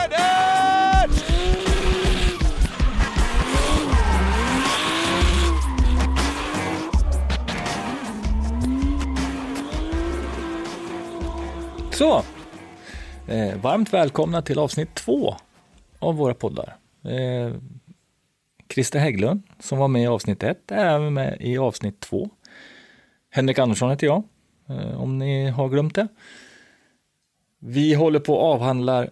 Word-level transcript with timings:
Set! 0.00 1.24
Så, 11.92 12.22
eh, 13.28 13.60
varmt 13.60 13.92
välkomna 13.92 14.42
till 14.42 14.58
avsnitt 14.58 14.94
två 14.94 15.34
av 15.98 16.16
våra 16.16 16.34
poddar. 16.34 16.76
Eh, 17.04 17.54
Christer 18.74 18.98
Hägglund 18.98 19.42
som 19.58 19.78
var 19.78 19.88
med 19.88 20.02
i 20.02 20.06
avsnitt 20.06 20.42
ett 20.42 20.70
är 20.70 20.86
även 20.86 21.14
med 21.14 21.36
i 21.40 21.58
avsnitt 21.58 22.00
två. 22.00 22.30
Henrik 23.30 23.58
Andersson 23.58 23.90
heter 23.90 24.06
jag, 24.06 24.22
eh, 24.68 25.02
om 25.02 25.18
ni 25.18 25.48
har 25.48 25.68
glömt 25.68 25.94
det. 25.94 26.08
Vi 27.58 27.94
håller 27.94 28.20
på 28.20 28.36
att 28.38 28.54
avhandla 28.54 29.06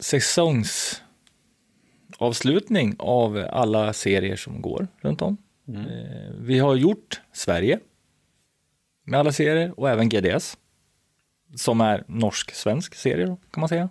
säsongsavslutning 0.00 2.94
av 2.98 3.46
alla 3.50 3.92
serier 3.92 4.36
som 4.36 4.62
går 4.62 4.88
runt 5.00 5.22
om. 5.22 5.36
Eh, 5.68 5.74
Vi 6.40 6.58
har 6.58 6.76
gjort 6.76 7.20
Sverige 7.32 7.78
med 9.04 9.20
alla 9.20 9.32
serier 9.32 9.80
och 9.80 9.90
även 9.90 10.08
GDS 10.08 10.56
som 11.56 11.80
är 11.80 12.04
norsk-svensk 12.06 12.94
serie 12.94 13.26
då, 13.26 13.36
kan 13.50 13.60
man 13.60 13.68
säga. 13.68 13.88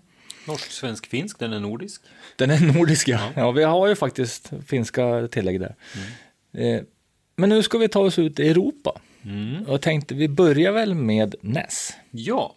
Norsk, 0.48 0.72
svensk, 0.72 1.08
finsk, 1.08 1.40
den 1.40 1.54
är 1.54 1.60
nordisk. 1.60 2.02
Den 2.36 2.52
är 2.52 2.74
nordisk 2.74 3.08
ja. 3.08 3.32
ja. 3.36 3.52
vi 3.52 3.64
har 3.64 3.88
ju 3.88 3.96
faktiskt 3.96 4.52
finska 4.68 5.28
tillägg 5.28 5.60
där. 5.60 5.76
Eh, 6.54 6.82
men 7.36 7.50
nu 7.50 7.64
ska 7.64 7.78
vi 7.78 7.90
ta 7.90 8.00
oss 8.00 8.20
ut 8.20 8.40
i 8.40 8.50
Europa. 8.50 9.02
Och 9.68 9.74
jag 9.74 9.82
tänkte 9.82 10.16
vi 10.16 10.28
börjar 10.28 10.72
väl 10.72 10.96
med 10.96 11.36
NES. 11.42 11.94
Ja. 12.12 12.56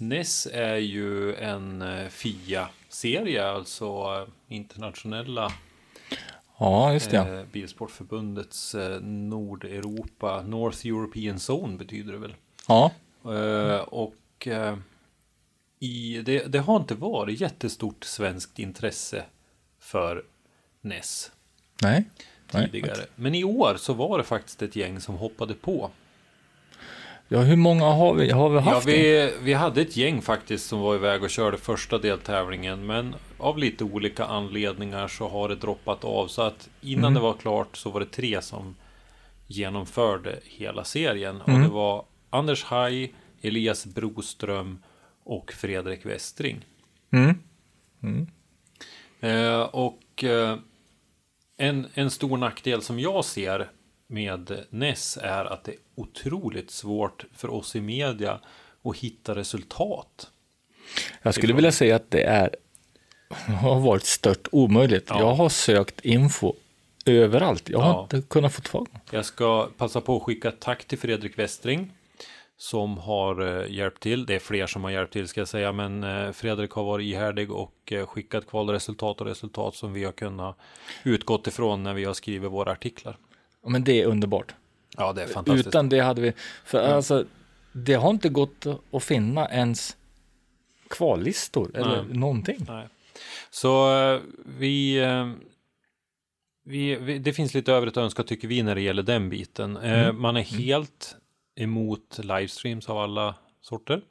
NES 0.00 0.46
är 0.52 0.76
ju 0.76 1.34
en 1.34 1.82
eh, 1.82 2.08
FIA-serie, 2.08 3.46
alltså 3.46 3.84
eh, 3.86 4.54
internationella 4.54 5.52
Ja, 6.58 6.92
just 6.92 7.10
det. 7.10 7.16
eh, 7.16 7.44
Bilsportförbundets 7.52 8.76
Nordeuropa, 9.00 10.42
North 10.42 10.86
European 10.86 11.38
Zone 11.50 11.76
betyder 11.76 12.12
det 12.12 12.18
väl. 12.18 12.34
Ja, 12.68 12.92
och 13.86 14.48
i, 15.78 16.22
det, 16.22 16.52
det 16.52 16.58
har 16.58 16.76
inte 16.76 16.94
varit 16.94 17.40
jättestort 17.40 18.04
svenskt 18.04 18.58
intresse 18.58 19.24
för 19.78 20.24
NES 20.80 21.30
nej. 21.82 22.04
nej. 22.52 22.70
tidigare. 22.70 23.06
Men 23.14 23.34
i 23.34 23.44
år 23.44 23.76
så 23.78 23.92
var 23.92 24.18
det 24.18 24.24
faktiskt 24.24 24.62
ett 24.62 24.76
gäng 24.76 25.00
som 25.00 25.14
hoppade 25.14 25.54
på. 25.54 25.90
Ja, 27.32 27.40
hur 27.40 27.56
många 27.56 27.84
har 27.84 28.14
vi, 28.14 28.30
har 28.30 28.48
vi 28.48 28.54
Ja, 28.54 28.60
haft? 28.60 28.86
det? 28.86 28.92
vi, 28.92 29.32
vi 29.42 29.52
hade 29.52 29.80
ett 29.80 29.96
gäng 29.96 30.22
faktiskt 30.22 30.66
som 30.66 30.80
var 30.80 30.94
iväg 30.94 31.22
och 31.22 31.30
körde 31.30 31.56
första 31.56 31.98
deltävlingen. 31.98 32.86
Men 32.86 33.14
av 33.38 33.58
lite 33.58 33.84
olika 33.84 34.24
anledningar 34.24 35.08
så 35.08 35.28
har 35.28 35.48
det 35.48 35.54
droppat 35.54 36.04
av. 36.04 36.26
Så 36.28 36.42
att 36.42 36.68
innan 36.80 37.14
det 37.14 37.20
var 37.20 37.32
klart 37.34 37.76
så 37.76 37.90
var 37.90 38.00
det 38.00 38.06
tre 38.06 38.42
som 38.42 38.76
genomförde 39.46 40.38
hela 40.44 40.84
serien. 40.84 41.40
Och 41.40 41.50
det 41.50 41.68
var 41.68 42.04
Anders 42.30 42.64
Haj, 42.64 43.14
Elias 43.42 43.86
Broström 43.86 44.78
och 45.24 45.52
Fredrik 45.52 46.06
Westring. 46.06 46.64
Mm. 47.12 48.26
Eh, 49.20 49.60
och 49.60 50.24
eh, 50.24 50.56
en, 51.56 51.86
en 51.94 52.10
stor 52.10 52.36
nackdel 52.36 52.82
som 52.82 53.00
jag 53.00 53.24
ser 53.24 53.70
med 54.10 54.64
NES 54.70 55.18
är 55.22 55.44
att 55.44 55.64
det 55.64 55.72
är 55.72 55.78
otroligt 55.94 56.70
svårt 56.70 57.24
för 57.34 57.50
oss 57.50 57.76
i 57.76 57.80
media 57.80 58.40
att 58.84 58.96
hitta 58.96 59.34
resultat. 59.34 60.30
Jag 61.22 61.34
skulle 61.34 61.54
vilja 61.54 61.72
säga 61.72 61.96
att 61.96 62.10
det 62.10 62.22
är 62.22 62.56
har 63.60 63.80
varit 63.80 64.04
stört 64.04 64.48
omöjligt. 64.52 65.06
Ja. 65.08 65.18
Jag 65.18 65.34
har 65.34 65.48
sökt 65.48 66.00
info 66.00 66.54
överallt. 67.06 67.68
Jag 67.68 67.78
har 67.78 67.92
Ja. 67.92 68.02
inte 68.02 68.28
kunnat 68.28 68.52
få 68.54 68.60
tag 68.62 68.86
Jag 69.10 69.24
ska 69.24 69.68
passa 69.76 70.00
på 70.00 70.16
att 70.16 70.22
skicka 70.22 70.50
tack 70.50 70.84
till 70.84 70.98
Fredrik 70.98 71.38
Westring 71.38 71.92
som 72.56 72.98
har 72.98 73.60
eh, 73.62 73.72
hjälpt 73.72 74.02
till. 74.02 74.26
Det 74.26 74.34
är 74.34 74.38
fler 74.38 74.66
som 74.66 74.84
har 74.84 74.90
hjälpt 74.90 75.12
till 75.12 75.28
ska 75.28 75.40
jag 75.40 75.48
säga, 75.48 75.72
men 75.72 76.04
eh, 76.04 76.32
Fredrik 76.32 76.70
har 76.70 76.84
varit 76.84 77.04
ihärdig 77.04 77.52
och 77.52 77.92
eh, 77.92 78.06
skickat 78.06 78.46
kvalresultat 78.46 79.20
och 79.20 79.26
resultat 79.26 79.74
som 79.74 79.92
vi 79.92 80.04
har 80.04 80.12
kunnat 80.12 80.56
utgått 81.04 81.46
ifrån 81.46 81.82
när 81.82 81.94
vi 81.94 82.04
har 82.04 82.14
skrivit 82.14 82.50
våra 82.50 82.72
artiklar. 82.72 83.16
Men 83.66 83.84
det 83.84 84.00
är 84.02 84.06
underbart. 84.06 84.54
Ja, 84.96 85.12
det 85.12 85.22
är 85.22 85.26
fantastiskt. 85.26 85.68
Utan 85.68 85.88
det 85.88 86.00
hade 86.00 86.20
vi, 86.20 86.32
för 86.64 86.78
alltså, 86.78 87.24
det 87.72 87.94
har 87.94 88.10
inte 88.10 88.28
gått 88.28 88.66
att 88.92 89.04
finna 89.04 89.48
ens 89.50 89.96
kvallistor 90.90 91.70
eller 91.76 92.02
Nej. 92.02 92.18
någonting. 92.18 92.66
Nej. 92.68 92.88
Så 93.50 93.98
eh, 93.98 94.20
vi, 94.58 94.98
eh, 94.98 95.30
vi, 96.64 96.94
vi, 96.96 97.18
det 97.18 97.32
finns 97.32 97.54
lite 97.54 97.72
övrigt 97.72 97.96
att 97.96 98.02
önska 98.04 98.22
tycker 98.22 98.48
vi 98.48 98.62
när 98.62 98.74
det 98.74 98.80
gäller 98.80 99.02
den 99.02 99.28
biten. 99.28 99.76
Eh, 99.76 100.12
Man 100.12 100.36
är 100.36 100.42
helt 100.42 101.16
emot 101.56 102.18
livestreams 102.22 102.88
av 102.88 102.98
alla 102.98 103.34
sorter. 103.60 104.02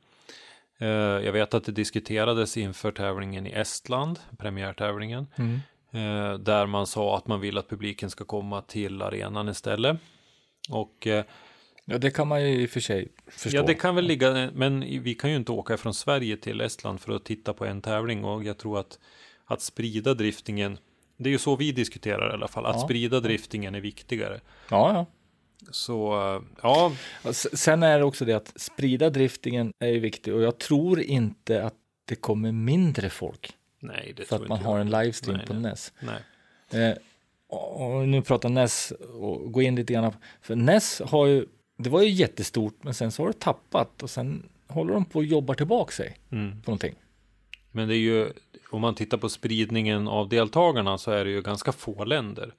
Jag 1.24 1.32
vet 1.32 1.54
att 1.54 1.64
det 1.64 1.72
diskuterades 1.72 2.58
inför 2.58 2.92
tävlingen 2.92 3.48
i 3.48 3.52
Estland, 3.52 4.20
premiärtävlingen, 4.38 5.28
eh, 5.36 5.46
där 6.40 6.66
man 6.66 6.88
sa 6.88 7.18
att 7.18 7.28
man 7.28 7.40
vill 7.40 7.58
att 7.58 7.70
publiken 7.70 8.10
ska 8.10 8.26
komma 8.26 8.62
till 8.62 9.02
arenan 9.02 9.50
istället. 9.50 9.98
Och 10.70 11.08
eh, 11.08 11.24
Ja, 11.92 11.98
det 11.98 12.12
kan 12.12 12.28
man 12.28 12.42
ju 12.42 12.62
i 12.62 12.66
och 12.66 12.70
för 12.70 12.80
sig 12.80 13.08
förstå. 13.28 13.58
Ja, 13.58 13.64
det 13.64 13.74
kan 13.74 13.96
väl 13.96 14.06
ligga, 14.06 14.50
men 14.54 14.80
vi 15.04 15.16
kan 15.16 15.30
ju 15.30 15.36
inte 15.36 15.52
åka 15.52 15.78
från 15.78 15.94
Sverige 15.94 16.38
till 16.38 16.62
Estland 16.62 17.02
för 17.02 17.16
att 17.16 17.26
titta 17.26 17.54
på 17.54 17.66
en 17.66 17.82
tävling 17.82 18.26
och 18.26 18.44
jag 18.44 18.58
tror 18.58 18.80
att 18.80 19.00
att 19.46 19.62
sprida 19.62 20.14
driftingen, 20.14 20.78
det 21.18 21.30
är 21.30 21.32
ju 21.32 21.38
så 21.38 21.56
vi 21.56 21.72
diskuterar 21.72 22.30
i 22.30 22.34
alla 22.34 22.48
fall, 22.48 22.66
att 22.66 22.76
Ja. 22.76 22.82
sprida 22.82 23.20
driftingen 23.20 23.76
är 23.76 23.82
viktigare. 23.82 24.42
Ja, 24.70 24.94
ja. 24.94 25.06
Så 25.72 26.14
eh, 26.36 26.42
ja, 26.64 26.92
Sen 27.34 27.84
är 27.84 27.98
det 28.00 28.06
också 28.06 28.26
det 28.26 28.34
att 28.34 28.54
sprida 28.56 29.10
driftingen 29.10 29.74
är 29.80 29.88
ju 29.88 30.00
viktigt 30.00 30.34
och 30.34 30.42
jag 30.42 30.58
tror 30.58 31.02
inte 31.02 31.64
att 31.64 31.76
det 32.06 32.16
kommer 32.16 32.52
mindre 32.52 33.10
folk 33.10 33.54
nej, 33.80 34.14
det 34.18 34.26
för 34.26 34.36
att 34.36 34.48
man 34.48 34.60
har 34.60 34.78
jag. 34.78 34.82
en 34.82 34.90
livestream 34.90 35.38
Nej, 35.38 35.46
på 35.48 35.54
nej. 35.54 35.62
NES. 35.62 35.94
Nej. 36.00 36.90
Eh, 36.90 36.98
och 37.48 38.08
nu 38.08 38.22
pratar 38.22 38.50
NES 38.50 38.92
och 39.14 39.52
gå 39.52 39.62
in 39.62 39.76
lite 39.76 39.94
grann. 39.94 40.14
För 40.42 40.56
NES 40.56 41.02
har 41.06 41.26
ju, 41.26 41.46
det 41.78 41.90
var 41.90 42.02
ju 42.02 42.10
jättestort 42.10 42.84
men 42.84 42.94
sen 42.94 43.12
så 43.12 43.24
har 43.24 43.28
det 43.28 43.40
tappat 43.40 44.04
och 44.04 44.10
sen 44.10 44.50
håller 44.68 44.94
de 44.94 45.06
på 45.06 45.20
att 45.20 45.28
jobba 45.28 45.54
tillbaka 45.54 45.92
sig 45.92 46.18
Mm. 46.32 46.62
på 46.62 46.72
någonting. 46.72 46.96
Men 47.72 47.88
det 47.88 47.96
är 47.96 48.00
ju, 48.00 48.34
om 48.72 48.82
man 48.82 48.96
tittar 48.96 49.18
på 49.18 49.30
spridningen 49.30 50.08
av 50.08 50.30
deltagarna 50.30 50.98
så 50.98 51.12
är 51.12 51.26
det 51.26 51.32
ju 51.32 51.42
ganska 51.42 51.72
få 51.72 52.04
länder. 52.06 52.54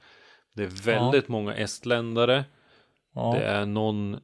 Det 0.54 0.62
är 0.62 0.66
väldigt 0.84 1.28
många 1.28 1.54
estländare, 1.54 2.44
Ja. 3.14 3.34
det 3.38 3.44
är 3.44 3.66
någon 3.66 4.20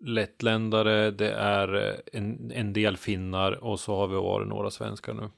lettländare, 0.00 1.10
det 1.10 1.30
är 1.32 1.96
en, 2.12 2.52
en 2.54 2.72
del 2.72 2.96
finnar 2.96 3.52
och 3.64 3.80
så 3.80 3.96
har 3.96 4.06
vi 4.08 4.14
varit 4.14 4.48
några 4.48 4.70
svenskar 4.70 5.14
nu. 5.14 5.28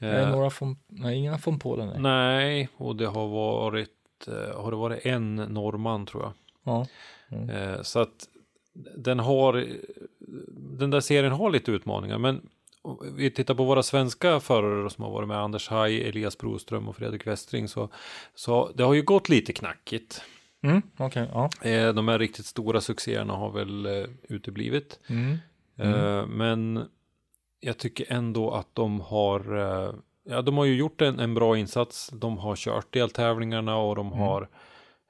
Är 0.00 0.12
det 0.12 0.22
Eh, 0.22 0.30
några 0.30 0.50
från, 0.50 0.76
nej, 0.88 1.16
inga 1.18 1.38
från 1.38 1.58
Polen. 1.58 1.88
Nej. 1.88 1.98
Nej, 2.00 2.68
och 2.76 2.96
det 2.96 3.06
har 3.06 3.28
varit, 3.28 3.90
eh, 4.28 4.62
har 4.62 4.70
det 4.70 4.76
varit 4.76 5.06
en 5.06 5.36
norrman 5.36 6.06
tror 6.06 6.22
jag. 6.22 6.32
Ja. 6.64 6.86
Eh, 7.54 7.82
Så 7.82 7.98
att 8.00 8.28
den 8.96 9.18
har, 9.18 9.66
den 10.78 10.90
där 10.90 11.00
serien 11.00 11.32
har 11.32 11.50
lite 11.50 11.70
utmaningar, 11.70 12.18
men 12.18 12.48
vi 13.16 13.30
tittar 13.30 13.54
på 13.54 13.64
våra 13.64 13.82
svenska 13.82 14.40
förare 14.40 14.90
som 14.90 15.04
har 15.04 15.10
varit 15.10 15.28
med, 15.28 15.38
Anders 15.38 15.68
Haj, 15.68 16.08
Elias 16.08 16.38
Broström 16.38 16.88
och 16.88 16.96
Fredrik 16.96 17.26
Westring, 17.26 17.68
så, 17.68 17.88
så 18.34 18.70
det 18.74 18.82
har 18.82 18.94
ju 18.94 19.02
gått 19.02 19.28
lite 19.28 19.52
knackigt. 19.52 20.22
Mm, 20.62 20.82
okej, 20.96 21.28
ja. 21.32 21.50
De 21.92 22.08
här 22.08 22.18
riktigt 22.18 22.46
stora 22.46 22.80
succéerna 22.80 23.34
har 23.34 23.50
väl 23.50 23.86
uteblivit. 24.28 25.00
Mm. 25.06 25.38
Eh, 25.76 26.26
Men 26.26 26.88
jag 27.64 27.78
tycker 27.78 28.12
ändå 28.12 28.50
att 28.50 28.68
de 28.74 29.00
har, 29.00 29.56
eh, 29.56 29.94
ja 30.24 30.42
de 30.42 30.56
har 30.56 30.64
ju 30.64 30.74
gjort 30.76 31.00
en, 31.02 31.18
en 31.20 31.34
bra 31.34 31.58
insats. 31.58 32.10
De 32.12 32.38
har 32.38 32.56
kört 32.56 32.92
deltävlingarna 32.92 33.76
och 33.76 33.96
de 33.96 34.12
har 34.12 34.48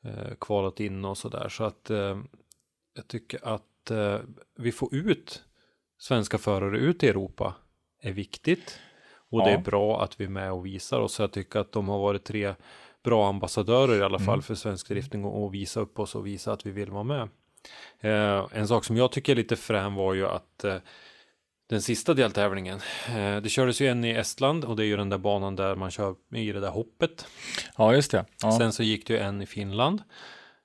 eh, 0.04 0.34
kvalat 0.40 0.80
in 0.80 1.04
och 1.04 1.18
sådär. 1.18 1.48
Så 1.48 1.64
att 1.64 1.90
eh, 1.90 2.18
jag 2.94 3.08
tycker 3.08 3.40
att 3.48 3.90
eh, 3.90 4.18
vi 4.56 4.72
får 4.72 4.94
ut 4.94 5.42
svenska 5.98 6.38
förare 6.38 6.78
ut 6.78 7.02
i 7.02 7.08
Europa 7.08 7.54
är 8.02 8.12
viktigt. 8.12 8.78
Och 9.30 9.44
det 9.44 9.50
Ja. 9.50 9.58
är 9.58 9.62
bra 9.62 10.02
att 10.02 10.20
vi 10.20 10.24
är 10.24 10.28
med 10.28 10.52
och 10.52 10.66
visar 10.66 11.00
oss. 11.00 11.18
Jag 11.20 11.32
tycker 11.32 11.58
att 11.60 11.72
de 11.72 11.88
har 11.88 11.98
varit 11.98 12.24
tre 12.24 12.54
bra 13.04 13.28
ambassadörer 13.28 13.98
i 13.98 14.02
alla 14.02 14.18
fall 14.18 14.42
för 14.42 14.54
svensk 14.54 14.88
drifting 14.88 15.24
och, 15.24 15.44
och 15.44 15.54
visa 15.54 15.80
upp 15.80 15.98
oss 15.98 16.14
och 16.14 16.26
visa 16.26 16.52
att 16.52 16.66
vi 16.66 16.70
vill 16.70 16.90
vara 16.90 17.02
med. 17.04 17.28
Eh, 18.00 18.46
en 18.52 18.68
sak 18.68 18.84
som 18.84 18.96
jag 18.96 19.12
tycker 19.12 19.32
är 19.32 19.36
lite 19.36 19.56
frän 19.56 19.94
var 19.94 20.14
ju 20.14 20.26
att 20.26 20.64
eh, 20.64 20.76
den 21.66 21.82
sista 21.82 22.14
deltävlingen, 22.14 22.80
eh, 23.08 23.36
det 23.36 23.48
kördes 23.48 23.80
ju 23.80 23.86
en 23.86 24.04
i 24.04 24.10
Estland 24.10 24.64
och 24.64 24.76
det 24.76 24.84
är 24.84 24.86
ju 24.86 24.96
den 24.96 25.08
där 25.08 25.18
banan 25.18 25.56
där 25.56 25.76
man 25.76 25.90
kör 25.90 26.14
i 26.34 26.52
det 26.52 26.60
där 26.60 26.70
hoppet. 26.70 27.26
ja, 27.76 27.94
just 27.94 28.10
det. 28.10 28.24
Ja. 28.42 28.58
Sen 28.58 28.72
så 28.72 28.82
gick 28.82 29.06
det 29.06 29.14
ju 29.14 29.20
en 29.20 29.42
i 29.42 29.46
Finland, 29.46 30.02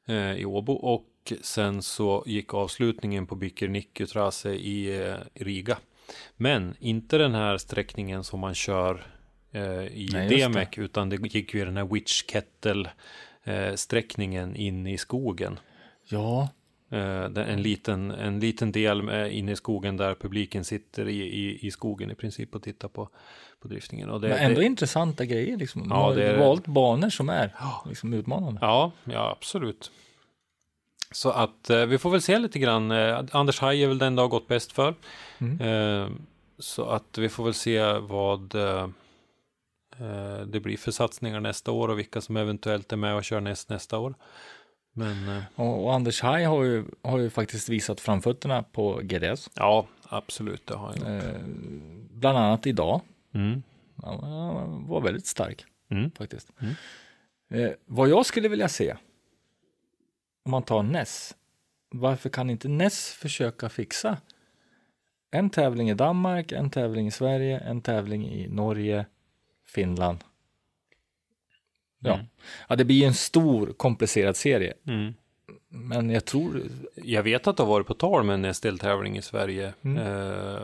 eh, 0.07 0.33
i 0.33 0.45
Åbo 0.45 0.73
och 0.73 1.33
sen 1.41 1.81
så 1.81 2.23
gick 2.25 2.53
avslutningen 2.53 3.27
på 3.27 3.35
i, 4.55 4.99
eh, 4.99 5.15
i 5.33 5.43
Riga. 5.43 5.77
Men 6.35 6.75
inte 6.79 7.17
den 7.17 7.35
här 7.35 7.57
sträckningen 7.57 8.23
som 8.23 8.39
man 8.39 8.55
kör 8.55 9.05
i 9.91 10.09
Nej, 10.13 10.29
Demek 10.29 10.77
utan 10.77 11.09
det 11.09 11.35
gick 11.35 11.53
ju 11.53 11.65
den 11.65 11.77
här 11.77 11.85
Witch 11.85 12.23
Kettle 12.23 12.89
sträckningen 13.75 14.55
in 14.55 14.87
i 14.87 14.97
skogen. 14.97 15.59
ja, 16.09 16.49
en, 16.89 17.61
liten, 17.61 18.11
en 18.11 18.39
liten 18.39 18.71
del 18.71 19.09
eh, 19.09 19.37
inne 19.37 19.51
i 19.51 19.55
skogen 19.55 19.97
där 19.97 20.15
publiken 20.15 20.63
sitter 20.63 21.07
i, 21.07 21.21
i, 21.21 21.67
i 21.67 21.71
skogen 21.71 22.11
i 22.11 22.15
princip 22.15 22.55
och 22.55 22.63
tittar 22.63 22.87
på, 22.87 23.09
på 23.59 23.67
driftningen. 23.67 24.09
Och 24.09 24.21
det, 24.21 24.29
men 24.29 24.37
ändå 24.37 24.59
det, 24.59 24.65
intressanta 24.65 25.25
grejer. 25.25 25.57
Liksom. 25.57 25.81
De 25.81 25.89
Ja, 25.89 25.95
har 25.95 26.15
det 26.15 26.37
valt 26.37 26.67
banor 26.67 27.09
som 27.09 27.29
är 27.29 27.55
liksom, 27.85 28.13
utmanande. 28.13 28.59
Ja, 28.61 28.91
ja 29.03 29.35
absolut. 29.37 29.91
Så 31.11 31.29
att 31.29 31.69
eh, 31.69 31.85
vi 31.85 31.97
får 31.97 32.09
väl 32.09 32.21
se 32.21 32.39
lite 32.39 32.59
grann. 32.59 32.91
Eh, 32.91 33.25
Anders 33.31 33.59
Haj 33.59 33.83
är 33.83 33.87
väl 33.87 33.97
den 33.97 34.15
det 34.15 34.21
har 34.21 34.29
gått 34.29 34.47
bäst 34.47 34.71
för. 34.71 34.95
Mm. 35.37 35.61
Eh, 35.61 36.09
så 36.59 36.85
att 36.85 37.17
vi 37.17 37.29
får 37.29 37.43
väl 37.43 37.53
se 37.53 37.93
vad 37.93 38.55
eh, 38.55 38.83
eh, 39.99 40.41
det 40.45 40.59
blir 40.59 40.77
för 40.77 40.91
satsningar 40.91 41.39
nästa 41.39 41.71
år 41.71 41.87
och 41.87 41.99
vilka 41.99 42.21
som 42.21 42.37
eventuellt 42.37 42.91
är 42.91 42.97
med 42.97 43.15
och 43.15 43.23
kör 43.23 43.41
näst, 43.41 43.69
nästa 43.69 43.97
år. 43.97 44.15
Men 44.99 45.37
eh, 45.37 45.43
Och, 45.55 45.83
och 45.85 45.93
Anders 45.93 46.21
Haj 46.21 46.43
har 46.43 46.63
ju, 46.63 46.85
har 47.01 47.17
ju 47.19 47.29
faktiskt 47.29 47.69
visat 47.69 47.99
framfötterna 47.99 48.63
på 48.63 48.99
GDS. 49.03 49.49
ja, 49.55 49.87
absolut, 50.03 50.67
det 50.67 50.75
har 50.75 50.93
jag. 50.95 51.15
Eh, 51.15 51.41
bland 52.11 52.37
annat 52.37 52.67
idag. 52.67 53.01
Mm. 53.33 53.63
Han 54.03 54.23
han 54.23 54.87
var 54.87 55.01
väldigt 55.01 55.25
stark 55.27 55.65
Mm. 55.91 56.11
faktiskt. 56.11 56.51
Mm. 56.59 56.73
Eh, 57.49 57.71
vad 57.85 58.09
jag 58.09 58.25
skulle 58.25 58.49
vilja 58.49 58.69
se, 58.69 58.95
om 60.45 60.51
man 60.51 60.63
tar 60.63 60.83
Ness, 60.83 61.35
varför 61.91 62.29
kan 62.29 62.49
inte 62.49 62.67
Ness 62.67 63.11
försöka 63.11 63.69
fixa 63.69 64.17
en 65.31 65.49
tävling 65.49 65.89
i 65.89 65.93
Danmark, 65.93 66.51
en 66.51 66.69
tävling 66.69 67.07
i 67.07 67.11
Sverige, 67.11 67.59
en 67.59 67.81
tävling 67.81 68.27
i 68.29 68.47
Norge, 68.47 69.05
Finland. 69.67 70.23
Ja, 71.99 72.13
Mm. 72.13 72.25
ja 72.69 72.75
det 72.75 72.85
blir 72.85 73.07
en 73.07 73.13
stor 73.13 73.73
komplicerad 73.73 74.35
serie, 74.37 74.73
Mm. 74.87 75.13
men 75.69 76.09
jag 76.09 76.25
tror, 76.25 76.61
Jag 76.95 77.23
vet 77.23 77.47
att 77.47 77.57
det 77.57 77.63
har 77.63 77.69
varit 77.69 77.87
på 77.87 77.93
tal 77.93 78.23
med 78.23 78.33
en 78.33 78.45
SDL-tävling 78.53 79.17
i 79.17 79.21
Sverige. 79.21 79.73
Mm. 79.81 79.97
Eh, 79.97 80.61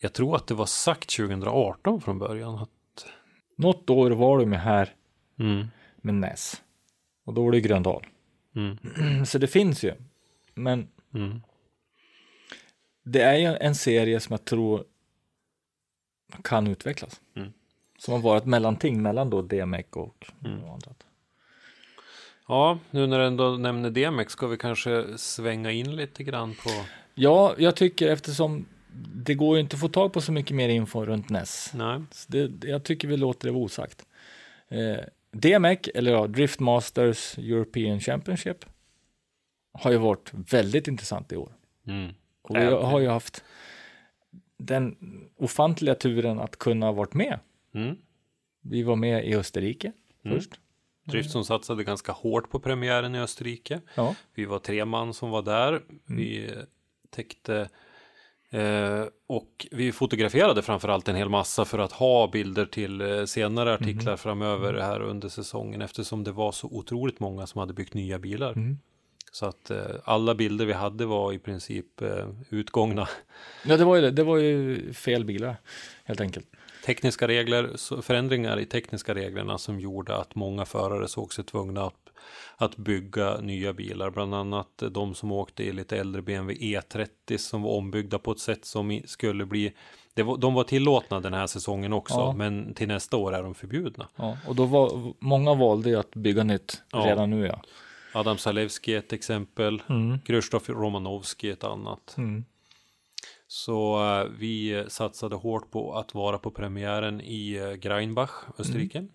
jag 0.00 0.12
tror 0.12 0.36
att 0.36 0.46
det 0.46 0.54
var 0.54 0.66
sagt 0.66 1.16
2018 1.16 2.00
från 2.00 2.18
början. 2.18 2.54
Att, 2.54 3.06
något 3.56 3.90
år 3.90 4.10
var 4.10 4.38
de 4.38 4.52
här 4.52 4.94
mm. 5.38 5.66
med 5.96 6.14
Ness 6.14 6.62
och 7.24 7.34
då 7.34 7.44
var 7.44 7.52
det 7.52 7.60
Gröndal. 7.60 8.06
Mm. 8.56 8.78
Så 9.26 9.38
det 9.38 9.46
finns 9.46 9.82
ju, 9.84 9.94
men 10.54 10.88
Mm. 11.14 11.40
det 13.04 13.20
är 13.22 13.34
ju 13.36 13.56
en 13.60 13.74
serie 13.74 14.20
som 14.20 14.32
jag 14.32 14.44
tror 14.44 14.84
kan 16.44 16.66
utvecklas. 16.66 17.20
Som 18.04 18.14
har 18.14 18.20
varit 18.20 18.42
ett 18.42 18.48
mellanting 18.48 19.02
mellan 19.02 19.30
då 19.30 19.42
DMEC 19.42 19.86
och 19.90 20.26
Mm. 20.44 20.64
annat. 20.64 21.06
Ja, 22.48 22.78
nu 22.90 23.06
när 23.06 23.18
du 23.18 23.24
ändå 23.26 23.50
nämner 23.50 23.90
DMX 23.90 24.32
ska 24.32 24.46
vi 24.46 24.56
kanske 24.56 25.18
svänga 25.18 25.70
in 25.70 25.96
lite 25.96 26.24
grann 26.24 26.54
på... 26.54 26.70
Ja, 27.14 27.54
jag 27.58 27.76
tycker 27.76 28.08
eftersom 28.08 28.66
det 29.14 29.34
går 29.34 29.56
ju 29.56 29.60
inte 29.60 29.76
att 29.76 29.80
få 29.80 29.88
tag 29.88 30.12
på 30.12 30.20
så 30.20 30.32
mycket 30.32 30.56
mer 30.56 30.68
info 30.68 31.04
runt 31.04 31.28
NES. 31.30 31.70
Nej. 31.74 32.00
Det, 32.28 32.68
jag 32.68 32.84
tycker 32.84 33.08
vi 33.08 33.16
låter 33.16 33.48
det 33.48 33.52
vara 33.52 33.64
osagt. 33.64 34.06
Eh, 34.68 34.96
DMEC, 35.30 35.78
eller 35.94 36.12
ja, 36.12 36.26
Drift 36.26 36.60
Masters 36.60 37.38
European 37.38 38.00
Championship, 38.00 38.64
har 39.72 39.90
ju 39.90 39.96
varit 39.98 40.30
väldigt 40.32 40.88
intressant 40.88 41.32
i 41.32 41.36
år. 41.36 41.52
Mm. 41.86 42.14
Och 42.42 42.56
vi 42.56 42.64
har 42.64 43.00
ju 43.00 43.08
haft 43.08 43.44
den 44.58 44.96
ofantliga 45.36 45.94
turen 45.94 46.40
att 46.40 46.56
kunna 46.58 46.86
ha 46.86 46.92
varit 46.92 47.14
med. 47.14 47.38
Mm. 47.74 47.96
Vi 48.62 48.82
var 48.82 48.96
med 48.96 49.26
i 49.28 49.34
Österrike 49.36 49.92
Mm. 50.24 50.36
först. 50.38 50.50
Drift 51.04 51.30
som 51.30 51.44
satsade 51.44 51.84
ganska 51.84 52.12
hårt 52.12 52.50
på 52.50 52.60
premiären 52.60 53.14
i 53.14 53.18
Österrike. 53.20 53.80
Ja. 53.94 54.14
Vi 54.34 54.44
var 54.44 54.58
tre 54.58 54.84
man 54.84 55.14
som 55.14 55.30
var 55.30 55.42
där. 55.42 55.82
Vi 56.06 56.50
täckte 57.10 57.68
eh, 58.50 59.04
och 59.26 59.66
vi 59.70 59.92
fotograferade 59.92 60.62
framförallt 60.62 61.08
en 61.08 61.16
hel 61.16 61.28
massa 61.28 61.64
för 61.64 61.78
att 61.78 61.92
ha 61.92 62.28
bilder 62.28 62.66
till 62.66 63.00
eh, 63.00 63.24
senare 63.24 63.74
artiklar 63.74 64.16
framöver 64.16 64.74
här 64.74 65.00
under 65.00 65.28
säsongen 65.28 65.82
eftersom 65.82 66.24
det 66.24 66.32
var 66.32 66.52
så 66.52 66.68
otroligt 66.68 67.20
många 67.20 67.46
som 67.46 67.58
hade 67.58 67.72
byggt 67.74 67.94
nya 67.94 68.18
bilar. 68.18 68.52
Mm. 68.52 68.78
Så 69.32 69.46
att 69.46 69.70
eh, 69.70 69.78
alla 70.04 70.34
bilder 70.34 70.66
vi 70.66 70.72
hade 70.72 71.06
var 71.06 71.32
i 71.32 71.38
princip 71.38 72.02
eh, 72.02 72.28
utgångna. 72.50 73.08
ja, 73.64 73.76
det 73.76 73.84
var 73.84 73.96
ju 73.96 74.02
det. 74.02 74.10
Det 74.10 74.24
var 74.24 74.36
ju 74.36 74.92
fel 74.92 75.24
bilar 75.24 75.56
helt 76.04 76.20
enkelt. 76.20 76.46
Tekniska 76.84 77.28
regler, 77.28 78.00
förändringar 78.02 78.60
i 78.60 78.66
tekniska 78.66 79.14
reglerna 79.14 79.58
som 79.58 79.80
gjorde 79.80 80.16
att 80.16 80.34
många 80.34 80.64
förare 80.64 81.08
såg 81.08 81.34
sig 81.34 81.44
tvungna 81.44 81.84
att, 81.84 82.08
att 82.56 82.76
bygga 82.76 83.40
nya 83.40 83.72
bilar. 83.72 84.10
Bland 84.10 84.34
annat 84.34 84.82
de 84.90 85.14
som 85.14 85.32
åkte 85.32 85.62
i 85.62 85.72
lite 85.72 85.96
äldre 85.96 86.22
BMW 86.22 86.54
E30 86.80 87.36
som 87.36 87.62
var 87.62 87.70
ombyggda 87.70 88.18
på 88.18 88.32
ett 88.32 88.38
sätt 88.38 88.64
som 88.64 89.00
skulle 89.04 89.46
bli 89.46 89.72
det 90.14 90.22
var, 90.22 90.36
de 90.36 90.54
var 90.54 90.64
tillåtna 90.64 91.20
den 91.20 91.34
här 91.34 91.46
säsongen 91.46 91.92
också, 91.92 92.14
Ja. 92.14 92.32
men 92.32 92.74
till 92.74 92.88
nästa 92.88 93.16
år 93.16 93.34
är 93.34 93.42
de 93.42 93.54
förbjudna. 93.54 94.08
Ja, 94.16 94.38
och 94.48 94.54
då 94.54 94.64
var 94.64 95.12
många 95.18 95.54
valde 95.54 95.98
att 96.00 96.10
bygga 96.10 96.44
nytt 96.44 96.82
Ja. 96.92 96.98
redan 96.98 97.30
nu 97.30 97.46
ja. 97.46 97.60
Adam 98.14 98.36
är 98.46 98.88
ett 98.88 99.12
exempel, 99.12 99.82
Mm. 99.88 100.18
Krzysztof 100.20 100.68
Romanowski 100.68 101.50
ett 101.50 101.64
annat. 101.64 102.14
Mm. 102.18 102.44
Så 103.54 104.04
eh, 104.20 104.30
vi 104.38 104.84
satsade 104.88 105.36
hårt 105.36 105.70
på 105.70 105.94
att 105.94 106.14
vara 106.14 106.38
på 106.38 106.50
premiären 106.50 107.20
i 107.20 107.54
eh, 107.54 107.72
Greinbach, 107.72 108.30
Österrike. 108.58 109.06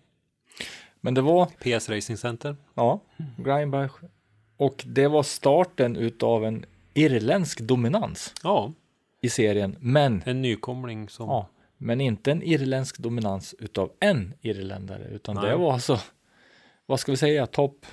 Men 1.00 1.14
det 1.14 1.20
var, 1.20 1.46
PS 1.46 1.88
Racing 1.88 2.16
Center. 2.18 2.56
ja, 2.74 3.00
Greinbach. 3.36 3.92
Och 4.56 4.84
det 4.86 5.08
var 5.08 5.22
starten 5.22 5.96
utav 5.96 6.44
en 6.44 6.64
irländsk 6.94 7.60
dominans 7.60 8.34
Ja, 8.42 8.72
i 9.20 9.28
serien. 9.28 9.76
Men, 9.80 10.22
en 10.26 10.42
nykomling 10.42 11.08
som... 11.08 11.28
ja, 11.28 11.48
men 11.76 12.00
inte 12.00 12.32
en 12.32 12.42
irländsk 12.42 12.98
dominans 12.98 13.54
utav 13.58 13.92
en 14.00 14.34
irländare. 14.40 15.04
Utan 15.04 15.36
Nej. 15.36 15.50
det 15.50 15.56
var 15.56 15.72
alltså, 15.72 15.98
vad 16.86 17.00
ska 17.00 17.12
vi 17.12 17.16
säga, 17.16 17.46
topp 17.46 17.86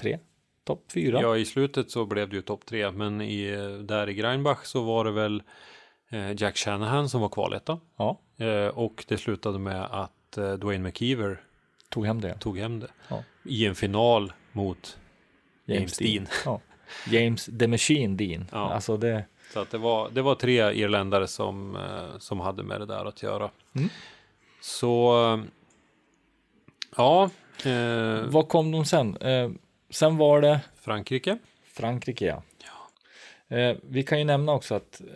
tre? 0.00 0.18
Topp 0.64 0.92
fyra? 0.92 1.20
Ja, 1.22 1.36
i 1.36 1.44
slutet 1.44 1.90
så 1.90 2.06
blev 2.06 2.28
det 2.28 2.36
ju 2.36 2.42
topp 2.42 2.66
tre, 2.66 2.90
men 2.90 3.20
i, 3.20 3.50
där 3.82 4.08
i 4.08 4.14
Greinbach 4.14 4.64
så 4.64 4.82
var 4.82 5.04
det 5.04 5.12
väl 5.12 5.36
eh, 5.36 5.42
Jack 6.36 6.56
Shanahan 6.56 7.08
som 7.08 7.20
var 7.20 7.28
kvaletta. 7.28 7.80
Ja, 7.96 8.20
Eh, 8.40 8.66
och 8.68 9.04
det 9.08 9.18
slutade 9.18 9.58
med 9.58 9.84
att 9.84 10.38
eh, 10.38 10.52
Dwayne 10.52 10.84
McKeever 10.84 11.40
tog 11.88 12.06
hem 12.06 12.20
det. 12.20 12.38
tog 12.38 12.58
hem 12.58 12.80
det. 12.80 12.88
Ja. 13.08 13.22
I 13.44 13.66
en 13.66 13.74
final 13.74 14.32
mot 14.52 14.98
James 15.64 15.98
Dean. 15.98 16.26
Ja. 16.44 16.60
James 17.10 17.48
the 17.58 17.66
Machine 17.66 18.16
Dean. 18.16 18.46
Ja. 18.52 18.72
Alltså 18.72 18.96
det, 18.96 19.24
Så 19.52 19.60
att 19.60 19.70
det 19.70 19.78
var, 19.78 20.10
det 20.10 20.22
var 20.22 20.34
tre 20.34 20.72
irländare 20.72 21.26
som, 21.26 21.76
eh, 21.76 22.18
som 22.18 22.40
hade 22.40 22.62
med 22.62 22.80
det 22.80 22.86
där 22.86 23.04
att 23.04 23.22
göra. 23.22 23.50
Mm. 23.74 23.88
Så 24.60 25.24
eh, 25.34 25.40
ja, 26.96 27.30
eh, 27.64 28.22
vad 28.26 28.48
kom 28.48 28.70
de 28.70 28.84
sen? 28.84 29.16
Eh, 29.16 29.50
sen 29.90 30.16
var 30.16 30.40
det 30.40 30.60
Frankrike. 30.80 31.38
Frankrike, 31.72 32.26
ja. 32.26 32.42
Eh, 33.56 33.76
vi 33.82 34.02
kan 34.02 34.18
ju 34.18 34.24
nämna 34.24 34.52
också 34.52 34.74
att 34.74 35.00
eh, 35.00 35.06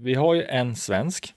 vi 0.00 0.14
har 0.14 0.34
ju 0.34 0.42
en 0.42 0.76
svensk 0.76 1.34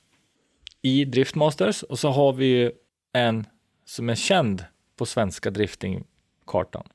i 0.82 1.06
Driftmasters 1.06 1.84
och 1.84 2.00
så 2.00 2.10
har 2.10 2.34
vi 2.34 2.46
ju 2.46 2.72
en 3.14 3.46
som 3.86 4.10
är 4.10 4.16
känd 4.16 4.66
på 4.96 5.06
svenska 5.06 5.50
driftingkartan. 5.50 6.88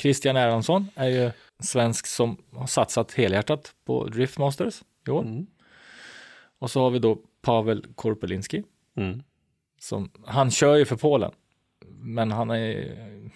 Christian 0.00 0.36
Erlandsson 0.36 0.88
är 0.94 1.08
ju 1.08 1.30
svensk 1.58 2.06
som 2.06 2.42
har 2.52 2.66
satsat 2.66 3.12
helhjärtat 3.12 3.74
på 3.84 4.06
Driftmasters 4.06 4.82
i 5.06 5.10
år. 5.10 5.22
Mm. 5.22 5.46
Och 6.58 6.70
så 6.70 6.80
har 6.80 6.90
vi 6.90 6.98
då 6.98 7.18
Pavel 7.42 7.86
Korpelinski. 7.94 8.62
Mm. 8.96 9.22
Som, 9.78 10.10
han 10.26 10.50
kör 10.50 10.76
ju 10.76 10.84
för 10.84 10.96
Polen, 10.96 11.32
men 11.88 12.32
han 12.32 12.50
är 12.50 13.30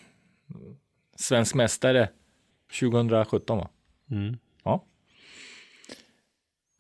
svensk 1.17 1.55
mästare 1.55 2.09
2017 2.81 3.59
va? 3.59 3.69
Mm. 4.11 4.37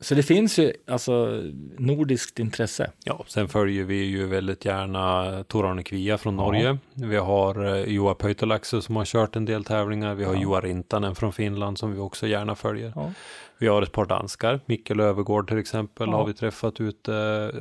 Ja. 0.07 0.09
Så 0.09 0.15
det 0.15 0.23
finns 0.23 0.59
ju 0.59 0.73
alltså 0.87 1.43
nordiskt 1.79 2.39
intresse. 2.39 2.91
Ja, 3.05 3.25
sen 3.29 3.49
följer 3.49 3.85
vi 3.85 4.05
ju 4.05 4.27
väldigt 4.27 4.65
gärna 4.65 5.45
Tor-Arne 5.45 5.83
Kvia 5.83 6.19
från 6.19 6.37
Norge. 6.37 6.79
Vi 6.95 7.17
har 7.17 7.65
eh, 7.65 7.93
Joa 7.93 8.15
Pöytalaxo 8.15 8.81
som 8.83 8.97
har 8.97 9.05
kört 9.05 9.37
en 9.37 9.45
del 9.45 9.65
tävlingar. 9.65 10.15
Vi 10.15 10.25
har 10.25 10.35
Ja. 10.35 10.41
Joa 10.43 10.61
Rintanen 10.61 11.15
från 11.15 11.33
Finland 11.33 11.79
som 11.79 11.93
vi 11.93 11.99
också 11.99 12.27
gärna 12.27 12.55
följer. 12.55 12.93
Ja. 12.97 13.13
Vi 13.59 13.67
har 13.67 13.83
ett 13.83 13.93
par 13.93 14.07
danskar, 14.07 14.61
Mikkel 14.67 15.01
Övergård 15.01 15.49
till 15.49 15.59
exempel 15.59 16.09
Ja. 16.11 16.17
har 16.17 16.27
vi 16.27 16.35
träffat 16.35 16.81
ute 16.81 17.13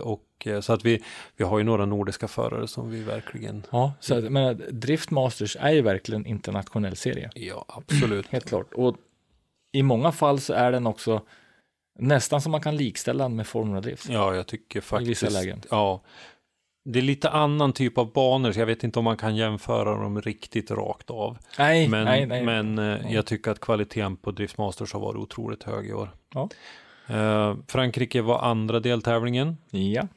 och 0.02 0.24
eh, 0.46 0.60
så 0.62 0.74
att 0.74 0.86
vi, 0.86 1.04
vi 1.38 1.44
har 1.44 1.58
ju 1.58 1.64
några 1.64 1.86
nordiska 1.86 2.28
förare 2.28 2.68
som 2.68 2.90
vi 2.90 3.02
verkligen, 3.04 3.64
Ja, 3.72 3.94
så 4.00 4.18
att, 4.18 4.24
men 4.32 4.62
Drift 4.72 5.12
Masters 5.12 5.58
är 5.60 5.72
ju 5.72 5.82
verkligen 5.82 6.26
internationell 6.26 6.96
serie. 6.96 7.30
ja 7.36 7.66
absolut. 7.68 8.28
Helt 8.28 8.46
klart. 8.50 8.74
Och 8.74 8.96
i 9.72 9.84
många 9.84 10.12
fall 10.12 10.40
så 10.40 10.54
är 10.54 10.72
den 10.72 10.88
också 10.88 11.22
nästan 12.00 12.42
som 12.42 12.52
man 12.52 12.62
kan 12.62 12.76
likställa 12.78 13.24
den 13.24 13.36
med 13.36 13.48
Formula 13.48 13.82
Drift. 13.82 14.10
Ja, 14.10 14.36
jag 14.36 14.48
tycker 14.48 14.82
faktiskt. 14.82 15.10
vissa 15.24 15.40
lägen. 15.40 15.62
Ja. 15.72 16.02
Det 16.88 17.00
är 17.00 17.04
lite 17.04 17.30
annan 17.30 17.74
typ 17.74 17.98
av 17.98 18.12
banor, 18.14 18.52
så 18.52 18.60
jag 18.60 18.66
vet 18.66 18.84
inte 18.84 19.00
om 19.00 19.06
man 19.06 19.18
kan 19.18 19.36
jämföra 19.36 19.98
dem 20.04 20.22
riktigt 20.22 20.72
rakt 20.72 21.10
av. 21.10 21.38
Nej, 21.58 21.88
Men, 21.90 22.06
nej, 22.06 22.26
nej. 22.26 22.44
men 22.44 22.80
eh, 22.80 22.86
Ja. 22.86 22.98
jag 23.10 23.26
tycker 23.26 23.52
att 23.52 23.60
kvaliteten 23.60 24.18
på 24.18 24.32
Drift 24.32 24.58
Masters 24.58 24.94
har 24.94 25.00
varit 25.00 25.18
otroligt 25.18 25.64
hög 25.64 25.88
i 25.90 25.94
år. 25.94 26.10
Ja. 26.34 26.50
Eh, 27.08 27.56
Frankrike 27.68 28.22
var 28.22 28.40
andra 28.40 28.80
deltävlingen. 28.80 29.58
Ja. 29.70 30.08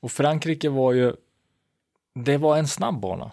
Och 0.00 0.12
Frankrike 0.12 0.68
var 0.68 0.92
ju, 0.92 1.12
det 2.14 2.36
var 2.38 2.56
en 2.58 2.68
snabb 2.68 3.00
bana. 3.00 3.30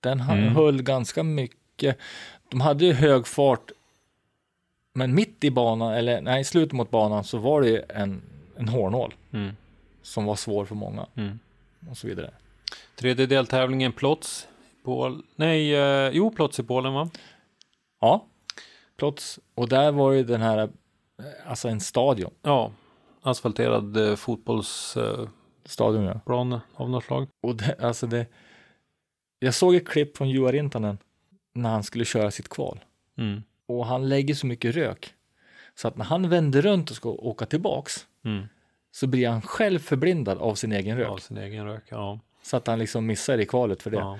Den 0.00 0.20
Mm. 0.20 0.54
höll 0.56 0.82
ganska 0.82 1.22
mycket. 1.22 1.98
De 2.50 2.60
hade 2.60 2.84
ju 2.84 2.92
hög 2.92 3.26
fart, 3.26 3.70
men 4.94 5.14
mitt 5.14 5.44
i 5.44 5.50
banan, 5.50 5.94
eller 5.94 6.20
nej, 6.20 6.40
i 6.40 6.44
slutet 6.44 6.72
mot 6.72 6.90
banan 6.90 7.24
så 7.24 7.38
var 7.38 7.60
det 7.60 7.68
ju 7.68 7.82
en, 7.88 8.22
en 8.56 8.68
hårnål 8.68 9.14
Mm. 9.32 9.56
som 10.02 10.24
var 10.24 10.36
svår 10.36 10.64
för 10.64 10.74
många 10.74 11.06
Mm. 11.16 11.38
och 11.90 11.96
så 11.96 12.06
vidare. 12.06 12.30
Tredje 12.96 13.26
deltävlingen 13.26 13.92
Plots. 13.92 14.48
Pol 14.84 15.22
nej, 15.36 15.74
eh, 15.74 16.10
jo, 16.12 16.30
Plots 16.30 16.60
i 16.60 16.62
Polen 16.62 16.92
va? 16.94 17.10
Ja, 18.00 18.26
Plots. 18.96 19.38
Och 19.54 19.68
där 19.68 19.92
var 19.92 20.12
ju 20.12 20.24
den 20.24 20.40
här, 20.40 20.58
eh, 20.58 20.68
alltså 21.46 21.68
en 21.68 21.80
stadion. 21.80 22.30
Ja, 22.42 22.72
asfalterad 23.22 23.96
eh, 23.96 24.16
fotbollsplan 24.16 25.28
Stadion 25.66 26.04
ja. 26.26 26.60
av 26.74 26.90
något 26.90 27.04
slag. 27.04 27.28
Och 27.42 27.56
det, 27.56 27.76
alltså 27.80 28.06
det, 28.06 28.26
jag 29.38 29.54
såg 29.54 29.74
ett 29.74 29.88
klipp 29.88 30.16
från 30.16 30.30
Juha 30.30 30.52
Rintanen 30.52 30.98
när 31.54 31.70
han 31.70 31.82
skulle 31.82 32.04
köra 32.04 32.30
sitt 32.30 32.48
kval. 32.48 32.80
Mm. 33.18 33.42
Och 33.66 33.86
han 33.86 34.08
lägger 34.08 34.34
så 34.34 34.46
mycket 34.46 34.74
rök. 34.74 35.14
Så 35.74 35.88
att 35.88 35.96
när 35.96 36.04
han 36.04 36.28
vänder 36.28 36.62
runt 36.62 36.90
och 36.90 36.96
ska 36.96 37.08
åka 37.08 37.46
tillbaks 37.46 38.06
Mm. 38.24 38.44
så 38.92 39.06
blir 39.06 39.28
han 39.28 39.42
själv 39.42 39.78
förblindad 39.78 40.38
av 40.38 40.54
sin 40.54 40.72
egen 40.72 40.96
rök. 40.98 41.08
Av 41.08 41.16
sin 41.16 41.38
egen 41.38 41.64
rök, 41.66 41.84
ja. 41.88 42.20
Så 42.42 42.56
att 42.56 42.66
han 42.66 42.78
liksom 42.78 43.06
missar 43.06 43.38
i 43.38 43.46
kvalet 43.46 43.82
för 43.82 43.90
det. 43.90 43.96
Ja. 43.96 44.18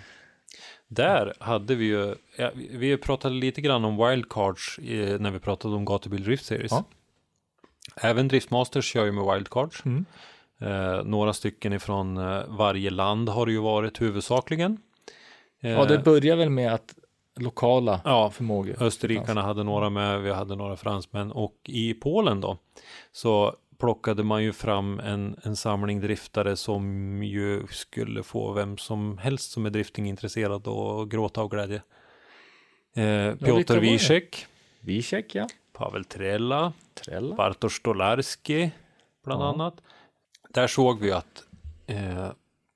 Där 0.88 1.34
hade 1.40 1.74
vi 1.74 1.84
ju, 1.84 2.14
ja, 2.38 2.50
vi- 2.54 2.96
pratade 2.96 3.34
lite 3.34 3.60
grann 3.60 3.84
om 3.84 4.08
wildcards 4.08 4.78
eh, 4.78 5.20
när 5.20 5.30
vi 5.30 5.38
pratade 5.38 5.74
om 5.74 5.84
Gatubil 5.84 6.24
Drift 6.24 6.44
Series. 6.44 6.72
Ja. 6.72 6.84
Även 7.96 8.28
Driftmasters 8.28 8.84
kör 8.84 9.04
ju 9.04 9.12
med 9.12 9.34
wildcards. 9.34 9.84
Mm. 9.84 10.04
Eh, 10.58 11.04
några 11.04 11.32
stycken 11.32 11.72
ifrån 11.72 12.16
eh, 12.16 12.42
varje 12.48 12.90
land 12.90 13.28
har 13.28 13.46
det 13.46 13.52
ju 13.52 13.58
varit 13.60 14.00
huvudsakligen. 14.00 14.78
Eh, 15.60 15.70
Ja, 15.70 15.84
det 15.84 15.98
börjar 15.98 16.36
väl 16.36 16.50
med 16.50 16.72
att 16.74 16.94
lokala 17.36 18.00
ja, 18.04 18.30
förmågor. 18.30 18.82
Österrikarna 18.82 19.42
hade 19.42 19.64
några 19.64 19.90
med, 19.90 20.22
vi 20.22 20.32
hade 20.32 20.56
några 20.56 20.76
fransmän 20.76 21.32
och 21.32 21.56
i 21.64 21.94
Polen 21.94 22.40
då 22.40 22.58
så 23.12 23.56
plockade 23.78 24.22
man 24.22 24.42
ju 24.42 24.52
fram 24.52 25.00
en, 25.00 25.36
en 25.42 25.56
samling 25.56 26.00
driftare 26.00 26.56
som 26.56 27.22
ju 27.22 27.66
skulle 27.66 28.22
få 28.22 28.52
vem 28.52 28.78
som 28.78 29.18
helst 29.18 29.50
som 29.50 29.66
är 29.66 29.70
driftingintresserad 29.70 30.66
och 30.66 31.10
gråta 31.10 31.40
av 31.40 31.48
glädje. 31.48 31.82
Eh, 32.94 33.34
Piotr? 33.34 33.78
Wiesek, 33.78 34.46
Wiesek, 34.80 35.34
ja. 35.34 35.46
Pavel 35.72 36.04
Trella, 36.04 36.72
Trella. 36.94 37.36
Bartosz 37.36 37.72
Stolarski 37.74 38.70
bland 39.24 39.42
Ja. 39.42 39.48
annat. 39.48 39.74
Där 40.50 40.66
såg 40.66 41.00
vi 41.00 41.12
att 41.12 41.44
eh, 41.86 42.28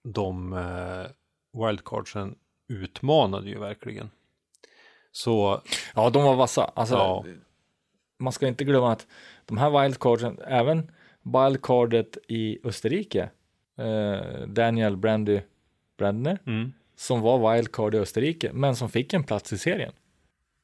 de 0.05 0.53
eh, 0.53 1.67
wildcardsen 1.67 2.35
utmanade 2.69 3.49
ju 3.49 3.59
verkligen. 3.59 4.11
Så 5.19 5.63
Ja, 5.95 6.11
de 6.11 6.23
var 6.25 6.37
vassa. 6.37 6.65
Alltså, 6.65 6.95
Ja. 6.95 7.25
Man 8.19 8.33
ska 8.33 8.49
inte 8.49 8.65
glömma 8.65 8.93
att 8.93 9.07
de 9.47 9.59
här 9.59 9.83
wildcardsen, 9.83 10.39
även 10.47 10.91
wildcardet 11.23 12.19
i 12.29 12.59
Österrike, 12.65 13.31
eh, 13.79 14.47
Daniel 14.47 14.97
Brandy 14.97 15.41
Brandner, 15.99 16.39
mm, 16.47 16.73
som 16.97 17.21
var 17.21 17.55
wildcard 17.55 17.95
i 17.95 17.99
Österrike, 17.99 18.51
men 18.53 18.77
som 18.77 18.89
fick 18.89 19.15
en 19.15 19.25
plats 19.25 19.53
i 19.53 19.59
serien. 19.59 19.93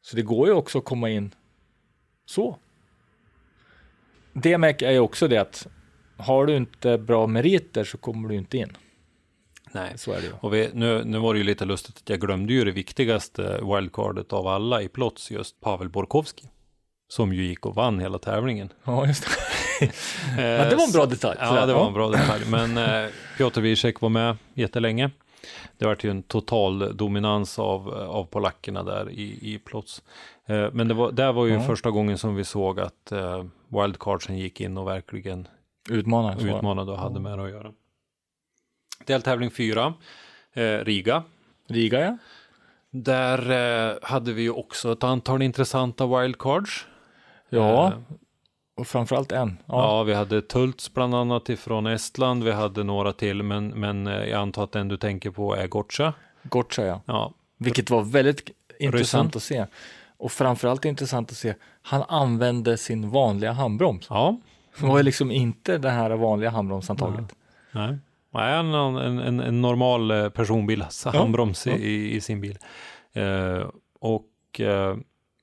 Så 0.03 0.17
det 0.17 0.23
går 0.23 0.49
ju 0.49 0.55
också 0.55 0.79
att 0.79 0.85
komma 0.85 1.11
in 1.11 1.35
så. 2.27 2.59
DMEC 4.33 4.83
är 4.83 4.91
ju 4.91 4.99
också 4.99 5.29
det 5.29 5.39
att 5.39 5.67
har 6.17 6.47
du 6.47 6.57
inte 6.57 6.99
bra 6.99 7.27
meriter 7.27 7.85
så 7.85 7.99
kommer 7.99 8.29
du 8.29 8.35
inte 8.35 8.59
in. 8.59 8.77
Nej. 9.75 9.93
Så 9.97 10.13
är 10.13 10.17
det 10.21 10.27
ju. 10.27 10.33
Och 10.41 10.55
vi, 10.55 10.71
nu, 10.75 11.05
nu 11.05 11.19
var 11.19 11.35
det 11.35 11.39
ju 11.39 11.45
lite 11.45 11.65
lustigt 11.65 11.97
att 11.97 12.09
jag 12.09 12.21
glömde 12.21 12.53
ju 12.53 12.65
det 12.65 12.71
viktigaste 12.71 13.61
wildcardet 13.63 14.33
av 14.33 14.47
alla 14.47 14.83
i 14.83 14.89
plots, 14.89 15.31
just 15.31 15.61
Pavel 15.61 15.89
Borkowski. 15.89 16.49
Som 17.09 17.33
ju 17.33 17.45
gick 17.45 17.67
och 17.67 17.75
vann 17.75 18.01
hela 18.01 18.19
tävlingen. 18.19 18.73
Ja, 18.85 19.07
just 19.07 19.25
det. 19.25 19.31
Eh, 20.39 20.45
Ja, 20.45 20.65
det 20.71 20.77
var 20.77 20.85
en 20.87 20.93
bra 20.93 21.07
detalj. 21.07 21.39
Ja, 21.41 21.67
det 21.67 21.75
var 21.75 21.87
en 21.87 21.93
bra 21.93 22.09
detalj. 22.11 22.43
Men 22.51 22.77
eh, 23.05 23.11
Piotr 23.37 23.61
Wiesek 23.61 24.01
var 24.01 24.09
med 24.09 24.37
jättelänge. 24.55 25.11
Det 25.79 25.85
var 25.87 25.97
ju 26.01 26.11
en 26.11 26.23
total 26.23 26.97
dominans 26.97 27.59
av, 27.59 27.89
av 27.95 28.25
polackerna 28.25 28.83
där 28.83 29.11
i, 29.11 29.39
i 29.55 29.59
plots. 29.59 30.03
Eh, 30.47 30.67
men 30.73 30.89
det 30.89 30.95
var, 30.95 31.13
där 31.13 31.33
var 31.33 31.47
ju 31.47 31.53
Ja. 31.53 31.61
första 31.63 31.91
gången 31.91 32.19
som 32.19 32.35
vi 32.35 32.45
såg 32.45 32.81
att 32.81 33.13
eh, 33.13 33.45
wildcardsen 33.69 34.39
gick 34.39 34.61
in 34.61 34.79
och 34.79 34.87
verkligen 34.89 35.49
det. 35.89 35.95
utmanade 35.95 36.93
och 36.93 36.99
hade 36.99 37.21
med 37.21 37.39
det 37.39 37.45
att 37.45 37.51
göra. 37.51 37.73
Deltävling 39.07 39.51
4, 39.51 39.95
eh, 40.53 40.63
Riga. 40.63 41.23
Riga, 41.69 42.01
ja. 42.01 42.19
Där 42.91 43.51
eh, 43.91 43.97
hade 44.03 44.33
vi 44.33 44.43
ju 44.43 44.51
också 44.51 44.93
ett 44.93 45.05
antal 45.05 45.43
intressanta 45.43 46.07
wildcards. 46.07 46.87
Ja, 47.49 47.87
Eh, 47.87 47.99
och 48.77 48.87
framförallt 48.87 49.33
en. 49.33 49.59
ja. 49.67 49.75
Ja. 49.75 50.03
vi 50.03 50.15
hade 50.15 50.43
Tults 50.43 50.95
bland 50.95 51.15
annat 51.15 51.49
ifrån 51.49 51.87
Estland. 51.87 52.45
Vi 52.45 52.53
hade 52.53 52.85
några 52.85 53.13
till, 53.13 53.43
men, 53.43 53.69
men 53.69 54.07
eh, 54.07 54.25
jag 54.25 54.41
antar 54.41 54.65
att 54.65 54.73
den 54.73 54.89
du 54.89 54.97
tänker 54.97 55.31
på 55.31 55.55
är 55.57 55.67
Gotcha. 55.67 56.13
Gotcha, 56.43 56.83
ja. 56.83 57.01
Ja, 57.07 57.33
Vilket 57.59 57.91
var 57.91 58.03
väldigt 58.03 58.51
intressant 58.79 59.37
att 59.37 59.43
se. 59.43 59.67
Och 60.17 60.33
framförallt 60.33 60.85
intressant 60.85 61.31
att 61.31 61.37
se, 61.37 61.55
han 61.83 62.03
använde 62.09 62.77
sin 62.77 63.11
vanliga 63.11 63.53
handbroms. 63.53 64.07
ja. 64.11 64.41
Det 64.81 64.87
var 64.87 64.97
ju 64.97 65.03
liksom 65.03 65.31
inte 65.31 65.79
det 65.79 65.91
här 65.91 66.11
vanliga 66.11 66.51
handbromsantaget. 66.51 67.35
Nej. 67.73 67.87
Nej, 67.89 67.99
han 68.43 68.73
har 68.73 69.01
en, 69.03 69.19
en, 69.19 69.41
en 69.41 69.61
normal 69.61 70.11
eh, 70.11 70.29
personbil, 70.29 70.83
alltså 70.83 71.11
Ja, 71.13 71.19
handbroms 71.21 71.67
ja. 71.67 71.73
i, 71.73 72.15
i 72.15 72.21
sin 72.21 72.41
bil. 72.41 72.59
Eh, 73.13 73.69
och 74.01 74.61
eh, 74.61 74.97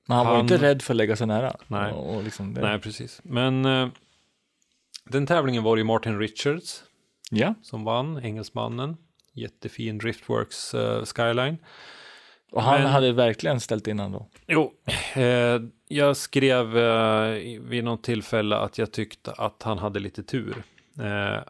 Men 0.06 0.16
han, 0.16 0.26
var 0.26 0.32
Han- 0.34 0.40
inte 0.40 0.56
rädd 0.58 0.82
för 0.82 0.92
att 0.92 0.96
lägga 0.96 1.16
sig 1.16 1.26
nära. 1.26 1.56
Nej. 1.66 1.92
Och, 1.92 2.22
liksom 2.22 2.52
nej, 2.52 2.78
precis. 2.80 3.20
Men 3.24 3.64
eh, 3.64 3.88
den 5.04 5.26
tävlingen 5.26 5.62
var 5.62 5.76
ju 5.76 5.84
Martin 5.84 6.18
Richards 6.18 6.82
Ja, 7.30 7.54
som 7.62 7.84
vann, 7.84 8.18
engelsmannen. 8.24 8.96
Jättefin 9.34 9.98
Driftworks 9.98 10.74
eh, 10.74 11.04
Skyline. 11.04 11.56
och 12.52 12.62
han 12.62 12.80
Men- 12.82 12.90
hade 12.90 13.12
verkligen 13.12 13.60
ställt 13.60 13.86
innan 13.86 14.12
då. 14.12 14.28
Jo, 14.46 14.72
eh, 15.14 15.60
jag 15.88 16.16
skrev 16.16 16.78
eh, 16.78 17.60
vid 17.60 17.84
något 17.84 18.02
tillfälle 18.04 18.56
att 18.56 18.78
jag 18.78 18.92
tyckte 18.92 19.32
att 19.32 19.62
han 19.62 19.78
hade 19.78 20.00
lite 20.00 20.22
tur. 20.22 20.62
Eh, 21.00 21.42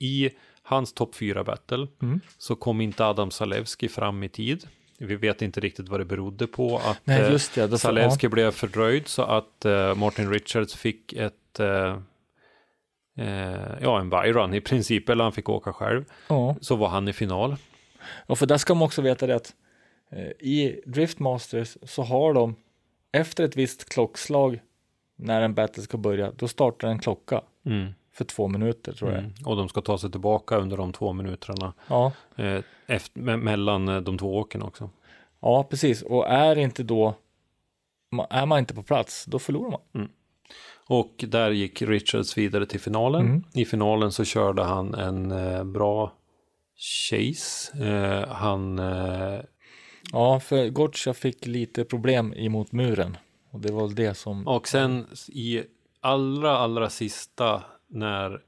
I 0.00 0.30
hans 0.66 0.92
topp 0.92 1.14
4 1.14 1.44
battle 1.44 1.86
Mm. 2.02 2.20
så 2.38 2.56
kom 2.56 2.80
inte 2.80 3.04
Adam 3.06 3.30
Salewski 3.30 3.88
fram 3.88 4.22
i 4.22 4.28
tid. 4.28 4.66
Vi 4.98 5.16
vet 5.16 5.42
inte 5.42 5.60
riktigt 5.60 5.88
vad 5.88 6.00
det 6.00 6.04
berodde 6.04 6.46
på 6.46 6.76
att 6.78 7.00
Nej, 7.04 7.20
eh, 7.20 7.32
just 7.32 7.54
det. 7.54 7.66
Då, 7.66 7.78
Salewski 7.78 8.28
blev 8.28 8.50
fördröjd 8.50 9.08
så 9.08 9.22
att 9.22 9.64
eh, 9.64 9.94
Martin 9.94 10.30
Richards 10.30 10.74
fick 10.74 11.12
ett, 11.12 11.60
eh, 11.60 11.98
eh, 13.18 13.74
ja, 13.80 14.00
en 14.00 14.10
byrun 14.10 14.54
i 14.54 14.60
princip, 14.60 15.08
eller 15.08 15.24
han 15.24 15.32
fick 15.32 15.48
åka 15.48 15.72
själv. 15.72 16.04
Ja. 16.28 16.56
Så 16.60 16.76
var 16.76 16.88
han 16.88 17.08
i 17.08 17.12
final. 17.12 17.56
Och 18.26 18.38
för 18.38 18.46
där 18.46 18.56
ska 18.58 18.74
man 18.74 18.86
också 18.86 19.02
veta 19.02 19.26
det 19.26 19.34
att 19.36 19.54
i 20.40 20.80
Driftmasters 20.86 21.76
så 21.82 22.02
har 22.02 22.34
de 22.34 22.54
efter 23.12 23.44
ett 23.44 23.56
visst 23.56 23.88
klockslag 23.88 24.60
när 25.16 25.40
en 25.42 25.54
battle 25.54 25.82
ska 25.82 25.96
börja, 25.98 26.32
då 26.36 26.48
startar 26.48 26.88
en 26.88 26.98
klocka 26.98 27.42
Mm. 27.66 27.92
För 28.14 28.24
två 28.24 28.48
minuter 28.48 28.92
tror 28.92 29.10
jag. 29.10 29.18
Mm. 29.18 29.32
Och 29.44 29.56
de 29.56 29.68
ska 29.68 29.80
ta 29.80 29.98
sig 29.98 30.10
tillbaka 30.10 30.56
under 30.56 30.76
de 30.76 30.92
två 30.92 31.12
minuterna 31.12 31.72
Ja, 31.88 32.12
eh, 32.36 32.60
efter, 32.86 33.20
me 33.20 33.36
mellan 33.36 33.88
eh, 33.88 34.00
de 34.00 34.18
två 34.18 34.36
åken 34.36 34.62
också. 34.62 34.90
ja, 35.40 35.66
precis. 35.70 36.02
Och 36.02 36.28
är 36.28 36.58
inte 36.58 36.82
då, 36.82 37.14
är 38.30 38.46
man 38.46 38.58
inte 38.58 38.74
på 38.74 38.82
plats, 38.82 39.24
då 39.24 39.38
förlorar 39.38 39.70
man. 39.70 40.08
Och 40.86 41.24
där 41.28 41.50
gick 41.50 41.82
Richards 41.82 42.38
vidare 42.38 42.66
till 42.66 42.80
finalen. 42.80 43.20
Mm. 43.20 43.44
I 43.54 43.64
finalen 43.64 44.12
så 44.12 44.24
körde 44.24 44.62
han 44.62 44.94
en 44.94 45.30
eh, 45.32 45.64
bra 45.64 46.12
chase. 46.76 47.84
Eh, 47.84 48.28
han, 48.28 48.80
Ja, 50.12 50.40
för 50.40 50.68
Gotcha 50.68 51.14
fick 51.14 51.46
lite 51.46 51.84
problem 51.84 52.34
emot 52.36 52.72
muren. 52.72 53.16
Och 53.50 53.60
det 53.60 53.72
var 53.72 53.86
väl 53.86 53.94
det 53.94 54.14
som, 54.14 54.46
och 54.46 54.68
sen 54.68 55.06
i 55.28 55.62
allra, 56.00 56.58
allra 56.58 56.90
sista 56.90 57.62
när 57.94 58.40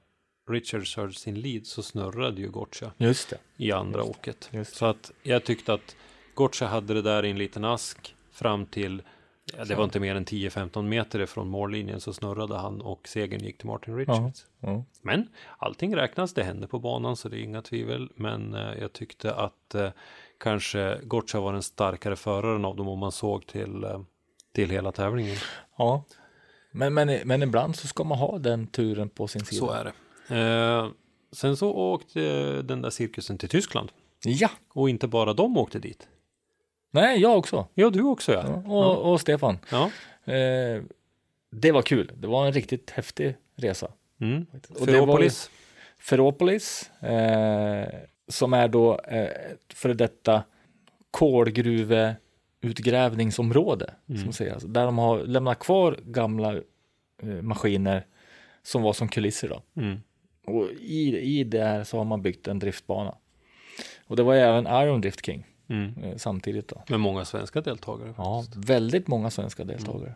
Richards 0.50 0.88
körde 0.90 1.12
sin 1.12 1.40
lead 1.40 1.66
så 1.66 1.82
snurrade 1.82 2.40
ju 2.40 2.48
Gotcha 2.50 2.92
just 2.96 3.30
det. 3.30 3.38
i 3.56 3.72
andra 3.72 4.02
åket. 4.02 4.48
just. 4.52 4.76
Så 4.76 4.86
att 4.86 5.12
jag 5.22 5.44
tyckte 5.44 5.72
att 5.72 5.96
Gotcha 6.34 6.66
hade 6.66 6.94
det 6.94 7.02
där 7.02 7.24
i 7.24 7.30
en 7.30 7.38
liten 7.38 7.64
ask 7.64 8.14
fram 8.32 8.66
till 8.66 9.02
Ja, 9.56 9.64
det 9.64 9.74
var 9.74 9.84
inte 9.84 10.00
mer 10.00 10.14
än 10.14 10.24
10-15 10.24 10.82
meter 10.82 11.20
ifrån 11.20 11.48
mållinjen 11.48 12.00
så 12.00 12.12
snurrade 12.12 12.56
han 12.56 12.80
och 12.80 13.08
segern 13.08 13.40
gick 13.44 13.58
till 13.58 13.66
Martin 13.66 13.96
Richards. 13.96 14.46
Ja. 14.60 14.84
Men 15.02 15.28
allting 15.58 15.96
räknas, 15.96 16.34
det 16.34 16.42
hände 16.42 16.66
på 16.66 16.78
banan 16.78 17.16
så 17.16 17.28
det 17.28 17.36
är 17.36 17.40
inga 17.42 17.62
tvivel. 17.62 18.08
Men 18.14 18.54
eh, 18.54 18.78
jag 18.80 18.92
tyckte 18.92 19.34
att 19.34 19.74
eh, 19.74 19.90
kanske 20.38 21.00
Gotcha 21.02 21.40
var 21.40 21.52
den 21.52 21.62
starkare 21.62 22.16
föraren 22.16 22.64
av 22.64 22.76
dem 22.76 22.88
om 22.88 22.98
man 22.98 23.12
såg 23.12 23.46
till, 23.46 23.84
eh, 23.84 24.00
till 24.54 24.70
hela 24.70 24.92
tävlingen. 24.92 25.36
ja. 25.78 26.04
Men, 26.76 26.95
men, 26.95 27.21
men 27.25 27.42
ibland 27.42 27.76
så 27.76 27.87
ska 27.88 28.04
man 28.04 28.18
ha 28.18 28.38
den 28.38 28.66
turen 28.66 29.09
på 29.09 29.28
sin 29.28 29.45
sida. 29.45 29.66
Så 29.66 29.71
är 29.73 29.85
det. 29.85 29.92
Eh, 30.37 30.90
sen 31.33 31.56
så 31.56 31.71
åkte 31.73 32.21
den 32.62 32.83
där 32.83 32.90
cirkusen 32.90 33.38
till 33.38 33.49
Tyskland. 33.49 33.92
Ja, 34.25 34.50
Och 34.73 34.90
inte 34.90 35.09
bara 35.09 35.33
de 35.33 35.56
åkte 35.56 35.78
dit. 35.78 36.09
nej, 36.90 37.21
jag 37.21 37.38
också. 37.38 37.66
Ja, 37.75 37.90
du 37.90 38.02
också 38.02 38.33
ja. 38.33 38.62
Ja, 38.66 38.73
och, 38.73 39.12
och 39.12 39.21
Stefan. 39.21 39.59
Ja. 39.71 39.90
Eh, 40.33 40.83
det 41.50 41.73
var 41.73 41.83
kul. 41.83 42.12
Det 42.16 42.26
var 42.26 42.47
en 42.47 42.52
riktigt 42.52 42.90
häftig 42.90 43.37
resa. 43.56 43.88
Mm. 44.21 44.47
Ferropolis. 44.85 45.50
Ferropolis, 45.99 46.90
eh, 47.00 47.88
som 48.28 48.52
är 48.52 48.68
då 48.68 49.00
eh, 49.00 49.28
före 49.75 49.95
detta 49.95 50.42
kolgruveutgrävningsområde, 52.60 53.94
som 54.06 54.25
man 54.25 54.32
säger. 54.32 54.52
Alltså, 54.52 54.68
där 54.68 54.84
de 54.84 54.98
har 54.98 55.18
lämnat 55.18 55.58
kvar 55.58 55.98
gamla 56.04 56.54
eh, 57.22 57.42
maskiner 57.42 58.06
som 58.62 58.82
var 58.82 58.92
som 58.92 59.08
kulisser. 59.08 59.48
Då. 59.48 59.62
Mm. 59.82 60.00
Och 60.46 60.70
i, 60.80 61.18
i 61.18 61.44
det 61.44 61.64
här 61.64 61.84
så 61.84 61.98
har 61.98 62.04
man 62.04 62.22
byggt 62.22 62.48
en 62.48 62.58
driftbana. 62.58 63.14
Och 64.06 64.16
det 64.16 64.22
var 64.22 64.34
även 64.34 64.66
Iron 64.66 65.00
Drift 65.00 65.26
King 65.26 65.46
Mm. 65.68 66.04
eh, 66.04 66.16
samtidigt. 66.16 66.68
Då. 66.68 66.82
Med 66.88 67.00
många 67.00 67.25
svenska 67.25 67.60
deltagare. 67.60 68.14
Ja, 68.16 68.44
väldigt 68.56 69.08
många 69.08 69.30
svenska 69.30 69.64
deltagare. 69.64 70.14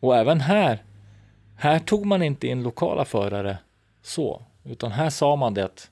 Och 0.00 0.16
även 0.16 0.40
här, 0.40 0.84
här 1.56 1.78
tog 1.78 2.06
man 2.06 2.22
inte 2.22 2.46
in 2.48 2.62
lokala 2.62 3.04
förare 3.04 3.58
så, 4.02 4.42
utan 4.64 4.92
här 4.92 5.10
sa 5.10 5.36
man 5.36 5.54
det 5.54 5.64
att 5.64 5.90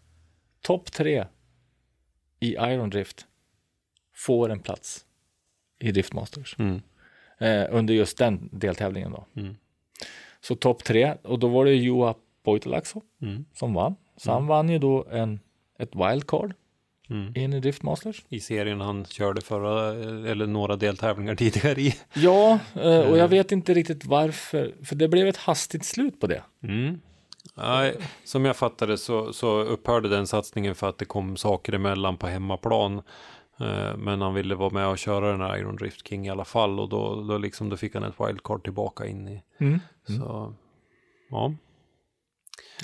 topp 0.60 0.92
tre 0.92 1.26
i 2.40 2.52
Iron 2.54 2.90
Drift 2.90 3.26
får 4.14 4.50
en 4.50 4.60
plats 4.60 5.04
i 5.78 5.92
Driftmasters 5.92 6.56
Mm. 6.58 6.80
eh, 7.38 7.66
under 7.70 7.94
just 7.94 8.18
den 8.18 8.48
deltävlingen 8.52 9.10
då. 9.12 9.26
Mm. 9.40 9.56
Så 10.40 10.54
topp 10.54 10.84
tre, 10.84 11.14
och 11.22 11.38
då 11.38 11.48
var 11.48 11.64
det 11.64 11.74
Juha 11.74 12.14
Poitalaxo 12.44 13.02
Mm. 13.22 13.44
som 13.54 13.74
vann. 13.74 13.94
Så 14.16 14.32
han 14.32 14.46
vann 14.46 14.68
ju 14.68 14.78
då 14.78 15.06
en, 15.10 15.40
ett 15.78 15.90
wildcard 15.94 16.54
Mm. 17.10 17.32
in 17.36 17.52
i 17.52 17.60
Driftmasters. 17.60 18.24
I 18.28 18.40
serien 18.40 18.80
han 18.80 19.04
körde 19.04 19.40
förra, 19.40 19.88
eller 20.30 20.46
några 20.46 20.76
deltävlingar 20.76 21.34
tidigare 21.34 21.80
i. 21.80 21.94
Ja, 22.14 22.58
eh, 22.74 22.98
och 23.00 23.18
jag 23.18 23.28
vet 23.28 23.52
inte 23.52 23.74
riktigt 23.74 24.04
varför, 24.04 24.74
för 24.84 24.96
det 24.96 25.08
blev 25.08 25.26
ett 25.28 25.36
hastigt 25.36 25.84
slut 25.84 26.20
på 26.20 26.26
det. 26.26 26.42
Mm. 26.62 27.00
Nej, 27.54 27.96
som 28.24 28.44
jag 28.44 28.56
fattade 28.56 28.98
så, 28.98 29.32
så 29.32 29.60
upphörde 29.60 30.08
den 30.08 30.26
satsningen 30.26 30.74
för 30.74 30.88
att 30.88 30.98
det 30.98 31.04
kom 31.04 31.36
saker 31.36 31.72
emellan 31.72 32.16
på 32.16 32.26
hemmaplan. 32.26 33.02
Eh, 33.60 33.96
Men 33.96 34.20
han 34.20 34.34
ville 34.34 34.54
vara 34.54 34.70
med 34.70 34.86
och 34.88 34.98
köra 34.98 35.30
den 35.30 35.40
här 35.40 35.56
Iron 35.58 35.76
Drift 35.76 36.08
King 36.08 36.26
i 36.26 36.30
alla 36.30 36.44
fall 36.44 36.80
och 36.80 36.88
då, 36.88 37.22
då, 37.22 37.38
liksom, 37.38 37.68
då 37.68 37.76
fick 37.76 37.94
han 37.94 38.04
ett 38.04 38.20
wildcard 38.20 38.64
tillbaka 38.64 39.06
in 39.06 39.28
i. 39.28 39.42
Så, 40.06 40.54
ja. 41.30 41.52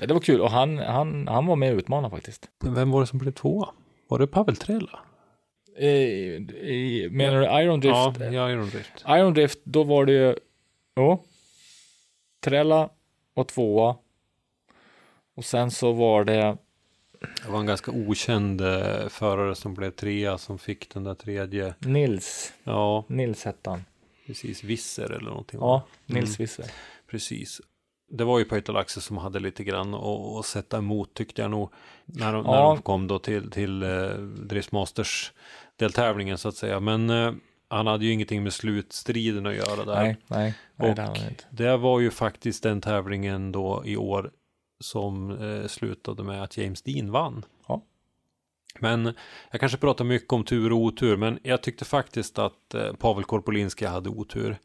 Ja, 0.00 0.06
det 0.06 0.14
var 0.14 0.20
kul 0.20 0.40
och 0.40 0.50
han, 0.50 0.78
han, 0.78 1.28
han 1.28 1.46
var 1.46 1.56
med 1.56 1.72
och 1.72 1.78
utmanade 1.78 2.10
faktiskt. 2.16 2.48
Men 2.62 2.74
vem 2.74 2.90
var 2.90 3.00
det 3.00 3.06
som 3.06 3.18
blev 3.18 3.32
tvåa? 3.32 3.68
Var 4.08 4.18
det 4.18 4.26
Pavel 4.26 4.56
Trela? 4.56 4.98
I, 5.78 5.86
i, 5.86 7.08
menar 7.10 7.40
du 7.40 7.62
Iron 7.62 7.80
Drift? 7.80 8.20
Ja, 8.20 8.24
ja, 8.32 8.50
Iron 8.50 8.68
Drift. 8.70 9.04
Iron 9.08 9.34
Drift, 9.34 9.58
då 9.64 9.82
var 9.84 10.04
det 10.04 10.12
ju, 10.12 10.36
jo, 10.96 11.24
Trella 12.44 12.88
och 13.34 13.48
tvåa. 13.48 13.96
Och 15.36 15.44
sen 15.44 15.70
så 15.70 15.92
var 15.92 16.24
det, 16.24 16.56
Det 17.44 17.48
var 17.52 17.60
en 17.60 17.66
ganska 17.66 17.90
okänd 17.90 18.60
eh, 18.60 19.08
förare 19.08 19.54
som 19.54 19.74
blev 19.74 19.90
trea 19.90 20.38
som 20.38 20.58
fick 20.58 20.94
den 20.94 21.04
där 21.04 21.14
tredje. 21.14 21.74
Nils, 21.78 22.52
Ja, 22.64 23.04
Nils 23.08 23.44
hette 23.44 23.70
han. 23.70 23.84
precis. 24.26 24.64
Visser 24.64 25.10
eller 25.12 25.28
någonting. 25.30 25.60
Ja, 25.60 25.82
Nils 26.06 26.24
Mm. 26.28 26.36
Visser. 26.38 26.64
Precis. 27.10 27.60
Det 28.10 28.24
var 28.24 28.38
ju 28.38 28.44
Pöytalaxe 28.44 29.00
som 29.00 29.18
hade 29.18 29.40
lite 29.40 29.64
grann 29.64 29.94
att, 29.94 30.46
sätta 30.46 30.78
emot 30.78 31.14
tyckte 31.14 31.42
jag 31.42 31.50
nog. 31.50 31.72
När 32.06 32.32
de, 32.32 32.44
när 32.44 32.52
Ja. 32.52 32.74
de 32.74 32.82
kom 32.82 33.06
då 33.06 33.18
till, 33.18 33.50
till 33.50 33.82
eh, 33.82 34.08
Driftmasters 34.48 35.32
deltävlingen 35.76 36.38
så 36.38 36.48
att 36.48 36.56
säga. 36.56 36.80
Men 36.80 37.10
eh, 37.10 37.32
han 37.68 37.86
hade 37.86 38.04
ju 38.04 38.12
ingenting 38.12 38.42
med 38.42 38.52
slutstriden 38.52 39.46
att 39.46 39.54
göra 39.54 39.84
där. 39.84 40.02
Nej, 40.02 40.16
nej, 40.26 40.54
nej 40.76 40.90
Och 40.90 40.96
det. 40.96 41.36
Det 41.50 41.76
var 41.76 42.00
ju 42.00 42.10
faktiskt 42.10 42.62
den 42.62 42.80
tävlingen 42.80 43.52
då 43.52 43.82
i 43.84 43.96
år 43.96 44.30
som 44.84 45.30
eh, 45.30 45.66
slutade 45.66 46.22
med 46.22 46.42
att 46.42 46.56
James 46.56 46.82
Dean 46.82 47.10
vann. 47.10 47.44
Ja. 47.68 47.82
Men 48.78 49.14
jag 49.50 49.60
kanske 49.60 49.78
pratar 49.78 50.04
mycket 50.04 50.32
om 50.32 50.44
tur 50.44 50.72
och 50.72 50.78
otur, 50.78 51.16
men 51.16 51.38
jag 51.42 51.62
tyckte 51.62 51.84
faktiskt 51.84 52.38
att 52.38 52.74
eh, 52.74 52.92
Pavel 52.92 53.24
Korpolinski 53.24 53.86
hade 53.86 54.08
otur. 54.08 54.58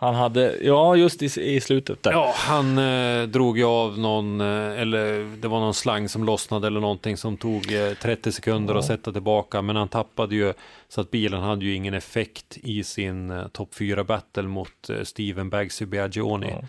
Han 0.00 0.14
hade, 0.14 0.56
ja 0.62 0.96
just 0.96 1.22
i, 1.22 1.54
i 1.54 1.60
slutet 1.60 2.02
där. 2.02 2.12
Ja, 2.12 2.32
han 2.36 2.78
eh, 2.78 3.28
drog 3.28 3.58
ju 3.58 3.64
av 3.64 3.98
någon, 3.98 4.40
eh, 4.40 4.80
eller 4.80 5.36
det 5.36 5.48
var 5.48 5.60
någon 5.60 5.74
slang 5.74 6.08
som 6.08 6.24
lossnade 6.24 6.66
eller 6.66 6.80
någonting 6.80 7.16
som 7.16 7.36
tog 7.36 7.72
eh, 7.72 7.92
30 7.92 8.32
sekunder 8.32 8.74
att 8.74 8.84
sätta 8.84 9.12
tillbaka, 9.12 9.62
men 9.62 9.76
han 9.76 9.88
tappade 9.88 10.34
ju 10.34 10.52
så 10.88 11.00
att 11.00 11.10
bilen 11.10 11.42
hade 11.42 11.64
ju 11.64 11.74
ingen 11.74 11.94
effekt 11.94 12.58
i 12.62 12.84
sin 12.84 13.30
eh, 13.30 13.48
topp 13.48 13.74
4 13.74 14.04
battle 14.04 14.42
mot 14.42 14.90
eh, 14.90 15.02
Steven 15.02 15.50
Bagsy 15.50 15.86
Biagioni. 15.86 16.50
Ja. 16.50 16.62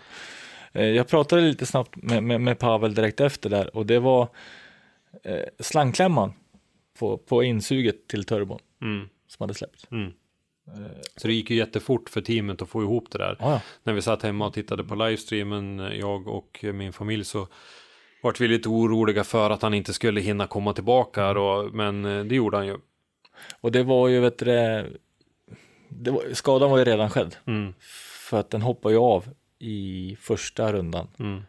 Eh, 0.72 0.84
Jag 0.86 1.08
pratade 1.08 1.42
lite 1.42 1.66
snabbt 1.66 1.96
med, 1.96 2.22
med, 2.22 2.40
med 2.40 2.58
Pavel 2.58 2.94
direkt 2.94 3.20
efter 3.20 3.50
där 3.50 3.76
och 3.76 3.86
det 3.86 3.98
var 3.98 4.28
eh, 5.22 5.40
slangklämman 5.60 6.32
på, 6.98 7.18
på 7.18 7.42
insuget 7.42 8.08
till 8.08 8.24
turbon 8.24 8.58
Mm, 8.82 9.08
som 9.26 9.42
hade 9.44 9.54
släppt. 9.54 9.90
mm. 9.90 10.12
Så 11.16 11.26
det 11.28 11.34
gick 11.34 11.50
ju 11.50 11.56
jättefort 11.56 12.08
för 12.10 12.20
teamet 12.20 12.62
att 12.62 12.68
få 12.68 12.82
ihop 12.82 13.10
det 13.10 13.18
där. 13.18 13.36
Ja. 13.40 13.60
När 13.82 13.92
vi 13.92 14.02
satt 14.02 14.22
hemma 14.22 14.46
och 14.46 14.52
tittade 14.54 14.84
på 14.84 14.94
livestreamen, 14.94 15.80
eh, 15.80 15.94
jag 15.98 16.28
och 16.28 16.58
eh, 16.64 16.72
min 16.72 16.92
familj, 16.92 17.24
så 17.24 17.48
vart 18.22 18.40
vi 18.40 18.48
lite 18.48 18.68
oroliga 18.68 19.24
för 19.24 19.50
att 19.50 19.62
han 19.62 19.74
inte 19.74 19.92
skulle 19.92 20.20
hinna 20.20 20.46
komma 20.46 20.72
tillbaka. 20.72 21.32
Då, 21.34 21.70
men 21.72 22.04
eh, 22.04 22.24
det 22.24 22.34
gjorde 22.34 22.56
han 22.56 22.66
ju. 22.66 22.76
Och 23.60 23.72
det 23.72 23.82
var 23.82 24.08
ju, 24.08 24.20
vet 24.20 24.38
du, 24.38 24.44
det 25.88 26.10
var, 26.10 26.34
skadan 26.34 26.70
var 26.70 26.78
ju 26.78 26.84
redan 26.84 27.10
skedd. 27.10 27.36
Mm, 27.46 27.74
För 28.30 28.40
att 28.40 28.50
den 28.50 28.62
hoppade 28.62 28.94
ju 28.94 29.00
av 29.00 29.24
i 29.60 30.16
första 30.20 30.72
rundan 30.72 31.08
mm, 31.18 31.42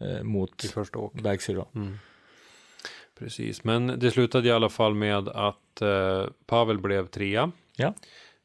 eh, 0.00 0.22
mot 0.22 0.64
I 0.64 0.68
första 0.68 0.98
åk. 0.98 1.22
Bagsy 1.22 1.54
då. 1.54 1.68
Mm. 1.74 1.98
Precis, 3.18 3.64
men 3.64 3.86
det 3.86 4.10
slutade 4.10 4.48
i 4.48 4.52
alla 4.52 4.68
fall 4.68 4.94
med 4.94 5.28
att 5.28 5.82
eh, 5.82 6.26
Pavel 6.46 6.78
blev 6.78 7.06
trea. 7.06 7.52
Ja. 7.76 7.94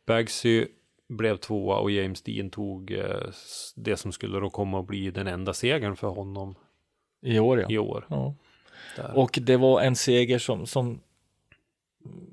Bagsy 0.06 0.66
blev 1.10 1.38
tvåa 1.38 1.78
och 1.78 1.92
James 1.92 2.22
Dean 2.22 2.50
tog 2.50 2.92
eh, 2.92 3.30
det 3.76 3.98
som 3.98 4.12
skulle 4.12 4.40
då 4.40 4.50
komma 4.50 4.80
att 4.80 4.88
bli 4.88 5.12
den 5.12 5.28
enda 5.28 5.54
segern 5.54 5.96
för 5.96 6.08
honom 6.08 6.56
I 7.22 7.40
år 7.40 7.62
ja. 7.62 7.68
i 7.70 7.78
år. 7.78 8.06
ja. 8.10 8.34
Och 9.14 9.40
det 9.42 9.58
var 9.58 9.82
en 9.82 9.96
seger 9.96 10.40
som, 10.40 10.66
som 10.68 11.00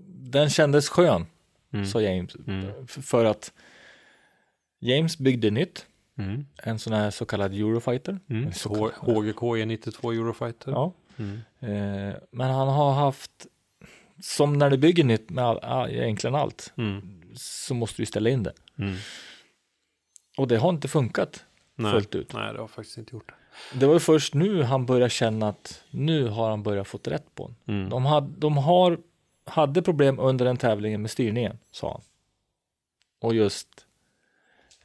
den 0.07 0.51
kändes 0.51 0.88
skön, 0.88 1.27
Mm. 1.70 1.87
sa 1.87 2.01
James. 2.03 2.37
Mm. 2.46 2.87
För 2.87 3.24
att 3.24 3.53
James 4.79 5.18
byggde 5.18 5.51
nytt. 5.51 5.87
Mm. 6.19 6.47
en 6.63 6.79
sån 6.79 6.93
här 6.93 7.11
så 7.11 7.25
kallad 7.27 7.55
Eurofighter. 7.55 8.19
Mm. 8.29 8.51
Kallad- 8.51 8.93
HGK 8.97 9.41
E92 9.57 10.13
Eurofighter. 10.13 10.71
Ja. 10.73 10.93
Mm. 11.17 11.41
Eh, 11.61 12.15
men 12.31 12.51
han 12.51 12.69
har 12.69 12.93
haft, 12.93 13.47
som 14.23 14.53
när 14.59 14.71
du 14.71 14.77
bygger 14.79 15.05
nytt 15.05 15.31
med 15.31 15.45
all, 15.45 15.59
all, 15.59 15.91
egentligen 15.91 16.35
allt, 16.35 16.73
Mm. 16.77 17.23
så 17.35 17.75
måste 17.75 18.03
du 18.03 18.07
ställa 18.07 18.31
in 18.31 18.43
det. 18.43 18.53
Mm. 18.79 18.95
Och 20.39 20.49
det 20.49 20.57
har 20.57 20.69
inte 20.71 20.89
funkat 20.89 21.45
Nej. 21.75 21.93
fullt 21.93 22.15
ut. 22.15 22.33
Nej, 22.33 22.53
det 22.53 22.61
har 22.61 22.67
faktiskt 22.69 22.99
inte 22.99 23.17
gjort. 23.17 23.33
Det 23.75 23.87
var 23.87 23.95
ju 23.95 24.01
först 24.01 24.35
nu 24.35 24.63
han 24.63 24.87
började 24.87 25.11
känna 25.11 25.49
att 25.49 25.83
nu 25.91 26.29
har 26.29 26.51
han 26.51 26.63
börjat 26.63 26.89
fått 26.89 27.09
rätt 27.09 27.35
på 27.35 27.55
den. 27.65 27.77
Mm. 27.77 27.91
De, 27.91 28.07
hade, 28.07 28.39
de 28.41 28.57
har, 28.57 28.99
hade 29.45 29.83
problem 29.83 30.19
under 30.19 30.45
den 30.45 30.57
tävlingen 30.57 31.03
med 31.03 31.11
styrningen, 31.11 31.59
sa 31.71 31.93
han. 31.93 32.01
Och 33.21 33.35
just 33.35 33.69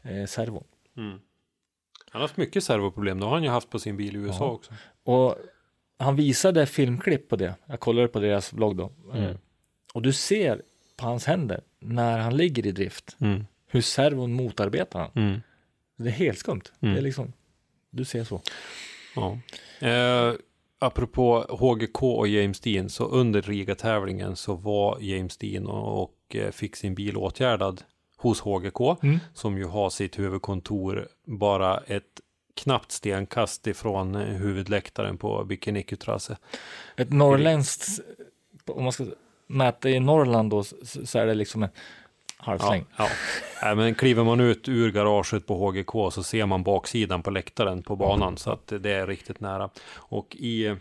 eh, 0.01 0.25
servon. 0.25 0.63
Mm. 0.97 1.09
Han 1.11 1.19
har 2.11 2.21
haft 2.21 2.37
mycket 2.37 2.63
servoproblem. 2.63 3.19
Det 3.19 3.25
har 3.25 3.33
han 3.33 3.43
ju 3.43 3.49
haft 3.49 3.69
på 3.69 3.79
sin 3.79 3.97
bil 3.97 4.15
i 4.15 4.19
USA 4.19 4.45
Ja. 4.45 4.51
också. 4.51 4.73
Och 5.03 5.35
han 5.97 6.15
visade 6.15 6.65
filmklipp 6.65 7.29
på 7.29 7.35
det. 7.35 7.55
Jag 7.65 7.79
kollade 7.79 8.07
på 8.07 8.19
deras 8.19 8.53
vlogg 8.53 8.75
då. 8.77 8.91
Mm. 9.13 9.23
Eh, 9.23 9.35
Och 9.93 10.01
du 10.01 10.13
ser 10.13 10.61
på 10.97 11.05
hans 11.05 11.25
händer 11.25 11.61
när 11.79 12.19
han 12.19 12.37
ligger 12.37 12.67
i 12.67 12.71
drift 12.71 13.15
Mm. 13.19 13.45
hur 13.67 13.81
servon 13.81 14.33
motarbetar 14.33 14.99
han. 14.99 15.11
Mm. 15.25 15.41
Det 15.97 16.09
är 16.09 16.11
helt 16.13 16.37
skumt. 16.37 16.61
Mm. 16.79 16.93
Det 16.93 16.99
är 16.99 17.03
liksom, 17.03 17.33
du 17.89 18.05
ser 18.05 18.23
så. 18.23 18.41
Ja. 19.15 19.37
Eh, 19.87 20.33
apropå 20.79 21.45
HGK 21.49 22.03
och 22.03 22.27
James 22.27 22.59
Dean, 22.59 22.89
så 22.89 23.05
under 23.05 23.41
Riga-tävlingen 23.41 24.35
så 24.35 24.55
var 24.55 24.97
James 25.01 25.37
Dean 25.37 25.65
och, 25.67 26.03
och 26.03 26.35
eh, 26.35 26.51
fick 26.51 26.75
sin 26.75 26.95
bil 26.95 27.17
åtgärdad 27.17 27.83
hos 28.23 28.41
HGK, 28.41 28.97
Mm. 29.03 29.19
som 29.33 29.57
ju 29.57 29.65
har 29.65 29.89
sitt 29.89 30.19
huvudkontor 30.19 31.07
bara 31.25 31.77
ett 31.77 32.03
knappt 32.55 32.91
stenkast 32.91 33.67
ifrån 33.67 34.15
eh, 34.15 34.21
huvudläktaren 34.21 35.17
på 35.17 35.43
Bikinicutrasse. 35.43 36.37
Ett 36.95 37.11
norrländskt, 37.13 37.87
om 38.67 38.83
man 38.83 38.91
ska 38.93 39.05
mäta 39.47 39.89
i 39.89 39.99
Norrland 39.99 40.49
då, 40.49 40.63
så 41.05 41.19
är 41.19 41.25
det 41.25 41.33
liksom 41.33 41.63
en 41.63 41.69
Ja, 42.45 42.45
halvsläng. 42.45 42.85
ja. 42.97 43.07
Nej, 43.63 43.75
men 43.75 43.95
kliver 43.95 44.23
man 44.23 44.39
ut 44.39 44.67
ur 44.69 44.91
garaget 44.91 45.47
på 45.47 45.57
HGK 45.71 45.91
så 46.13 46.23
ser 46.23 46.45
man 46.45 46.63
baksidan 46.63 47.23
på 47.23 47.31
läktaren 47.31 47.83
på 47.83 47.95
banan 47.95 48.37
så 48.37 48.51
att 48.51 48.67
det 48.79 48.91
är 48.91 49.07
riktigt 49.07 49.39
nära. 49.39 49.69
Och 49.95 50.35
i 50.39 50.65
eh, 50.65 50.75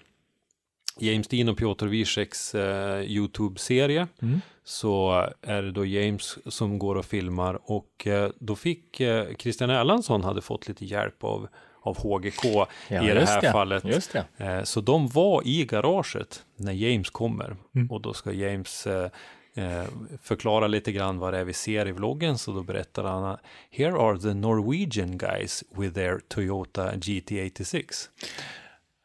James 0.99 1.29
Dean 1.29 1.49
och 1.49 1.59
Piotr 1.59 1.87
Wieseks 1.87 2.55
eh, 2.55 3.01
Youtube-serie 3.03 4.07
Mm. 4.23 4.41
så 4.65 5.27
är 5.43 5.63
det 5.63 5.71
då 5.73 5.85
James 5.85 6.39
som 6.55 6.79
går 6.79 6.95
och 6.95 7.05
filmar 7.07 7.59
och 7.65 8.07
eh, 8.07 8.31
då 8.39 8.57
fick 8.57 9.01
eh, 9.01 9.27
Christian 9.39 9.71
Erlandsson 9.71 10.25
hade 10.25 10.41
fått 10.43 10.69
lite 10.69 10.85
hjälp 10.85 11.25
av, 11.25 11.49
av 11.83 11.97
HGK 11.99 12.45
Ja, 12.45 12.67
i 12.89 13.15
det 13.15 13.27
här 13.27 13.53
fallet. 13.53 13.85
Just 13.85 14.13
det. 14.13 14.25
Eh, 14.37 14.63
Så 14.63 14.81
de 14.81 15.09
var 15.09 15.43
i 15.47 15.65
garaget 15.65 16.43
när 16.57 16.73
James 16.73 17.11
kommer 17.11 17.57
Mm. 17.75 17.91
och 17.91 18.01
då 18.01 18.13
ska 18.13 18.33
James 18.33 18.87
eh, 18.87 19.11
eh, 19.55 19.85
förklara 20.23 20.67
lite 20.67 20.93
grann 20.93 21.19
vad 21.19 21.33
det 21.33 21.39
är 21.39 21.45
vi 21.45 21.53
ser 21.53 21.89
i 21.89 21.93
vloggen 21.93 22.39
så 22.39 22.53
då 22.53 22.63
berättar 22.63 23.05
han 23.05 23.37
Here 23.71 23.93
are 23.97 24.19
the 24.19 24.35
Norwegian 24.35 25.19
guys 25.19 25.65
with 25.77 25.95
their 25.95 26.21
Toyota 26.29 26.93
GT86. 26.95 28.09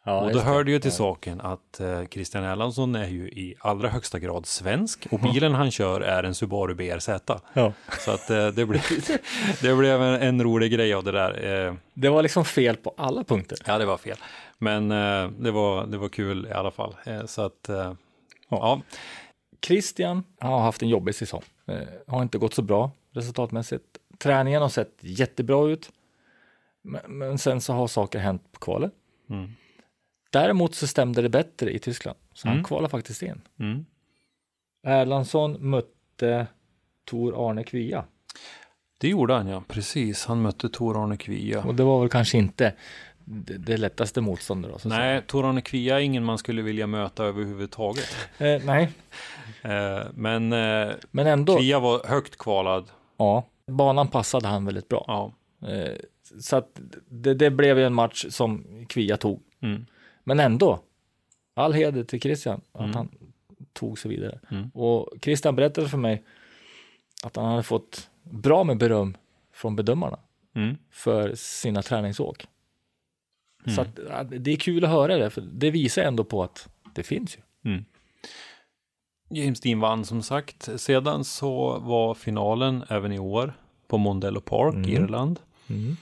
Ja, 0.07 0.21
och 0.21 0.33
då 0.33 0.39
hör 0.39 0.63
det 0.63 0.71
ju 0.71 0.79
till 0.79 0.91
saken 0.91 1.41
att 1.41 1.79
eh, 1.79 2.05
Christian 2.05 2.43
Erlandsson 2.43 2.95
är 2.95 3.07
ju 3.07 3.27
i 3.29 3.55
allra 3.59 3.89
högsta 3.89 4.19
grad 4.19 4.45
svensk 4.45 5.07
och 5.11 5.19
bilen 5.19 5.53
han 5.53 5.71
kör 5.71 6.01
är 6.01 6.23
en 6.23 6.35
Subaru 6.35 6.73
BRZ. 6.75 7.09
Ja. 7.53 7.73
Så 7.99 8.11
att 8.11 8.29
eh, 8.29 8.47
det, 8.47 8.65
blev, 8.65 8.81
det 9.61 9.75
blev 9.75 10.01
en, 10.01 10.21
en 10.21 10.43
rolig 10.43 10.71
grej 10.71 10.93
av 10.93 11.03
det 11.03 11.11
där. 11.11 11.65
Eh, 11.67 11.73
Det 11.93 12.09
var 12.09 12.23
liksom 12.23 12.45
fel 12.45 12.75
på 12.75 12.93
alla 12.97 13.23
punkter. 13.23 13.57
Ja, 13.65 13.77
det 13.77 13.85
var 13.85 13.97
fel. 13.97 14.17
Men 14.57 14.89
det, 15.43 15.51
var, 15.51 15.85
det 15.85 15.97
var 15.97 16.09
kul 16.09 16.47
i 16.47 16.51
alla 16.51 16.71
fall. 16.71 16.95
Så 17.25 17.41
att, 17.41 17.69
ja. 18.49 18.81
Christian 19.65 20.23
har 20.39 20.59
haft 20.59 20.81
en 20.81 20.89
jobbig 20.89 21.15
säsong. 21.15 21.41
Har 22.07 22.21
inte 22.21 22.37
gått 22.37 22.53
så 22.53 22.61
bra 22.61 22.91
resultatmässigt. 23.11 23.83
Träningen 24.17 24.61
har 24.61 24.69
sett 24.69 24.93
jättebra 24.99 25.67
ut. 25.67 25.89
Men, 26.81 27.01
men 27.07 27.37
sen 27.37 27.61
så 27.61 27.73
har 27.73 27.87
saker 27.87 28.19
hänt 28.19 28.41
på 28.51 28.59
kvalet. 28.59 28.91
Mm. 29.29 29.51
Däremot 30.29 30.75
så 30.75 30.87
stämde 30.87 31.21
det 31.21 31.29
bättre 31.29 31.71
i 31.71 31.79
Tyskland. 31.79 32.17
Så 32.33 32.47
han 32.47 32.57
Mm. 32.57 32.63
kvalade 32.65 32.89
faktiskt 32.89 33.21
in. 33.21 33.41
Mm. 33.59 33.85
Erlandsson 34.87 35.69
mötte 35.69 36.47
Tor 37.05 37.49
Arne 37.49 37.63
Kvia. 37.63 38.05
Det 38.99 39.07
gjorde 39.07 39.33
han 39.33 39.47
ja, 39.47 39.63
precis. 39.67 40.25
Han 40.25 40.41
mötte 40.41 40.69
Tor 40.69 41.03
Arne 41.03 41.17
Kvia. 41.17 41.63
Och 41.63 41.75
det 41.75 41.83
var 41.83 41.99
väl 41.99 42.09
kanske 42.09 42.37
inte 42.37 42.73
det, 43.25 43.57
det 43.57 43.77
lättaste 43.77 44.21
motståndet. 44.21 44.71
Då, 44.71 44.79
så 44.79 44.89
Nej, 44.89 45.21
Tor 45.27 45.49
Arne 45.49 45.61
Kvia 45.61 45.95
är 45.95 45.99
ingen 46.03 46.23
man 46.23 46.37
skulle 46.37 46.61
vilja 46.61 46.87
möta 46.87 47.23
överhuvudtaget. 47.23 48.15
Eh, 48.37 48.61
nej, 48.65 48.89
Eh, 49.61 49.99
men 50.13 50.53
eh, 50.53 50.93
men 51.11 51.27
ändå. 51.27 51.57
Kvia 51.57 51.79
var 51.79 52.07
högt 52.07 52.37
kvalad. 52.37 52.85
Ja, 53.17 53.47
banan 53.67 54.07
passade 54.07 54.47
han 54.47 54.65
väldigt 54.65 54.87
bra. 54.89 55.03
Ja. 55.07 55.33
Eh, 55.67 55.93
så 56.39 56.55
att 56.55 56.79
det, 57.09 57.33
det 57.33 57.49
blev 57.51 57.79
ju 57.79 57.85
en 57.85 57.93
match 57.93 58.25
som 58.29 58.65
Kvia 58.89 59.17
tog. 59.17 59.41
Mm. 59.61 59.85
Men 60.27 60.39
ändå, 60.39 60.79
all 61.53 61.73
heder 61.73 62.03
till 62.03 62.21
Christian 62.21 62.61
att 62.71 62.81
Mm. 62.81 62.95
han 62.95 63.09
tog 63.73 63.99
sig 63.99 64.11
vidare. 64.11 64.39
Mm. 64.51 64.69
Och 64.69 65.09
Christian 65.21 65.55
berättade 65.55 65.89
för 65.89 65.97
mig 65.97 66.23
att 67.23 67.35
han 67.35 67.45
hade 67.45 67.63
fått 67.63 68.09
bra 68.23 68.63
med 68.63 68.77
beröm 68.77 69.17
från 69.53 69.75
bedömarna 69.75 70.19
Mm. 70.55 70.75
för 70.91 71.35
sina 71.35 71.81
träningsåk. 71.81 72.47
Så 73.65 73.81
Mm. 73.81 73.93
att, 73.93 73.99
ja, 74.09 74.23
det 74.37 74.51
är 74.51 74.55
kul 74.57 74.83
att 74.85 74.89
höra 74.91 75.17
det, 75.17 75.29
för 75.29 75.41
det 75.41 75.71
visar 75.71 76.01
ändå 76.01 76.23
på 76.23 76.43
att 76.43 76.69
det 76.95 77.03
finns 77.03 77.37
ju. 77.37 77.41
Mm. 77.71 77.85
James 79.29 79.59
Dean 79.61 79.79
vann 79.79 80.05
som 80.05 80.23
sagt. 80.23 80.69
Sedan 80.81 81.23
så 81.23 81.79
var 81.79 82.13
finalen 82.13 82.83
även 82.89 83.11
i 83.13 83.19
år 83.19 83.53
på 83.87 83.97
Mondello 83.97 84.39
Park, 84.41 84.75
Mm. 85.69 85.97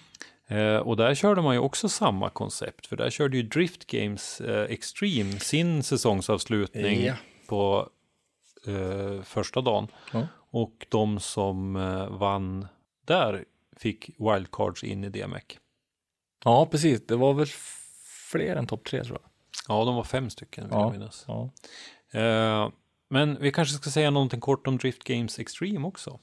Eh, 0.48 0.78
och 0.78 0.98
där 0.98 1.16
körde 1.16 1.42
man 1.42 1.56
ju 1.56 1.60
också 1.60 1.90
samma 1.90 2.30
koncept, 2.30 2.88
för 2.88 2.96
där 2.96 3.10
körde 3.10 3.38
ju 3.38 3.44
Drift 3.44 3.88
Games 3.88 4.42
eh, 4.42 4.64
Extreme 4.72 5.40
sin 5.40 5.84
säsongsavslutning 5.84 7.04
Ja. 7.06 7.14
på 7.48 7.90
eh, 8.68 9.22
första 9.24 9.62
dagen. 9.62 9.88
Ja. 10.14 10.28
Och 10.52 10.86
de 10.90 11.20
som 11.20 11.76
eh, 11.76 12.08
vann 12.10 12.68
där 13.06 13.46
fick 13.78 14.10
wildcards 14.20 14.84
in 14.84 15.04
i 15.04 15.10
DMEC. 15.10 15.44
Ja, 16.44 16.66
precis. 16.66 17.08
Det 17.08 17.16
var 17.16 17.34
väl 17.34 17.48
fler 18.32 18.56
än 18.56 18.68
topp 18.68 18.84
tre 18.86 19.04
tror 19.04 19.20
jag. 19.22 19.30
Ja, 19.68 19.86
de 19.86 19.96
var 19.96 20.04
fem 20.04 20.30
stycken 20.30 20.64
vill 20.64 20.74
Ja. 20.74 20.82
jag 20.82 20.92
minnas. 20.92 21.26
Ja. 21.28 21.50
Eh, 22.20 22.70
men 23.10 23.38
vi 23.42 23.52
kanske 23.52 23.76
ska 23.76 23.90
säga 23.90 24.12
någonting 24.12 24.40
kort 24.40 24.68
om 24.68 24.78
Drift 24.78 25.04
Games 25.04 25.40
Extreme 25.40 25.88
också. 25.88 26.20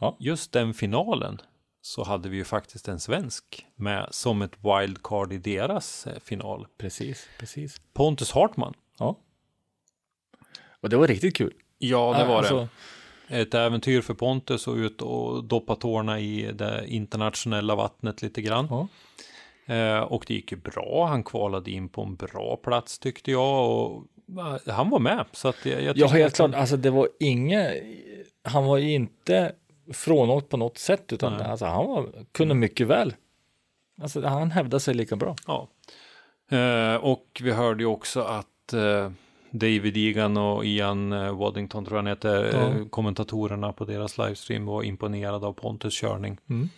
Ja. 0.00 0.16
Just 0.20 0.52
den 0.52 0.74
finalen 0.74 1.40
så 1.84 2.04
hade 2.04 2.28
vi 2.28 2.36
ju 2.36 2.44
faktiskt 2.44 2.88
en 2.88 3.00
svensk 3.00 3.66
med 3.76 4.08
som 4.10 4.42
ett 4.42 4.52
wildcard 4.62 5.32
i 5.32 5.38
deras 5.38 6.06
eh, 6.06 6.18
final. 6.24 6.66
Precis, 6.78 7.28
precis. 7.38 7.80
Pontus 7.92 8.32
Hartman. 8.32 8.74
Ja. 8.98 9.18
Och 10.80 10.88
det 10.90 10.96
var 10.96 11.06
riktigt 11.06 11.36
kul. 11.36 11.52
Ja, 11.78 12.14
det 12.18 12.24
var 12.24 12.38
Alltså, 12.38 12.68
det. 13.28 13.40
Ett 13.40 13.54
äventyr 13.54 14.00
för 14.00 14.14
Pontus 14.14 14.66
och 14.68 14.74
ut 14.74 15.02
och 15.02 15.44
doppa 15.44 15.76
tårna 15.76 16.20
i 16.20 16.52
det 16.52 16.84
internationella 16.88 17.74
vattnet 17.74 18.22
lite 18.22 18.42
grann. 18.42 18.66
Ja. 18.70 18.88
Eh, 19.74 19.98
och 20.00 20.24
det 20.28 20.34
gick 20.34 20.52
ju 20.52 20.58
bra. 20.58 21.06
Han 21.06 21.24
kvalade 21.24 21.70
in 21.70 21.88
på 21.88 22.02
en 22.02 22.14
bra 22.16 22.56
plats 22.56 22.98
tyckte 22.98 23.30
jag 23.30 23.70
och 23.70 24.04
eh, 24.66 24.74
han 24.74 24.90
var 24.90 24.98
med. 24.98 25.24
Så 25.32 25.48
att 25.48 25.66
jag, 25.66 25.82
jag 25.82 25.96
Ja, 25.98 26.06
helt 26.06 26.32
att 26.32 26.38
han- 26.38 26.50
klart. 26.50 26.60
Alltså 26.60 26.76
det 26.76 26.90
var 26.90 27.08
inget, 27.20 27.82
han 28.42 28.64
var 28.64 28.76
ju 28.78 28.92
inte 28.92 29.52
frånåkt 29.92 30.48
på 30.48 30.56
något 30.56 30.78
sätt, 30.78 31.12
utan 31.12 31.32
Nej. 31.32 31.46
alltså, 31.46 31.66
han 31.66 31.86
var, 31.86 32.08
kunde 32.32 32.54
mycket 32.54 32.86
väl. 32.86 33.14
Alltså 34.02 34.22
han 34.26 34.50
hävdade 34.50 34.80
sig 34.80 34.94
lika 34.94 35.16
bra. 35.16 35.36
Ja. 35.46 35.68
Eh, 36.56 36.94
och 36.96 37.40
vi 37.42 37.52
hörde 37.52 37.82
ju 37.82 37.86
också 37.86 38.20
att 38.20 38.72
eh, 38.72 39.10
David 39.50 39.96
Egan 39.96 40.36
och 40.36 40.64
Ian 40.64 41.12
eh, 41.12 41.38
Waddington 41.38 41.84
tror 41.84 41.96
jag 41.96 42.02
han 42.02 42.06
heter, 42.06 42.44
Ja. 42.52 42.68
eh, 42.80 42.86
kommentatorerna 42.88 43.72
på 43.72 43.84
deras 43.84 44.18
livestream 44.18 44.66
var 44.66 44.82
imponerade 44.82 45.46
av 45.46 45.52
Pontus 45.52 46.00
körning. 46.00 46.38
Mm. 46.50 46.68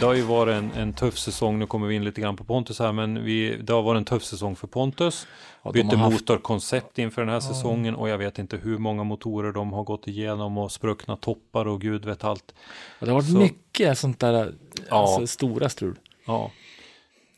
Det 0.00 0.06
har 0.06 0.14
ju 0.14 0.22
varit 0.22 0.54
en, 0.54 0.70
en 0.72 0.92
tuff 0.92 1.18
säsong, 1.18 1.58
nu 1.58 1.66
kommer 1.66 1.86
vi 1.86 1.94
in 1.94 2.04
lite 2.04 2.20
grann 2.20 2.36
på 2.36 2.44
Pontus 2.44 2.78
här, 2.78 2.92
men 2.92 3.24
vi, 3.24 3.56
det 3.62 3.72
har 3.72 3.82
varit 3.82 3.98
en 3.98 4.04
tuff 4.04 4.24
säsong 4.24 4.56
för 4.56 4.66
Pontus. 4.66 5.26
Ja, 5.62 5.72
Bytte 5.72 5.96
haft- 5.96 6.12
motorkoncept 6.12 6.98
inför 6.98 7.22
den 7.22 7.30
här 7.30 7.40
säsongen 7.40 7.94
och 7.94 8.08
jag 8.08 8.18
vet 8.18 8.38
inte 8.38 8.56
hur 8.56 8.78
många 8.78 9.04
motorer 9.04 9.52
de 9.52 9.72
har 9.72 9.82
gått 9.84 10.08
igenom 10.08 10.58
och 10.58 10.72
spruckna 10.72 11.16
toppar 11.16 11.66
och 11.66 11.80
gud 11.80 12.04
vet 12.04 12.24
allt. 12.24 12.54
Och 13.00 13.06
det 13.06 13.12
har 13.12 13.20
varit 13.20 13.30
Så- 13.32 13.38
mycket 13.38 13.98
sånt 13.98 14.18
där, 14.18 14.54
Ja. 14.90 14.96
alltså 14.96 15.26
stora 15.26 15.68
strul. 15.68 15.98
Ja. 16.26 16.50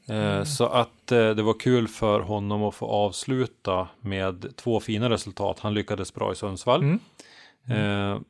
Eh, 0.08 0.44
så 0.44 0.66
att 0.66 1.12
eh, 1.12 1.30
det 1.30 1.42
var 1.42 1.54
kul 1.60 1.88
för 1.88 2.20
honom 2.20 2.62
att 2.64 2.74
få 2.74 2.86
avsluta 2.86 3.88
med 4.00 4.56
två 4.56 4.80
fina 4.80 5.10
resultat. 5.10 5.58
Han 5.60 5.74
lyckades 5.74 6.14
bra 6.14 6.32
i 6.32 6.36
Sundsvall. 6.36 6.80
Mm. 6.82 7.00
Eh, 8.14 8.20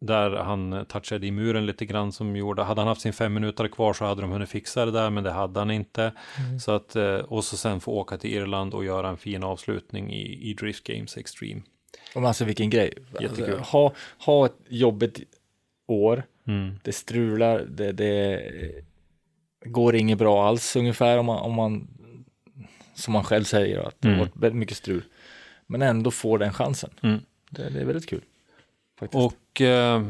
där 0.00 0.30
han 0.30 0.86
touchade 0.88 1.26
i 1.26 1.30
muren 1.30 1.66
lite 1.66 1.86
grann 1.86 2.12
som 2.12 2.36
gjorde, 2.36 2.62
hade 2.62 2.80
han 2.80 2.88
haft 2.88 3.00
sin 3.00 3.12
fem 3.12 3.34
minuter 3.34 3.68
kvar 3.68 3.92
så 3.92 4.04
hade 4.04 4.20
de 4.20 4.30
hunnit 4.30 4.48
fixa 4.48 4.84
det 4.84 4.90
där 4.92 5.10
men 5.10 5.24
det 5.24 5.30
hade 5.30 5.60
han 5.60 5.70
inte. 5.70 6.12
Så 6.60 6.72
att, 6.72 6.96
eh, 6.96 7.14
och 7.14 7.44
så 7.44 7.56
sen 7.56 7.80
få 7.80 7.92
åka 7.92 8.16
till 8.18 8.34
Irland 8.34 8.74
och 8.74 8.84
göra 8.84 9.08
en 9.08 9.16
fin 9.16 9.44
avslutning 9.44 10.12
i, 10.12 10.50
i 10.50 10.54
Drift 10.54 10.84
Games 10.84 11.16
Extreme. 11.16 11.62
Och 12.14 12.22
alltså 12.22 12.44
vilken 12.44 12.70
grej. 12.70 12.92
Jättekul. 13.20 13.54
Alltså, 13.54 13.72
ha, 13.72 13.92
ha 14.18 14.46
ett 14.46 14.56
jobbigt 14.68 15.20
år. 15.86 16.22
Mm. 16.46 16.78
Det 16.82 16.92
strular, 16.92 17.58
det, 17.58 17.92
det 17.92 18.42
går 19.64 19.94
inget 19.96 20.18
bra 20.18 20.48
alls 20.48 20.76
ungefär 20.76 21.18
om 21.18 21.26
man, 21.26 21.38
om 21.38 21.52
man 21.54 21.88
som 22.94 23.12
man 23.12 23.24
själv 23.24 23.44
säger 23.44 23.78
att 23.78 23.96
det 24.00 24.08
har 24.08 24.14
Mm. 24.14 24.26
varit 24.26 24.36
väldigt 24.36 24.58
mycket 24.58 24.76
strul. 24.76 25.04
Men 25.66 25.82
ändå 25.82 26.10
får 26.10 26.38
den 26.38 26.52
chansen. 26.52 26.90
Mm. 27.02 27.20
Det, 27.50 27.70
det 27.70 27.80
är 27.80 27.84
väldigt 27.84 28.08
kul. 28.08 28.22
Faktiskt. 28.98 29.24
Och 29.24 29.60
eh, 29.60 30.06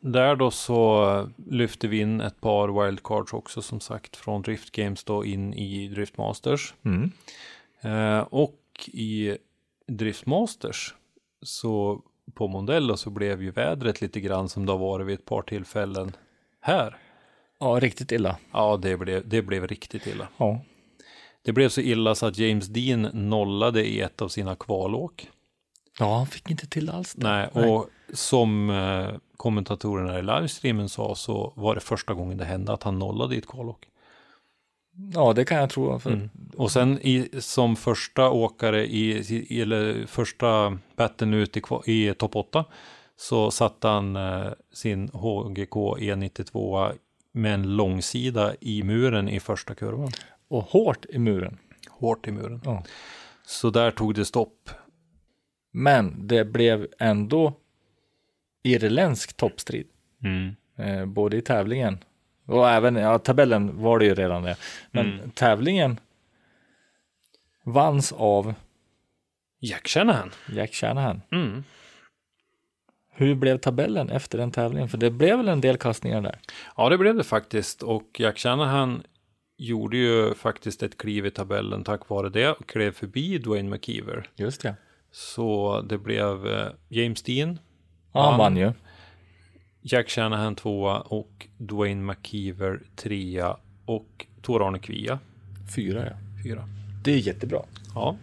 där 0.00 0.36
då 0.36 0.50
så 0.50 1.30
lyfte 1.50 1.88
vi 1.88 2.00
in 2.00 2.20
ett 2.20 2.40
par 2.40 2.84
wildcards 2.84 3.32
också 3.32 3.62
som 3.62 3.80
sagt 3.80 4.16
från 4.16 4.42
Drift 4.42 4.70
Games 4.70 5.04
då 5.04 5.24
in 5.24 5.54
i 5.54 5.88
Drift 5.88 6.18
Masters. 6.18 6.74
mm. 6.84 7.10
Eh, 7.80 8.18
och 8.18 8.60
i 8.86 9.36
Drift 9.86 10.26
Masters 10.26 10.94
så 11.42 12.02
på 12.34 12.48
Mondello 12.48 12.96
så 12.96 13.10
blev 13.10 13.42
ju 13.42 13.50
vädret 13.50 14.00
lite 14.00 14.20
grann 14.20 14.48
som 14.48 14.66
det 14.66 14.72
har 14.72 14.78
varit 14.78 15.06
vid 15.06 15.14
ett 15.14 15.24
par 15.24 15.42
tillfällen 15.42 16.12
här. 16.60 16.96
Ja, 17.60 17.66
riktigt 17.66 18.12
illa. 18.12 18.36
Ja, 18.52 18.76
det 18.76 18.96
blev, 18.96 19.28
det 19.28 19.42
blev 19.42 19.66
riktigt 19.66 20.06
illa. 20.06 20.28
Ja. 20.36 20.60
Det 21.42 21.52
blev 21.52 21.68
så 21.68 21.80
illa 21.80 22.14
så 22.14 22.26
att 22.26 22.38
James 22.38 22.66
Dean 22.66 23.02
nollade 23.12 23.86
i 23.86 24.00
ett 24.00 24.22
av 24.22 24.28
sina 24.28 24.56
kvalåk. 24.56 25.30
ja, 25.98 26.16
han 26.16 26.26
fick 26.26 26.50
inte 26.50 26.66
till 26.66 26.90
alls 26.90 27.14
det. 27.14 27.28
Nej, 27.28 27.48
och 27.48 27.90
som 28.12 28.70
eh, 28.70 29.08
kommentatorerna 29.36 30.18
i 30.18 30.22
livestreamen 30.22 30.88
sa 30.88 31.14
så 31.14 31.52
var 31.56 31.74
det 31.74 31.80
första 31.80 32.14
gången 32.14 32.38
det 32.38 32.44
hände 32.44 32.72
att 32.72 32.82
han 32.82 32.98
nollade 32.98 33.34
i 33.34 33.38
ett 33.38 33.46
kvalåk. 33.46 33.88
Ja, 35.14 35.32
det 35.32 35.44
kan 35.44 35.58
jag 35.58 35.70
tro. 35.70 35.98
För, 35.98 36.10
Mm. 36.10 36.30
Och 36.56 36.72
sen 36.72 36.98
i, 37.02 37.28
som 37.38 37.76
första 37.76 38.30
åkare 38.30 38.86
i, 38.86 39.62
eller 39.62 40.06
första 40.06 40.78
batten 40.96 41.34
ut 41.34 41.56
i, 41.56 41.62
i 41.86 42.14
topp 42.14 42.36
8 42.36 42.64
så 43.16 43.50
satte 43.50 43.88
han 43.88 44.16
eh, 44.16 44.52
sin 44.72 45.08
HGK 45.08 45.74
E92 45.74 46.92
med 47.32 47.54
en 47.54 47.76
långsida 47.76 48.54
i 48.60 48.82
muren 48.82 49.28
i 49.28 49.40
första 49.40 49.74
kurvan. 49.74 50.10
Och 50.48 50.62
hårt 50.62 51.06
i 51.08 51.18
muren. 51.18 51.58
Hårt 51.90 52.28
i 52.28 52.30
muren. 52.30 52.60
Ja. 52.64 52.84
Så 53.46 53.70
där 53.70 53.90
tog 53.90 54.14
det 54.14 54.24
stopp. 54.24 54.70
Men 55.72 56.26
det 56.26 56.44
blev 56.44 56.86
ändå 56.98 57.52
irländsk 58.66 59.36
toppstrid. 59.36 59.86
Mm. 60.22 60.56
Eh, 60.78 61.06
både 61.06 61.36
i 61.36 61.40
tävlingen 61.42 61.98
och 62.46 62.68
även, 62.70 62.96
ja 62.96 63.18
tabellen 63.18 63.82
var 63.82 63.98
det 63.98 64.04
ju 64.04 64.14
redan 64.14 64.42
det. 64.42 64.56
Men 64.90 65.12
Mm. 65.12 65.30
tävlingen 65.30 66.00
vanns 67.64 68.12
av 68.12 68.54
Jack 69.60 69.88
Shanahan. 69.88 70.30
Jack 70.52 70.74
Shanahan. 70.74 71.22
Mm. 71.32 71.64
Hur 73.12 73.34
blev 73.34 73.58
tabellen 73.58 74.10
efter 74.10 74.38
den 74.38 74.50
tävlingen? 74.50 74.88
För 74.88 74.98
det 74.98 75.10
blev 75.10 75.36
väl 75.36 75.48
en 75.48 75.60
del 75.60 75.76
kastningar 75.76 76.20
där. 76.20 76.38
Ja, 76.76 76.88
det 76.88 76.98
blev 76.98 77.14
det 77.16 77.24
faktiskt. 77.24 77.82
Och 77.82 78.20
Jack 78.20 78.38
Shanahan 78.38 79.02
gjorde 79.58 79.96
ju 79.96 80.34
faktiskt 80.34 80.82
ett 80.82 80.98
kliv 80.98 81.26
i 81.26 81.30
tabellen 81.30 81.84
tack 81.84 82.08
vare 82.08 82.28
det 82.28 82.48
och 82.50 82.66
klev 82.68 82.92
förbi 82.92 83.38
Dwayne 83.38 83.70
McKeever. 83.70 84.28
Just 84.36 84.62
det. 84.62 84.74
Så 85.10 85.80
det 85.88 85.98
blev 85.98 86.46
eh, 86.46 86.68
James 86.88 87.22
Dean, 87.22 87.58
Ja, 88.16 88.30
han 88.30 88.38
vann 88.38 88.56
ju. 88.56 88.72
Jack 89.82 90.08
Shanahan 90.10 90.54
tvåa 90.54 91.00
och 91.00 91.46
Dwayne 91.58 92.02
McKeever 92.02 92.80
trea 92.96 93.56
och 93.84 94.26
Tor-Arne 94.42 94.78
Kvia 94.78 95.18
Fyra 95.76 96.04
ja. 96.06 96.16
fyra. 96.44 96.68
Det 97.04 97.12
är 97.12 97.16
jättebra. 97.18 97.62
Ja. 97.94 98.16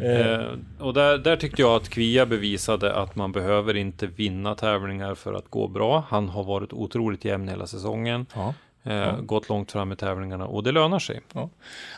Eh, 0.00 0.20
Eh, 0.20 0.52
och 0.78 0.94
där, 0.94 1.18
där 1.18 1.36
tyckte 1.36 1.62
jag 1.62 1.76
att 1.76 1.88
Kvia 1.88 2.26
bevisade 2.26 2.94
att 2.94 3.16
man 3.16 3.32
behöver 3.32 3.76
inte 3.76 4.06
vinna 4.06 4.54
tävlingar 4.54 5.14
för 5.14 5.34
att 5.34 5.48
gå 5.50 5.68
bra. 5.68 6.04
Han 6.08 6.28
har 6.28 6.44
varit 6.44 6.72
otroligt 6.72 7.24
jämn 7.24 7.48
hela 7.48 7.66
säsongen. 7.66 8.26
ja. 8.34 8.54
Eh, 8.82 9.20
Gått 9.20 9.48
långt 9.48 9.72
fram 9.72 9.92
i 9.92 9.96
tävlingarna 9.96 10.46
och 10.46 10.62
det 10.62 10.72
lönar 10.72 10.98
sig. 10.98 11.20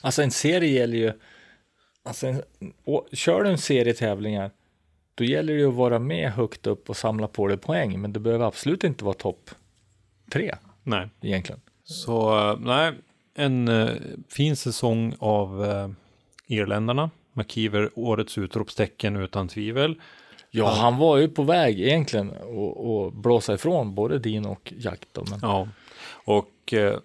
Alltså 0.01 0.23
en 0.23 0.31
serie 0.31 0.71
gäller 0.81 0.99
ju, 0.99 1.13
alltså 2.05 2.27
en, 2.27 2.43
och, 2.85 3.09
kör 3.13 3.43
du 3.43 3.51
en 3.51 3.59
serie 3.59 3.95
tävlingar, 3.95 4.51
då 5.21 5.27
gäller 5.27 5.53
det 5.53 5.59
ju 5.59 5.69
att 5.69 5.75
vara 5.75 5.99
med 5.99 6.33
högt 6.33 6.67
upp 6.67 6.91
och 6.91 6.97
samla 6.97 7.29
på 7.29 7.47
dig 7.47 7.57
poäng, 7.57 8.01
men 8.01 8.13
det 8.13 8.21
behöver 8.21 8.45
absolut 8.45 8.85
inte 8.85 9.05
vara 9.05 9.15
topp 9.15 9.51
tre 10.33 10.55
Nej. 10.83 11.09
egentligen. 11.21 11.61
Så 11.85 12.39
eh, 12.51 12.59
nej, 12.61 12.93
en 13.35 13.69
eh, 13.69 13.89
fin 14.29 14.57
säsong 14.57 15.15
av 15.19 15.65
eh, 15.65 15.91
irländarna. 16.47 17.11
McKeever, 17.33 17.91
årets 17.95 18.39
utropstecken 18.39 19.17
utan 19.17 19.49
tvivel. 19.49 20.01
Ja, 20.51 20.71
han 20.71 20.97
var 20.97 21.17
ju 21.17 21.29
på 21.29 21.43
väg 21.43 21.81
egentligen 21.81 22.31
att 22.31 22.79
att 22.79 23.15
blåsa 23.15 23.55
ifrån 23.55 23.95
både 23.95 24.19
din 24.19 24.47
och 24.47 24.73
Jack 24.77 25.01
då, 25.13 25.25
men 25.31 25.39
Ja, 25.43 25.69
och 26.25 26.73
eh, 26.75 26.99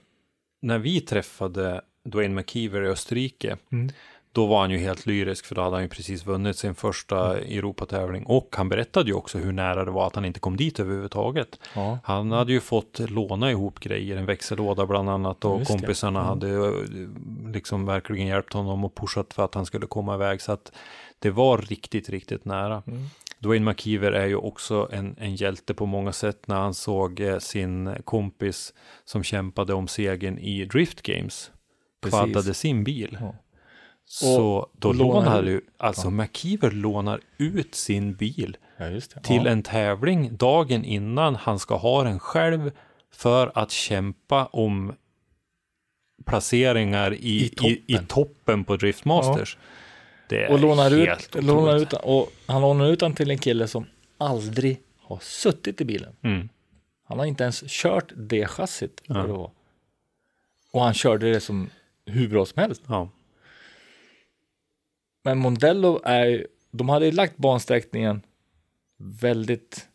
när 0.61 0.79
vi 0.79 1.01
träffade 1.01 1.81
Dwayne 2.05 2.35
McKeever 2.35 2.83
i 2.83 2.87
Österrike, 2.87 3.57
Mm. 3.71 3.93
Då 4.35 4.45
var 4.45 4.61
han 4.61 4.71
ju 4.71 4.77
helt 4.77 5.05
lyrisk 5.05 5.45
för 5.45 5.55
då 5.55 5.61
hade 5.61 5.75
han 5.75 5.83
ju 5.83 5.89
precis 5.89 6.25
vunnit 6.25 6.57
sin 6.57 6.75
första 6.75 7.37
Europatävling 7.39 8.25
och 8.25 8.55
han 8.57 8.69
berättade 8.69 9.09
ju 9.09 9.13
också 9.15 9.37
hur 9.37 9.51
nära 9.51 9.85
det 9.85 9.91
var 9.91 10.07
att 10.07 10.15
han 10.15 10.25
inte 10.25 10.39
kom 10.39 10.57
dit 10.57 10.79
överhuvudtaget. 10.79 11.59
ja, 11.75 11.99
Han 12.03 12.31
hade 12.31 12.51
ju 12.53 12.59
fått 12.59 12.99
låna 12.99 13.51
ihop 13.51 13.79
grejer, 13.79 14.17
en 14.17 14.25
växellåda 14.25 14.85
bland 14.85 15.09
annat 15.09 15.45
och 15.45 15.59
Just 15.59 15.71
kompisarna 15.71 16.19
Mm. 16.19 16.29
hade 16.29 16.67
eh, 16.67 17.51
liksom 17.53 17.85
verkligen 17.85 18.27
hjälpt 18.27 18.53
honom 18.53 18.85
och 18.85 18.95
pushat 18.95 19.33
för 19.33 19.45
att 19.45 19.55
han 19.55 19.65
skulle 19.65 19.87
komma 19.87 20.15
iväg 20.15 20.41
så 20.41 20.51
att 20.51 20.71
det 21.19 21.29
var 21.29 21.57
riktigt, 21.57 22.09
riktigt 22.09 22.45
nära. 22.45 22.83
Mm. 22.87 23.03
Dwayne 23.39 23.65
McKeever 23.71 24.11
är 24.11 24.25
ju 24.25 24.35
också 24.35 24.89
en, 24.91 25.15
en 25.19 25.35
hjälte 25.35 25.73
på 25.73 25.85
många 25.85 26.11
sätt 26.13 26.47
när 26.47 26.55
han 26.55 26.73
såg 26.73 27.19
eh, 27.19 27.37
sin 27.39 27.95
kompis 28.03 28.73
som 29.05 29.23
kämpade 29.23 29.73
om 29.73 29.87
segern 29.87 30.37
i 30.37 30.65
Drift 30.65 31.01
Games 31.01 31.51
kvaddade 32.09 32.53
sin 32.53 32.83
bil. 32.83 33.17
Ja. 33.21 33.35
Så 34.05 34.69
då 34.73 34.93
lånar 34.93 35.43
ju, 35.43 35.61
alltså 35.77 36.09
McKeever 36.09 36.71
lånar 36.71 37.19
ut 37.37 37.75
sin 37.75 38.13
bil 38.13 38.57
ja 38.77 38.85
det. 38.85 39.01
till 39.01 39.45
ja. 39.45 39.51
en 39.51 39.63
tävling 39.63 40.37
dagen 40.37 40.85
innan 40.85 41.35
han 41.35 41.59
ska 41.59 41.75
ha 41.75 42.03
den 42.03 42.19
själv 42.19 42.71
för 43.11 43.51
att 43.55 43.71
kämpa 43.71 44.45
om 44.45 44.95
placeringar 46.25 47.13
i, 47.13 47.17
I 47.17 47.45
i, 47.45 47.49
toppen. 47.49 47.83
i, 47.87 47.99
toppen 48.07 48.63
på 48.63 48.75
Drift 48.77 49.05
Masters. 49.05 49.57
Det 50.29 50.47
och 50.47 50.59
lånar 50.59 50.93
ut, 50.93 51.43
lånar 51.43 51.75
ut, 51.75 51.93
och 51.93 52.31
han 52.45 52.61
lånar 52.61 52.87
ut 52.87 52.99
den 52.99 53.13
till 53.13 53.31
en 53.31 53.37
kille 53.37 53.67
som 53.67 53.85
aldrig 54.17 54.81
har 55.01 55.19
suttit 55.21 55.81
i 55.81 55.85
bilen. 55.85 56.15
Mm. 56.21 56.49
Han 57.07 57.19
har 57.19 57.25
inte 57.25 57.43
ens 57.43 57.63
kört 57.67 58.11
det 58.15 58.47
chassit. 58.47 59.01
Ja. 59.05 59.51
Och 60.71 60.81
han 60.81 60.93
körde 60.93 61.31
det 61.31 61.39
som 61.39 61.69
hur 62.05 62.27
bra 62.27 62.45
som 62.45 62.61
helst. 62.61 62.81
Ja. 62.87 63.09
Men 65.25 65.37
Mondello 65.37 66.01
är 66.03 66.47
de 66.71 66.89
hade 66.89 67.05
ju 67.05 67.11
lagt 67.11 67.37
bansträckningen 67.37 68.21
väldigt 68.97 69.87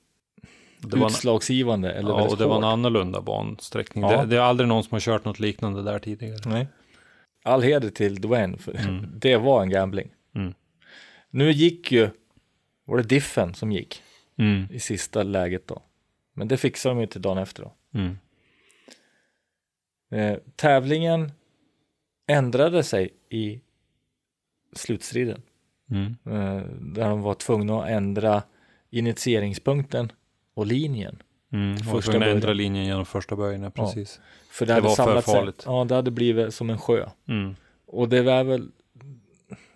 Det 0.78 0.96
var 0.96 1.06
en, 1.06 1.12
utslagsgivande. 1.12 1.92
Eller 1.92 2.08
ja, 2.08 2.28
och 2.28 2.36
det 2.36 2.46
var 2.46 2.56
en 2.56 2.62
hård. 2.62 2.72
annorlunda 2.72 3.20
bansträckning. 3.20 4.04
Ja. 4.04 4.20
Det, 4.20 4.26
det 4.26 4.36
är 4.36 4.40
aldrig 4.40 4.68
någon 4.68 4.84
som 4.84 4.92
har 4.94 5.00
kört 5.00 5.24
något 5.24 5.38
liknande 5.40 5.82
där 5.82 5.98
tidigare. 5.98 6.38
Nej. 6.46 6.66
All 7.42 7.62
heder 7.62 7.90
till 7.90 8.20
Dwayne, 8.20 8.58
för 8.58 8.72
Mm. 8.88 9.06
det 9.14 9.36
var 9.36 9.62
en 9.62 9.70
gambling. 9.70 10.10
Mm. 10.34 10.54
Nu 11.30 11.50
gick 11.52 11.92
ju, 11.92 12.10
var 12.84 12.96
det 12.96 13.02
Diffen 13.02 13.54
som 13.54 13.72
gick 13.72 14.02
Mm. 14.38 14.66
i 14.72 14.80
sista 14.80 15.22
läget 15.22 15.66
då. 15.68 15.82
Men 16.32 16.48
det 16.48 16.56
fixade 16.56 16.94
de 16.94 17.00
ju 17.00 17.06
till 17.06 17.22
dagen 17.22 17.38
efter 17.38 17.62
då. 17.62 17.72
Mm. 17.94 18.18
Eh, 20.10 20.38
tävlingen 20.56 21.32
ändrade 22.26 22.82
sig 22.82 23.10
i 23.28 23.60
slutstriden. 24.72 25.42
Mm. 25.90 26.16
Eh, 26.26 26.62
där 26.80 27.08
de 27.08 27.22
var 27.22 27.34
tvungna 27.34 27.82
att 27.82 27.88
ändra 27.90 28.42
initieringspunkten 28.90 30.12
och 30.54 30.66
linjen. 30.66 31.22
Mm. 31.52 31.76
Första 31.78 32.12
Och 32.12 32.20
böjen. 32.20 32.36
ändra 32.36 32.52
linjen 32.52 32.84
genom 32.84 33.06
första 33.06 33.36
böjen, 33.36 33.62
ja, 33.62 33.70
precis. 33.70 34.20
För 34.50 34.66
det, 34.66 34.74
Det 34.74 34.80
var 34.80 34.88
för 34.90 34.96
samlat 34.96 35.24
sig- 35.24 35.34
farligt. 35.34 35.62
Ja, 35.66 35.84
det 35.84 35.94
hade 35.94 36.10
blivit 36.10 36.54
som 36.54 36.70
en 36.70 36.78
sjö. 36.78 37.08
Mm. 37.28 37.56
Och 37.86 38.08
det 38.08 38.22
var 38.22 38.44
väl, 38.44 38.68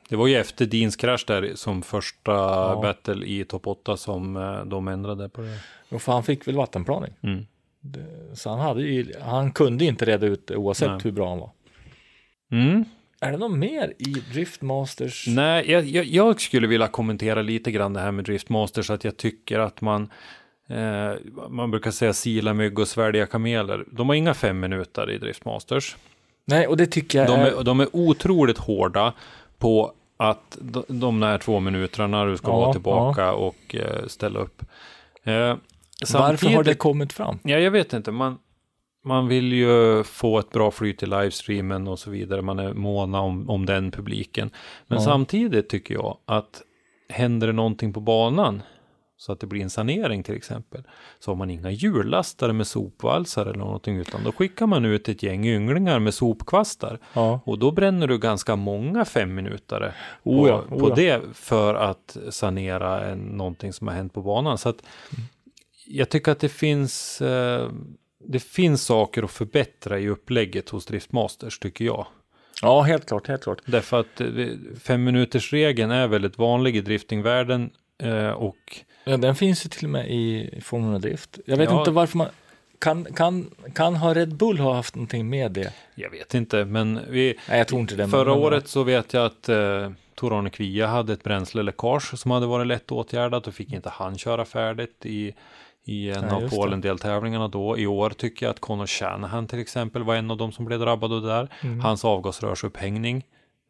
Det 0.09 0.17
var 0.17 0.27
ju 0.27 0.37
efter 0.37 0.67
Deans 0.67 0.97
krasch 0.97 1.25
där 1.27 1.53
som 1.55 1.83
första 1.83 2.33
Ja. 2.33 2.79
battle 2.83 3.27
i 3.27 3.45
topp 3.45 3.67
8 3.67 3.97
som 3.97 4.37
eh, 4.37 4.65
de 4.65 4.89
ändrade 4.89 5.29
på 5.29 5.41
det. 5.41 5.59
ja, 5.89 5.99
för 5.99 6.13
han 6.13 6.23
fick 6.23 6.49
väl 6.49 6.57
vattenplaning. 6.57 7.13
Mm. 7.23 7.47
Så 8.35 8.51
han, 8.51 8.59
hade 8.61 8.83
ju, 8.83 9.13
han 9.21 9.53
kunde 9.53 9.85
inte 9.85 10.05
reda 10.05 10.27
ut 10.27 10.47
det 10.47 10.57
oavsett 10.57 10.91
Nej. 10.91 11.01
hur 11.05 11.11
bra 11.13 11.29
han 11.29 11.39
var. 11.39 11.51
Mm. 12.53 12.85
Är 13.25 13.33
det 13.33 13.39
något 13.39 13.59
mer 13.59 13.93
i 13.99 14.13
Driftmasters? 14.33 15.25
Nej, 15.29 15.71
jag, 15.71 15.85
jag, 15.85 16.05
jag 16.05 16.41
skulle 16.41 16.67
vilja 16.67 16.89
kommentera 16.89 17.43
lite 17.43 17.71
grann 17.71 17.93
det 17.93 18.01
här 18.01 18.13
med 18.13 18.25
Driftmasters, 18.25 18.91
att 18.91 19.05
jag 19.05 19.17
tycker 19.17 19.59
att 19.59 19.81
man 19.81 20.11
eh, 20.69 21.13
man 21.49 21.71
brukar 21.71 21.91
säga 21.91 22.13
sila 22.13 22.55
mygg 22.55 22.79
och 22.79 22.89
svälja 22.89 23.27
kameler. 23.27 23.85
De 23.93 24.09
har 24.09 24.17
inga 24.17 24.35
fem 24.35 24.61
minuter 24.61 25.11
i 25.11 25.19
Driftmasters. 25.19 25.97
Nej, 26.47 26.67
och 26.67 26.77
det 26.77 26.87
tycker 26.87 27.19
jag 27.19 27.29
De 27.29 27.41
är... 27.41 27.65
de 27.65 27.81
är 27.81 27.89
otroligt 27.93 28.59
hårda 28.59 29.13
på 29.59 29.93
att 30.17 30.59
de, 30.61 30.85
de 30.89 31.21
där 31.21 31.39
två 31.39 31.61
minuterna 31.61 32.25
du 32.25 32.37
ska 32.37 32.49
Ja, 32.51 32.57
vara 32.61 32.73
tillbaka 32.73 33.33
och 33.33 33.75
eh, 33.75 34.07
ställa 34.07 34.41
upp. 34.41 34.63
Eh, 35.25 35.57
Varför 36.13 36.49
har 36.49 36.65
det 36.65 36.75
kommit 36.75 37.13
fram? 37.13 37.39
Ja, 37.43 37.59
jag 37.59 37.71
vet 37.71 37.93
inte. 37.93 38.11
Man, 38.11 38.39
man 39.05 39.29
vill 39.29 39.53
ju 39.53 40.03
få 40.05 40.39
ett 40.39 40.51
bra 40.51 40.71
flyt 40.71 41.03
i 41.03 41.07
livestreamen 41.07 41.89
och 41.89 41.99
så 41.99 42.11
vidare. 42.11 42.43
Man 42.43 42.59
är 42.59 42.73
måna 42.75 43.21
om, 43.21 43.51
om 43.51 43.67
den 43.67 43.91
publiken. 43.91 44.51
Men 44.87 44.99
Ja. 44.99 45.05
samtidigt 45.05 45.69
tycker 45.69 45.95
jag 45.95 46.19
att 46.25 46.63
händer 47.09 47.47
det 47.47 47.53
någonting 47.53 47.93
på 47.93 48.01
banan 48.01 48.63
så 49.17 49.33
att 49.33 49.41
det 49.41 49.47
blir 49.47 49.63
en 49.63 49.71
sanering 49.71 50.23
till 50.23 50.35
exempel. 50.37 50.83
Så 51.19 51.31
har 51.31 51.37
man 51.37 51.51
inga 51.51 51.71
hjullastare 51.71 52.53
med 52.53 52.67
sopvalsar 52.67 53.47
eller 53.47 53.59
någonting 53.59 53.97
utan 53.97 54.25
då 54.25 54.33
skickar 54.33 54.67
man 54.67 54.85
ut 54.85 55.09
ett 55.09 55.23
gäng 55.23 55.47
ynglingar 55.47 55.99
med 55.99 56.15
sopkvastar. 56.15 56.99
Ja. 57.13 57.41
Och 57.45 57.59
då 57.59 57.71
bränner 57.71 58.07
du 58.07 58.19
ganska 58.19 58.57
många 58.57 59.05
femminutare 59.05 59.95
på, 60.25 60.31
Oh 60.31 60.49
ja, 60.49 60.65
oh 60.71 60.79
på 60.79 60.89
ja. 60.89 60.95
det 60.95 61.23
för 61.35 61.75
att 61.75 62.17
sanera 62.31 63.05
en, 63.07 63.19
någonting 63.19 63.73
som 63.73 63.89
har 63.89 63.95
hänt 63.95 64.13
på 64.15 64.23
banan. 64.23 64.59
Så 64.59 64.69
att 64.69 64.83
jag 65.87 66.09
tycker 66.09 66.33
att 66.33 66.41
det 66.41 66.49
finns, 66.49 67.21
eh, 67.21 67.71
det 68.27 68.41
finns 68.43 68.83
saker 68.85 69.23
att 69.23 69.31
förbättra 69.31 69.99
i 69.99 70.09
upplägget 70.09 70.69
hos 70.69 70.87
Driftmasters 70.87 71.59
tycker 71.59 71.85
jag. 71.85 72.07
ja, 72.63 72.81
helt 72.83 73.07
klart, 73.09 73.27
helt 73.29 73.43
klart. 73.43 73.59
Därför 73.67 74.01
att 74.01 74.21
eh, 74.21 74.29
fem 74.83 75.05
minuters 75.05 75.53
regeln 75.53 75.91
är 75.91 76.09
väldigt 76.09 76.39
vanlig 76.39 76.77
i 76.77 76.81
driftingvärlden 76.81 77.71
eh, 78.03 78.29
och 78.31 78.57
Ja, 79.05 79.17
den 79.17 79.35
finns 79.35 79.65
ju 79.67 79.69
till 79.69 79.85
och 79.87 79.91
med 79.91 80.11
i, 80.11 80.51
Formula 80.63 80.99
Drift. 80.99 81.39
Jag 81.47 81.57
vet 81.57 81.71
Ja. 81.71 81.79
inte 81.79 81.91
varför 81.91 82.19
man... 82.19 82.27
Kan, 82.79 83.05
kan, 83.05 83.51
kan 83.75 83.97
ha 83.97 84.15
Red 84.15 84.35
Bull 84.37 84.59
ha 84.59 84.75
haft 84.75 84.95
någonting 84.95 85.31
med 85.31 85.53
det? 85.53 85.73
jag 85.95 86.11
vet 86.11 86.35
inte, 86.35 86.65
men 86.65 87.01
vi, 87.11 87.39
Nej, 87.49 87.59
jag 87.59 87.69
tror 87.69 87.81
inte 87.81 87.95
det. 87.97 88.09
Förra 88.09 88.33
året 88.33 88.69
så 88.69 88.83
vet 88.83 89.13
jag 89.15 89.27
att 89.27 89.49
eh, 89.49 89.91
Tor-Arne 90.15 90.51
Kvia 90.51 90.87
hade 90.87 91.13
ett 91.13 91.23
bränsleläckage 91.23 92.19
som 92.19 92.31
hade 92.31 92.47
varit 92.47 92.67
lätt 92.67 92.93
åtgärdat 92.93 93.47
och 93.47 93.55
fick 93.55 93.73
inte 93.73 93.89
han 93.89 94.19
köra 94.19 94.45
färdigt 94.45 95.07
i, 95.07 95.35
i 95.85 96.11
en 96.11 96.21
Nej, 96.21 96.31
av. 96.31 96.49
Polen-deltävlingarna 96.49 97.49
då. 97.49 97.79
I 97.79 97.87
år 97.87 98.11
tycker 98.11 98.47
jag 98.47 98.51
att 98.51 98.61
Conor 98.61 98.87
Shanahan 98.87 99.47
till 99.47 99.59
exempel 99.59 100.03
var 100.03 100.15
en 100.15 100.31
av 100.31 100.37
de 100.37 100.53
som 100.53 100.65
blev 100.65 100.81
drabbade 100.81 101.21
där. 101.21 101.49
Hans 101.83 102.05
avgasrörsupphängning 102.05 103.25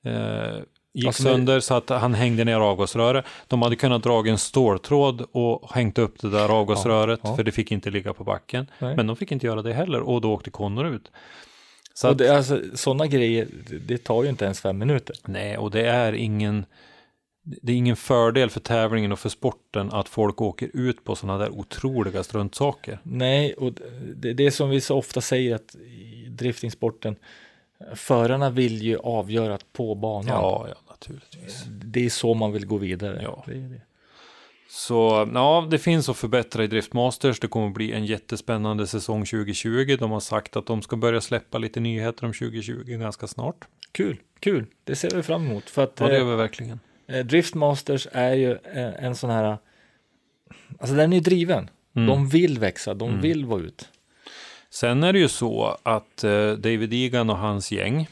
eh, 0.05 0.59
gick 0.94 1.07
Alltså, 1.07 1.22
sönder 1.22 1.61
så 1.61 1.74
att 1.74 1.88
han 1.88 2.14
hängde 2.14 2.44
ner 2.44 2.61
avgasröret. 2.61 3.24
De 3.48 3.62
hade 3.62 3.77
kunnat 3.77 4.03
dra 4.03 4.27
en 4.27 4.38
ståltråd 4.38 5.27
och 5.33 5.72
hängt 5.72 5.98
upp 5.98 6.20
det 6.20 6.31
där 6.31 6.48
avgasröret 6.48 7.20
ja. 7.22 7.37
för 7.37 7.42
det 7.42 7.53
fick 7.53 7.72
inte 7.72 7.90
ligga 7.90 8.12
på 8.12 8.24
backen. 8.24 8.66
Nej. 8.79 8.96
Men 8.96 9.07
de 9.07 9.16
fick 9.16 9.33
inte 9.33 9.46
göra 9.46 9.62
det 9.62 9.72
heller 9.72 10.00
och 10.00 10.20
då 10.20 10.33
åkte 10.33 10.50
Conor 10.50 10.87
ut. 10.87 11.11
Så 11.94 12.09
att, 12.09 12.18
det, 12.18 12.37
alltså, 12.37 12.61
sådana 12.74 13.07
grejer, 13.07 13.48
det, 13.68 13.79
det 13.79 13.98
tar 13.98 14.22
ju 14.22 14.29
inte 14.29 14.44
ens 14.44 14.61
fem 14.61 14.79
minuter. 14.79 15.16
Nej, 15.24 15.59
och 15.59 15.70
det 15.70 15.87
är 15.87 16.12
ingen 16.12 16.66
det 17.44 17.72
är 17.72 17.76
ingen 17.76 17.96
fördel 17.96 18.50
för 18.50 18.61
tävlingen 18.61 19.12
och 19.12 19.18
för 19.18 19.28
sporten 19.28 19.92
att 19.92 20.09
folk 20.09 20.40
åker 20.40 20.70
ut 20.74 21.04
på 21.04 21.16
sådana 21.16 21.38
där 21.38 21.50
otroliga 21.50 22.22
struntsaker. 22.22 22.98
Nej, 23.02 23.54
och 23.54 23.72
det, 24.16 24.33
det 24.33 24.46
är 24.46 24.50
som 24.50 24.70
vi 24.70 24.80
så 24.80 24.96
ofta 24.96 25.20
säger 25.20 25.54
att 25.54 25.74
i 25.74 26.26
driftingsporten, 26.28 27.16
förarna 27.94 28.50
vill 28.50 28.83
ju 28.83 28.98
avgöra 28.98 29.59
på 29.72 29.94
banan. 29.94 30.26
Ja, 30.26 30.66
ja, 30.68 30.74
naturligtvis. 30.90 31.64
Det 31.68 32.04
är 32.04 32.11
så 32.11 32.35
man 32.35 32.52
vill 32.52 32.66
gå 32.66 32.76
vidare. 32.76 33.20
Ja. 33.22 33.44
Det 33.46 33.52
är 33.52 33.68
det. 33.68 33.80
Så 34.68 35.28
ja, 35.35 35.68
det 35.70 35.78
finns 35.78 36.09
att 36.09 36.16
förbättra 36.16 36.64
i 36.64 36.66
Driftmasters. 36.66 37.40
Det 37.40 37.48
kommer 37.48 37.70
bli 37.70 37.92
en 37.92 38.07
jättespännande 38.07 38.87
säsong 38.87 39.24
2020. 39.24 39.96
De 39.98 40.11
har 40.11 40.20
sagt 40.20 40.57
att 40.57 40.66
de 40.66 40.83
ska 40.83 40.96
börja 40.96 41.20
släppa 41.20 41.59
lite 41.59 41.80
nyheter 41.80 42.26
om 42.26 42.33
2020 42.33 42.85
ganska 42.87 43.26
snart. 43.26 43.64
Kul, 43.92 44.20
kul. 44.40 44.66
Det 44.85 44.96
ser 44.96 45.11
vi 45.16 45.22
fram 45.22 45.46
emot. 45.46 45.70
För 45.70 45.85
att 45.85 46.00
Ja, 46.00 46.07
det 46.07 46.12
eh, 46.12 46.18
gör 46.18 46.30
vi 46.30 46.37
verkligen. 46.37 46.80
Eh, 47.07 47.25
Driftmasters 47.27 48.09
är 48.12 48.35
ju 48.35 48.59
en, 48.64 48.95
en 48.95 49.17
sån 49.17 49.31
här, 49.31 49.59
alltså 50.79 50.97
den 50.97 51.12
är 51.12 51.17
ju 51.17 51.23
driven. 51.23 51.71
Mm. 51.97 52.09
De 52.09 52.29
vill 52.29 52.59
växa, 52.59 52.95
de 52.95 53.21
vill 53.21 53.45
vara 53.45 53.61
ut. 53.61 53.88
Sen 54.71 55.05
är 55.05 55.12
det 55.12 55.19
ju 55.19 55.29
så 55.29 55.77
att 55.83 56.25
eh, 56.25 56.51
David 56.53 56.93
Egan 56.93 57.31
och 57.31 57.38
hans 57.38 57.73
gäng 57.73 58.09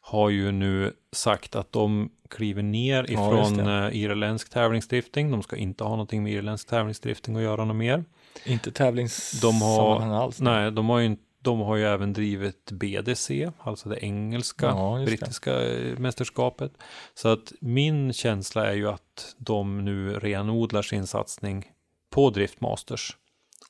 har 0.00 0.30
ju 0.30 0.52
nu 0.52 0.92
sagt 1.12 1.56
att 1.56 1.72
de 1.72 2.10
kliver 2.30 2.62
ner 2.62 3.06
Ja, 3.08 3.12
ifrån 3.12 3.68
eh, 3.68 3.96
irländsk 3.96 4.50
tävlingsdrifting. 4.50 5.30
De 5.30 5.42
ska 5.42 5.56
inte 5.56 5.84
ha 5.84 5.90
någonting 5.90 6.22
med 6.22 6.32
irländsk 6.32 6.68
tävlingsdrifting 6.68 7.36
att 7.36 7.42
göra 7.42 7.64
något 7.64 7.76
mer. 7.76 8.04
Inte 8.44 8.72
tävlings 8.72 9.40
De 9.40 9.62
har, 9.62 10.00
alls. 10.02 10.40
nej, 10.40 10.72
de 10.72 10.88
har, 10.88 10.98
ju, 10.98 11.16
de 11.42 11.60
har 11.60 11.76
ju 11.76 11.84
även 11.84 12.12
drivit 12.12 12.70
BDC, 12.72 13.50
alltså 13.58 13.88
det 13.88 14.04
engelska, 14.04 14.66
Ja, 14.66 14.98
just 15.00 15.10
det. 15.10 15.16
brittiska 15.16 15.62
eh, 15.66 15.98
mästerskapet. 15.98 16.72
Så 17.14 17.28
att 17.28 17.52
min 17.60 18.12
känsla 18.12 18.66
är 18.66 18.74
ju 18.74 18.88
att 18.88 19.34
de 19.38 19.84
nu 19.84 20.12
renodlar 20.18 20.82
sin 20.82 21.06
satsning 21.06 21.72
på 22.10 22.30
Driftmasters. 22.30 23.16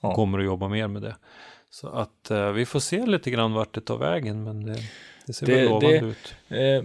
Ja. 0.02 0.14
Kommer 0.14 0.38
att 0.38 0.44
jobba 0.44 0.68
mer 0.68 0.88
med 0.88 1.02
det. 1.02 1.16
Så 1.70 1.88
att 1.88 2.30
eh, 2.30 2.50
vi 2.50 2.66
får 2.66 2.80
se 2.80 3.06
lite 3.06 3.30
grann 3.30 3.52
vart 3.52 3.74
det 3.74 3.80
tar 3.80 3.96
vägen, 3.98 4.44
men 4.44 4.64
det, 4.66 4.78
det 5.26 5.32
ser 5.32 5.46
Det- 5.46 5.54
väl 5.54 5.64
lovande 5.64 5.96
ut. 5.98 6.34
Eh, 6.48 6.82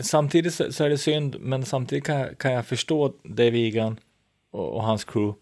samtidigt 0.00 0.54
så, 0.54 0.72
så 0.72 0.84
är 0.84 0.88
det 0.88 0.98
synd, 0.98 1.36
men 1.40 1.64
samtidigt 1.64 2.04
kan, 2.04 2.20
jag- 2.20 2.38
kan 2.38 2.52
jag 2.52 2.66
förstå 2.66 3.12
Dave 3.24 3.58
Egan 3.58 4.00
och, 4.50 4.72
och 4.76 4.82
hans 4.82 5.04
crew 5.04 5.40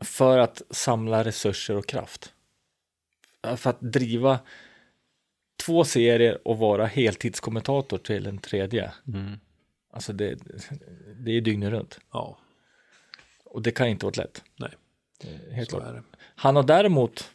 för 0.00 0.38
att 0.38 0.62
samla 0.70 1.24
resurser 1.24 1.76
och 1.76 1.86
kraft. 1.86 2.34
För 3.56 3.70
att 3.70 3.80
driva 3.80 4.40
två 5.66 5.84
serier 5.84 6.48
och 6.48 6.58
vara 6.58 6.86
heltidskommentator 6.86 7.98
till 7.98 8.26
en 8.26 8.38
tredje. 8.38 8.92
Mm. 9.08 9.40
Alltså 9.92 10.12
det, 10.12 10.38
det 11.16 11.30
är 11.32 11.40
dygnet 11.40 11.70
runt. 11.70 11.98
Ja, 12.12 12.38
Och 13.44 13.62
det 13.62 13.70
kan 13.70 13.88
inte 13.88 14.06
vara 14.06 14.14
lätt. 14.22 14.44
nej, 14.56 14.70
Eh, 15.24 15.52
Helt 15.54 15.70
så 15.70 15.76
klart. 15.76 15.88
är 15.88 15.94
det. 15.94 16.02
Han 16.34 16.56
har 16.56 16.62
däremot 16.62 17.30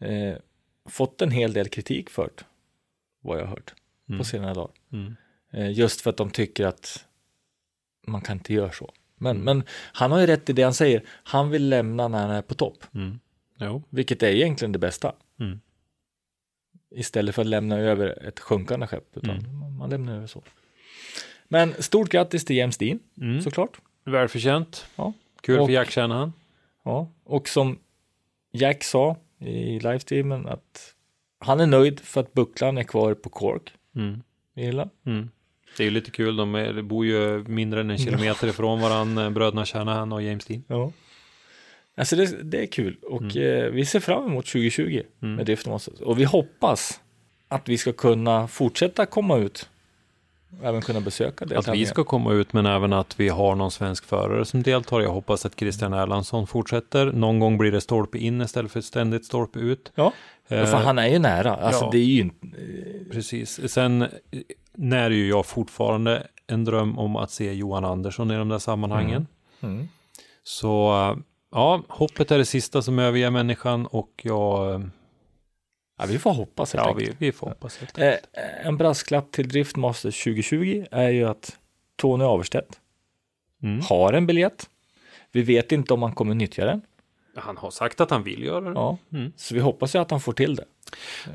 eh, 0.00 0.34
fått 0.88 1.22
en 1.22 1.30
hel 1.30 1.52
del 1.52 1.68
kritik 1.68 2.10
för 2.10 2.30
det, 2.36 2.44
vad 3.20 3.38
jag 3.38 3.42
har 3.42 3.50
hört 3.50 3.74
Mm. 4.08 4.18
på 4.18 4.24
senare 4.24 4.54
dagar. 4.54 4.70
Mm. 4.92 5.16
Eh, 5.52 5.70
just 5.72 6.00
för 6.00 6.10
att 6.10 6.16
de 6.16 6.30
tycker 6.30 6.66
att 6.66 7.06
man 8.06 8.20
kan 8.20 8.36
inte 8.36 8.54
göra 8.54 8.72
så. 8.72 8.92
Men, 9.16 9.38
men 9.44 9.62
han 9.92 10.12
har 10.12 10.20
ju 10.20 10.26
rätt 10.26 10.50
i 10.50 10.52
det 10.52 10.62
han 10.62 10.74
säger. 10.74 11.02
Han 11.08 11.50
vill 11.50 11.68
lämna 11.68 12.08
när 12.08 12.18
han 12.20 12.30
är 12.30 12.42
på 12.42 12.54
topp, 12.54 12.84
Mm. 12.94 13.18
Jo. 13.58 13.82
vilket 13.90 14.22
är 14.22 14.28
egentligen 14.30 14.72
det 14.72 14.78
bästa. 14.78 15.12
Mm. 15.40 15.60
Istället 16.90 17.34
för 17.34 17.42
att 17.42 17.48
lämna 17.48 17.78
över 17.78 18.26
ett 18.28 18.40
sjunkande 18.40 18.86
skepp, 18.86 19.16
utan 19.16 19.30
Mm. 19.38 19.76
man- 19.76 19.90
lämnar 19.90 20.16
över 20.16 20.26
så. 20.26 20.42
Men 21.48 21.82
stort 21.82 22.08
grattis 22.08 22.44
till 22.44 22.56
James 22.56 22.76
Dean, 22.78 22.98
Mm. 23.20 23.42
såklart. 23.42 23.80
Välförtjänt. 24.04 24.86
Ja. 24.96 25.12
Kul 25.40 25.58
Och- 25.60 25.66
för 25.66 25.72
Jack 25.72 25.90
Shanahan. 25.90 26.32
Ja, 26.84 27.08
och 27.24 27.48
som 27.48 27.78
Jack 28.52 28.84
sa 28.84 29.16
i 29.38 29.78
livestreamen 29.80 30.46
att 30.46 30.94
han 31.38 31.60
är 31.60 31.66
nöjd 31.66 32.00
för 32.00 32.20
att 32.20 32.32
bucklan 32.32 32.78
är 32.78 32.82
kvar 32.82 33.14
på 33.14 33.28
Cork 33.28 33.72
Mm. 33.94 34.22
i 34.54 34.62
Irland. 34.64 34.90
Mm. 35.06 35.30
Det 35.76 35.82
är 35.82 35.84
ju 35.84 35.90
lite 35.90 36.10
kul, 36.10 36.36
de 36.36 36.54
är, 36.54 36.82
bor 36.82 37.06
ju 37.06 37.44
mindre 37.48 37.80
än 37.80 37.90
en 37.90 37.98
kilometer 37.98 38.48
ifrån 38.48 38.80
varandra, 38.80 39.30
bröderna 39.30 39.66
Shanahan 39.66 40.12
och 40.12 40.22
James 40.22 40.44
Dean. 40.44 40.64
Ja. 40.68 40.92
Alltså 41.96 42.16
det, 42.16 42.42
det 42.42 42.62
är 42.62 42.66
kul 42.66 42.96
och 43.02 43.22
Mm. 43.22 43.36
eh, 43.64 43.70
vi 43.70 43.84
ser 43.86 44.00
fram 44.00 44.24
emot 44.26 44.46
2020 44.46 45.02
med 45.18 45.46
Drift 45.46 45.66
Masters. 45.66 46.00
Och 46.00 46.18
vi 46.18 46.24
hoppas 46.24 47.00
att 47.48 47.68
vi 47.68 47.78
ska 47.78 47.92
kunna 47.92 48.48
fortsätta 48.48 49.06
komma 49.06 49.36
ut 49.38 49.68
även 50.62 50.82
kunna 50.82 51.00
besöka 51.00 51.44
det. 51.44 51.58
Att 51.58 51.68
vi 51.68 51.86
ska 51.86 52.04
komma 52.04 52.32
ut 52.32 52.52
men 52.52 52.66
även 52.66 52.92
att 52.92 53.20
vi 53.20 53.28
har 53.28 53.54
någon 53.54 53.70
svensk 53.70 54.04
förare 54.04 54.44
som 54.44 54.62
deltar. 54.62 55.00
Jag 55.00 55.10
hoppas 55.10 55.46
att 55.46 55.58
Christian 55.58 55.92
Erlandsson 55.92 56.46
fortsätter. 56.46 57.06
Någon 57.12 57.38
gång 57.38 57.58
blir 57.58 57.72
det 57.72 57.80
stolpe 57.80 58.18
in 58.18 58.40
istället 58.40 58.72
för 58.72 58.80
ständigt 58.80 59.24
stolpe 59.24 59.58
ut. 59.58 59.92
Ja, 59.94 60.12
för 60.48 60.62
Eh, 60.62 60.80
han 60.80 60.98
är 60.98 61.06
ju 61.08 61.18
nära. 61.18 61.56
Alltså 61.56 61.84
ja. 61.84 61.90
det 61.92 61.98
är 61.98 62.04
ju 62.04 62.20
inte... 62.20 62.46
Precis. 63.10 63.72
Sen 63.72 64.02
eh, 64.02 64.08
när 64.72 65.10
ju 65.10 65.28
jag 65.28 65.46
fortfarande 65.46 66.26
en 66.46 66.64
dröm 66.64 66.98
om 66.98 67.16
att 67.16 67.30
se 67.30 67.52
Johan 67.52 67.84
Andersson 67.84 68.30
i 68.30 68.34
de 68.36 68.48
där 68.48 68.58
sammanhangen. 68.58 69.26
Mm. 69.60 69.88
Så 70.42 70.92
eh, 70.92 71.16
ja, 71.52 71.82
hoppet 71.88 72.30
är 72.30 72.38
det 72.38 72.44
sista 72.44 72.82
som 72.82 72.98
överger 72.98 73.30
människan 73.30 73.86
och 73.86 74.10
jag, 74.22 74.74
eh, 74.74 74.80
Ja, 75.98 76.04
vi 76.08 76.18
får 76.18 76.32
hoppas 76.34 76.72
helt 76.72 76.86
ja 76.86 76.92
enkelt. 76.92 77.10
vi, 77.18 77.26
vi 77.26 77.32
får 77.32 77.46
hoppas. 77.48 77.78
Helt. 77.78 77.98
Eh, 77.98 78.14
en 78.66 78.76
brasklapp 78.76 79.32
till 79.32 79.48
Driftmasters 79.48 80.24
2020 80.24 80.84
är 80.90 81.08
ju 81.10 81.24
att 81.24 81.56
Tony 81.96 82.24
Averstedt 82.24 82.80
Mm. 83.62 83.80
har 83.80 84.12
en 84.12 84.26
biljett. 84.26 84.68
Vi 85.32 85.42
vet 85.42 85.72
inte 85.72 85.94
om 85.94 86.02
han 86.02 86.12
kommer 86.12 86.34
nyttja 86.34 86.64
den. 86.64 86.80
Han 87.36 87.56
har 87.56 87.70
sagt 87.70 88.00
att 88.00 88.10
han 88.10 88.22
vill 88.22 88.42
göra 88.42 88.60
det. 88.60 88.70
Ja, 88.74 88.98
Mm. 89.12 89.32
så 89.36 89.54
vi 89.54 89.60
hoppas 89.60 89.94
ju 89.94 89.98
att 89.98 90.10
han 90.10 90.20
får 90.20 90.32
till 90.32 90.54
det. 90.56 90.64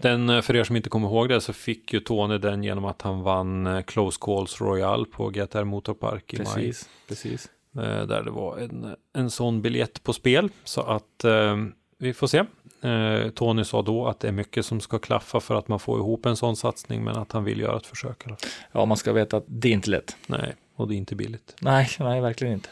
Den, 0.01 0.29
eh, 0.29 0.41
för 0.41 0.55
er 0.55 0.63
som 0.63 0.75
inte 0.75 0.89
kommer 0.89 1.07
ihåg 1.07 1.29
det 1.29 1.41
så 1.41 1.53
fick 1.53 1.93
ju 1.93 1.99
Tony 1.99 2.37
den 2.37 2.63
genom 2.63 2.85
att 2.85 3.01
han 3.01 3.21
vann 3.21 3.67
eh, 3.67 3.81
Close 3.81 4.17
Calls 4.21 4.61
Royal 4.61 5.05
på 5.05 5.29
GTR 5.29 5.63
Motorpark 5.63 6.33
i 6.33 6.37
maj. 6.37 6.45
Precis, 6.45 6.89
precis. 7.07 7.49
Eh, 7.75 7.81
Där 8.05 8.23
det 8.23 8.31
var 8.31 8.57
en, 8.57 8.95
en 9.15 9.29
sån 9.29 9.61
biljett 9.61 10.03
på 10.03 10.13
spel. 10.13 10.49
Så 10.63 10.81
att 10.81 11.23
eh, 11.23 11.57
vi 11.97 12.13
får 12.13 12.27
se. 12.27 12.43
Eh, 12.81 13.29
Tony 13.29 13.63
sa 13.63 13.81
då 13.81 14.07
att 14.07 14.19
det 14.19 14.27
är 14.27 14.31
mycket 14.31 14.65
som 14.65 14.81
ska 14.81 14.99
klaffa 14.99 15.39
för 15.39 15.55
att 15.55 15.67
man 15.67 15.79
får 15.79 15.99
ihop 15.99 16.25
en 16.25 16.35
sån 16.35 16.55
satsning 16.55 17.03
men 17.03 17.15
att 17.17 17.31
han 17.31 17.43
vill 17.43 17.59
göra 17.59 17.77
ett 17.77 17.85
försök. 17.87 18.23
fall. 18.23 18.35
Ja, 18.71 18.85
man 18.85 18.97
ska 18.97 19.13
veta 19.13 19.37
att 19.37 19.43
det 19.47 19.67
är 19.69 19.73
inte 19.73 19.89
lätt. 19.89 20.15
Nej, 20.27 20.55
och 20.75 20.87
det 20.87 20.93
är 20.95 20.97
inte 20.97 21.15
billigt. 21.15 21.55
Nej, 21.61 21.89
nej, 21.99 22.21
verkligen 22.21 22.53
inte. 22.53 22.69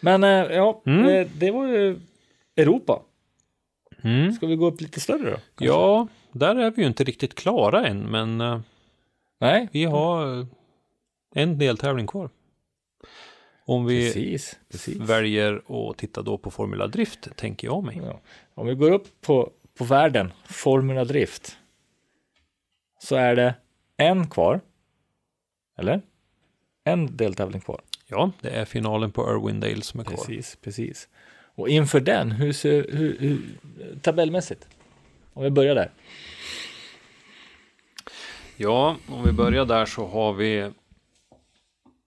Men 0.00 0.24
eh, 0.24 0.30
ja, 0.30 0.82
Mm. 0.86 1.04
eh, 1.08 1.26
det 1.34 1.50
var 1.50 1.66
ju 1.66 2.00
Europa. 2.56 3.02
Mm. 4.02 4.32
Ska 4.32 4.46
vi 4.46 4.56
gå 4.56 4.66
upp 4.66 4.80
lite 4.80 5.00
större 5.00 5.30
då? 5.30 5.36
kanske? 5.36 5.64
Ja, 5.64 6.08
där 6.32 6.56
är 6.56 6.70
vi 6.70 6.82
ju 6.82 6.88
inte 6.88 7.04
riktigt 7.04 7.34
klara 7.34 7.86
än 7.86 8.10
men 8.10 8.40
eh, 8.40 8.60
Nej, 9.40 9.68
vi 9.72 9.84
har 9.84 10.38
eh, 10.38 10.46
en 11.34 11.58
deltävling 11.58 12.06
kvar. 12.06 12.30
Om 13.64 13.86
vi 13.86 14.06
precis. 14.06 14.58
precis. 14.68 14.96
väljer 14.96 15.62
att 15.68 15.98
titta 15.98 16.22
då 16.22 16.38
på 16.38 16.50
Formula 16.50 16.86
Drift 16.86 17.36
tänker 17.36 17.66
jag 17.66 17.84
mig. 17.84 18.00
Ja. 18.04 18.20
Om 18.54 18.66
vi 18.66 18.74
går 18.74 18.90
upp 18.90 19.20
på, 19.20 19.52
på 19.78 19.84
världen, 19.84 20.32
Formula 20.44 21.04
Drift, 21.04 21.56
så 22.98 23.16
är 23.16 23.36
det 23.36 23.54
en 23.96 24.30
kvar. 24.30 24.60
Eller? 25.78 26.02
En 26.84 27.16
deltävling 27.16 27.60
kvar. 27.60 27.80
Ja, 28.06 28.30
det 28.40 28.50
är 28.50 28.64
finalen 28.64 29.12
på 29.12 29.22
Irwindale 29.22 29.82
som 29.82 30.00
är 30.00 30.04
kvar. 30.04 30.16
Precis, 30.16 30.56
precis. 30.56 31.08
Och 31.60 31.68
inför 31.68 32.00
den, 32.00 32.30
hur 32.30 32.52
ser, 32.52 32.86
hur, 32.92 33.16
hur, 33.20 33.38
tabellmässigt? 34.02 34.68
Om 35.32 35.44
vi 35.44 35.50
börjar 35.50 35.74
där. 35.74 35.90
Ja, 38.56 38.96
om 39.08 39.24
vi 39.24 39.32
börjar 39.32 39.64
där 39.64 39.86
så 39.86 40.06
har 40.06 40.32
vi 40.32 40.70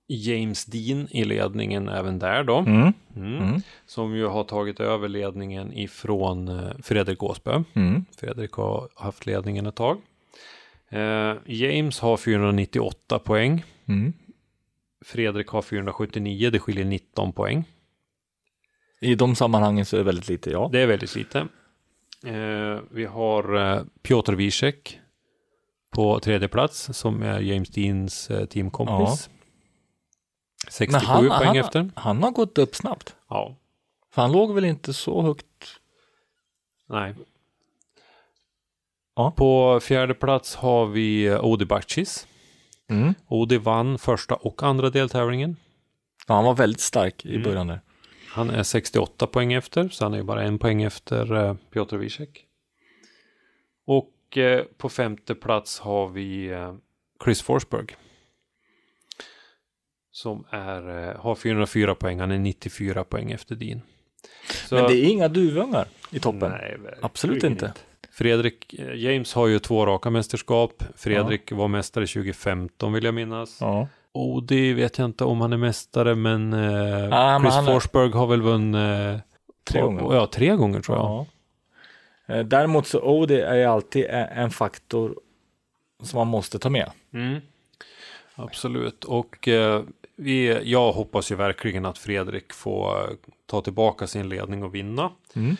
James 0.08 0.66
Dean 0.66 1.08
i 1.12 1.26
ledningen 1.26 1.89
även 1.89 2.20
där 2.20 2.43
då. 2.43 2.58
Mm. 2.58 2.93
Mm. 3.16 3.62
Som 3.86 4.16
ju 4.16 4.26
har 4.26 4.43
tagit 4.43 4.80
över 4.80 5.08
ledningen 5.08 5.74
ifrån 5.74 6.47
eh, 6.47 6.72
Fredrik 6.84 7.24
Åsbö. 7.24 7.64
Mm. 7.74 8.06
Fredrik 8.18 8.51
har 8.51 8.89
haft 8.95 9.26
ledningen 9.26 9.66
ett 9.66 9.76
tag. 9.76 10.01
Eh, 10.89 11.36
James 11.45 11.99
har 11.99 12.18
498 12.18 13.20
poäng. 13.20 13.64
Mm. 13.86 14.14
Fredrik 15.06 15.47
har 15.47 15.62
479, 15.62 16.49
det 16.49 16.60
skiljer 16.60 16.86
19 16.86 17.34
poäng. 17.34 17.64
I 19.04 19.16
de 19.16 19.36
sammanhangen 19.36 19.86
så 19.86 19.95
är 19.95 19.97
det 19.97 20.04
väldigt 20.04 20.30
lite, 20.30 20.49
ja. 20.49 20.70
Det 20.72 20.80
är 20.82 20.88
väldigt 20.88 21.16
lite. 21.16 21.47
Eh, 22.26 22.80
vi 22.91 23.06
har 23.06 23.56
eh, 23.56 23.84
Piotr 24.01 24.34
Wiesek 24.34 24.99
på 25.95 26.20
tredje 26.20 26.47
plats 26.47 26.89
som 26.97 27.24
är 27.24 27.39
James 27.39 27.70
Deans 27.70 28.30
eh, 28.30 28.45
teamkompis. 28.45 29.30
67 30.70 30.91
Men 30.91 31.01
han, 31.32 31.39
poäng 31.39 31.47
han, 31.47 31.58
efter. 31.58 31.89
han 31.95 32.24
har 32.24 32.32
gått 32.32 32.58
upp 32.58 32.76
snabbt. 32.76 33.16
Ja, 33.30 33.56
För 34.12 34.22
han 34.22 34.32
låg 34.32 34.54
väl 34.56 34.66
inte 34.66 34.93
så 34.93 35.22
högt. 35.22 35.45
nej. 36.89 37.16
Ja. 39.16 39.32
På 39.32 39.80
fjärde 39.80 40.14
plats 40.14 40.56
har 40.56 40.86
vi 40.86 41.26
eh, 41.26 41.45
Odi 41.45 41.66
Bacis. 41.66 42.28
Mm. 42.89 43.14
Odi 43.28 43.58
vann 43.58 43.97
första 43.97 44.36
och 44.36 44.64
andra 44.64 44.89
deltävlingen. 44.89 45.56
Ja, 46.28 46.34
han 46.36 46.43
var 46.45 46.54
väldigt 46.54 46.82
stark 46.82 47.26
i 47.26 47.30
Mm. 47.36 47.43
början 47.43 47.68
där. 47.68 47.82
Han 48.34 48.49
är 48.49 48.63
68 48.63 49.27
poäng 49.27 49.53
efter, 49.53 49.89
så 49.89 50.05
han 50.05 50.13
är 50.13 50.23
bara 50.23 50.43
en 50.43 50.59
poäng 50.59 50.84
efter 50.84 51.36
eh, 51.36 51.55
Piotr 51.69 51.97
Wiesek. 51.97 52.45
Och 53.86 54.38
eh, 54.38 54.63
på 54.77 54.89
femte 54.89 55.36
plats 55.36 55.79
har 55.79 56.09
vi 56.09 56.47
eh, 56.47 56.75
Chris 57.23 57.41
Forsberg. 57.41 57.86
Som 60.11 60.45
är, 60.49 61.13
har 61.13 61.36
404 61.36 61.95
poäng, 61.95 62.19
han 62.19 62.31
är 62.31 62.39
94 62.39 63.03
poäng 63.03 63.31
efter 63.31 63.55
Dean. 63.55 63.81
Så, 64.67 64.75
Men 64.75 64.88
det 64.88 64.95
är 64.95 65.09
inga 65.09 65.27
duvungar 65.27 65.88
i 66.11 66.19
toppen. 66.19 66.51
Nej, 66.51 66.77
Absolut 67.01 67.43
inte. 67.43 67.73
Fredrik, 68.11 68.73
eh, 68.73 68.95
James 68.95 69.34
har 69.34 69.47
ju 69.47 69.59
två 69.59 69.86
raka 69.86 70.09
mästerskap. 70.09 70.84
Fredrik 70.95 71.51
var 71.51 71.67
mästare 71.67 72.07
2015 72.07 72.93
vill 72.93 73.03
jag 73.03 73.13
minnas. 73.13 73.57
Ja. 73.61 73.88
Odi 74.14 74.74
vet 74.74 74.97
jag 74.97 75.05
inte 75.05 75.24
om 75.24 75.41
han 75.41 75.53
är 75.53 75.57
mästare, 75.57 76.16
men, 76.16 76.53
eh, 76.53 76.59
men 77.09 77.41
Chris 77.41 77.53
han 77.53 77.68
är- 77.68 77.72
Forsberg 77.74 78.11
har 78.11 78.28
väl 78.28 78.41
vunnit 78.41 79.22
Tre 79.64 79.82
och- 79.82 79.95
gånger. 79.95 80.16
Ja, 80.16 80.28
tre 80.28 80.55
gånger 80.55 80.82
tror 80.82 80.97
jag. 80.97 81.05
Ja. 81.05 81.26
Eh, 82.36 82.45
Däremot 82.45 82.88
så 82.88 83.01
Odi 83.01 83.39
är 83.39 83.55
ju 83.55 83.64
alltid 83.64 84.05
en 84.09 84.49
faktor 84.51 85.16
som 86.03 86.18
man 86.18 86.28
måste 86.28 86.59
ta 86.59 86.70
med. 86.70 86.91
Mm. 87.14 87.39
Absolut, 88.36 89.03
och 89.03 89.47
eh, 89.47 89.84
vi, 90.16 90.59
jag 90.72 90.91
hoppas 90.93 91.32
ju 91.32 91.36
verkligen 91.36 91.86
att 91.86 91.97
Fredrik 91.97 92.53
får 92.53 93.01
eh, 93.03 93.16
ta 93.45 93.61
tillbaka 93.61 94.07
sin 94.07 94.30
ledning 94.30 94.64
och 94.64 94.76
vinna. 94.76 95.11
Mm. 95.36 95.57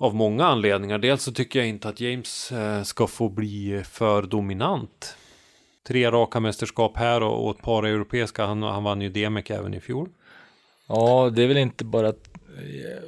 Av 0.00 0.14
många 0.14 0.46
anledningar. 0.46 0.98
Dels 0.98 1.22
så 1.22 1.32
tycker 1.32 1.58
jag 1.58 1.68
inte 1.68 1.88
att 1.88 2.00
James 2.00 2.52
eh, 2.52 2.82
ska 2.82 3.06
få 3.06 3.28
bli 3.28 3.82
för 3.90 4.22
dominant. 4.22 5.16
Tre 5.88 6.10
raka 6.10 6.40
mästerskap 6.40 6.96
här 6.96 7.22
och, 7.22 7.44
och 7.44 7.56
ett 7.56 7.62
par 7.62 7.82
europeiska. 7.82 8.46
Han, 8.46 8.62
han 8.62 8.84
vann 8.84 9.00
ju 9.00 9.08
Demek 9.08 9.50
även 9.50 9.74
i 9.74 9.80
fjol. 9.80 10.08
Ja, 10.88 11.30
det 11.36 11.42
är 11.42 11.48
väl 11.48 11.56
inte 11.56 11.84
bara 11.84 12.08
eh, 12.08 12.14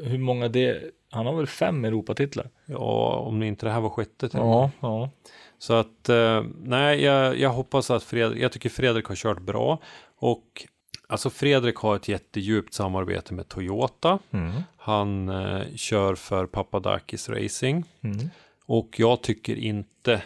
hur 0.02 0.18
många 0.18 0.48
det 0.48 0.82
Han 1.10 1.26
har 1.26 1.36
väl 1.36 1.46
fem 1.46 1.84
Europatitlar? 1.84 2.50
Ja, 2.66 3.16
om 3.16 3.42
inte 3.42 3.66
det 3.66 3.72
här 3.72 3.80
var 3.80 3.90
sjätte 3.90 4.28
till. 4.28 4.38
Ja, 4.38 4.70
ja. 4.80 5.10
Så 5.58 5.74
att 5.74 6.08
eh, 6.08 6.44
nej, 6.62 7.02
jag, 7.02 7.38
jag 7.38 7.50
hoppas 7.50 7.90
att 7.90 8.02
Fredrik, 8.02 8.42
jag 8.42 8.52
tycker 8.52 8.68
Fredrik 8.68 9.06
har 9.06 9.14
kört 9.14 9.40
bra 9.40 9.78
och 10.18 10.66
alltså 11.08 11.30
Fredrik 11.30 11.76
har 11.76 11.96
ett 11.96 12.08
jättedjupt 12.08 12.74
samarbete 12.74 13.34
med 13.34 13.48
Toyota. 13.48 14.18
Mm. 14.30 14.52
Han 14.76 15.28
eh, 15.28 15.62
kör 15.76 16.14
för 16.14 16.46
Papadakis 16.46 17.28
Racing 17.28 17.84
Mm. 18.02 18.30
och 18.66 18.94
jag 18.98 19.22
tycker 19.22 19.56
inte 19.56 20.22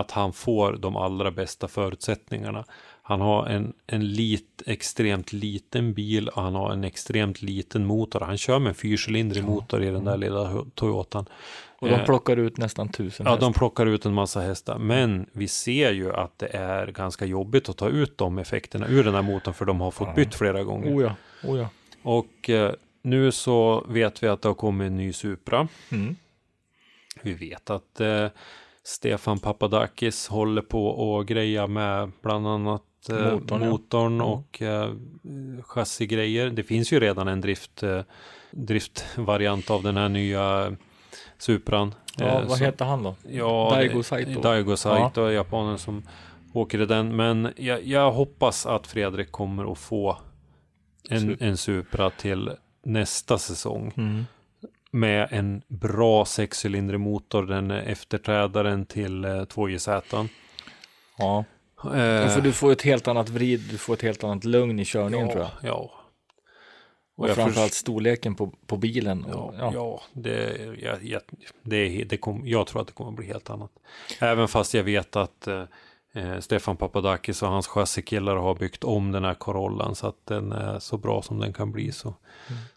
att 0.00 0.10
han 0.10 0.32
får 0.32 0.72
de 0.72 0.96
allra 0.96 1.30
bästa 1.30 1.68
förutsättningarna. 1.68 2.64
Han 3.02 3.20
har 3.20 3.46
en, 3.46 3.72
en 3.86 4.08
lit, 4.12 4.62
extremt 4.66 5.32
liten 5.32 5.94
bil 5.94 6.28
och 6.28 6.42
han 6.42 6.54
har 6.54 6.72
en 6.72 6.84
extremt 6.84 7.42
liten 7.42 7.86
motor. 7.86 8.20
Han 8.20 8.38
kör 8.38 8.58
med 8.58 8.68
en 8.68 8.74
fyrcylindrig 8.74 9.44
motor 9.44 9.82
i 9.82 9.90
den 9.90 10.04
där 10.04 10.16
lilla 10.16 10.64
Toyotan. 10.74 11.26
Och 11.78 11.88
de 11.88 11.94
Eh, 11.94 12.04
plockar 12.04 12.36
ut 12.36 12.56
nästan 12.58 12.88
tusen 12.88 13.26
Ja, 13.26 13.32
hästar. 13.32 13.46
de 13.46 13.52
plockar 13.52 13.86
ut 13.86 14.06
en 14.06 14.14
massa 14.14 14.40
hästar. 14.40 14.78
Men 14.78 15.26
vi 15.32 15.48
ser 15.48 15.92
ju 15.92 16.12
att 16.12 16.38
det 16.38 16.46
är 16.46 16.86
ganska 16.86 17.24
jobbigt 17.24 17.68
att 17.68 17.76
ta 17.76 17.88
ut 17.88 18.18
de 18.18 18.38
effekterna 18.38 18.88
ur 18.88 19.04
den 19.04 19.14
här 19.14 19.22
motorn 19.22 19.54
för 19.54 19.64
de 19.64 19.80
har 19.80 19.90
fått 19.90 20.14
bytt 20.14 20.34
flera 20.34 20.62
gånger. 20.64 20.96
Oh 20.96 21.02
ja, 21.02 21.14
oh 21.44 21.58
ja. 21.58 21.68
Och 22.02 22.50
eh, 22.50 22.72
nu 23.02 23.32
så 23.32 23.84
vet 23.88 24.22
vi 24.22 24.28
att 24.28 24.42
det 24.42 24.48
har 24.48 24.54
kommit 24.54 24.86
en 24.86 24.96
ny 24.96 25.12
Supra. 25.12 25.68
Mm. 25.92 26.16
Vi 27.22 27.32
vet 27.34 27.70
att 27.70 28.00
eh, 28.00 28.26
Stefan 28.86 29.38
Papadakis 29.38 30.28
håller 30.28 30.62
på 30.62 30.86
och 30.88 31.26
greja 31.26 31.66
med 31.66 32.10
bland 32.22 32.46
annat 32.48 32.82
eh, 33.10 33.32
Motorn, 33.32 33.62
ja. 33.62 33.70
motorn 33.70 34.20
och 34.20 34.62
eh, 34.62 34.90
chassigrejer. 35.62 36.50
Det 36.50 36.62
finns 36.62 36.92
ju 36.92 37.00
redan 37.00 37.28
en 37.28 37.40
drift, 37.40 37.82
eh, 37.82 38.00
driftvariant 38.50 39.70
av 39.70 39.82
den 39.82 39.96
här 39.96 40.08
nya 40.08 40.76
Supran. 41.38 41.94
Ja, 42.18 42.24
Eh, 42.26 42.48
vad 42.48 42.58
så- 42.58 42.64
heter 42.64 42.84
han 42.84 43.02
då? 43.02 43.14
Ja, 43.28 43.68
Daigo 43.74 43.96
det- 43.98 44.04
Saito. 44.04 44.40
Daigo 44.40 44.76
Saito 44.76 45.22
är 45.24 45.30
japanen 45.30 45.78
som 45.78 46.02
åker 46.52 46.80
i 46.80 46.86
den. 46.86 47.16
Men 47.16 47.52
jag, 47.56 47.84
jag 47.86 48.12
hoppas 48.12 48.66
att 48.66 48.86
Fredrik 48.86 49.32
kommer 49.32 49.72
att 49.72 49.78
få 49.78 50.18
en, 51.10 51.18
Sup- 51.30 51.36
en 51.40 51.56
Supra 51.56 52.10
till 52.10 52.50
nästa 52.84 53.38
säsong. 53.38 53.92
Mm. 53.96 54.24
Med 54.96 55.28
en 55.30 55.62
bra 55.68 56.24
sexcylindrig 56.24 57.00
motor. 57.00 57.46
Den 57.46 57.70
efterträdaren 57.70 58.86
till 58.86 59.24
eh, 59.24 59.28
2JZ. 59.30 60.28
Ja. 61.18 61.44
Eh, 61.84 62.28
För 62.28 62.40
du 62.40 62.52
får 62.52 62.72
ett 62.72 62.82
helt 62.82 63.08
annat 63.08 63.28
vrid, 63.28 63.60
du 63.70 63.78
får 63.78 63.94
ett 63.94 64.02
helt 64.02 64.24
annat 64.24 64.44
lugn 64.44 64.78
i 64.80 64.84
körningen 64.84 65.26
ja, 65.26 65.32
tror 65.32 65.44
jag. 65.44 65.70
Ja. 65.70 65.90
Och 67.16 67.28
jag 67.28 67.36
framförallt 67.36 67.70
först- 67.70 67.80
storleken 67.80 68.34
på, 68.34 68.52
på 68.66 68.76
bilen. 68.76 69.26
Ja, 69.28 69.34
Och, 69.34 69.54
ja. 69.58 69.70
ja. 69.74 70.02
det, 70.12 70.58
jag, 70.82 71.04
jag, 71.04 71.22
det, 71.62 72.04
det 72.04 72.16
kom, 72.16 72.42
jag 72.46 72.66
tror 72.66 72.80
att 72.80 72.86
det 72.86 72.92
kommer 72.92 73.10
att 73.10 73.16
bli 73.16 73.26
helt 73.26 73.50
annat. 73.50 73.70
Även 74.20 74.48
fast 74.48 74.74
jag 74.74 74.82
vet 74.84 75.16
att 75.16 75.46
eh, 75.46 75.62
eh, 76.16 76.40
Stefan 76.40 76.76
Papadakis 76.76 77.42
och 77.42 77.48
hans 77.48 77.66
chassikillar 77.66 78.36
har 78.36 78.54
byggt 78.54 78.84
om 78.84 79.12
den 79.12 79.24
här 79.24 79.34
Corollan 79.34 79.94
så 79.94 80.06
att 80.06 80.26
den 80.26 80.52
är 80.52 80.78
så 80.78 80.98
bra 80.98 81.22
som 81.22 81.40
den 81.40 81.52
kan 81.52 81.72
bli 81.72 81.92
så, 81.92 82.14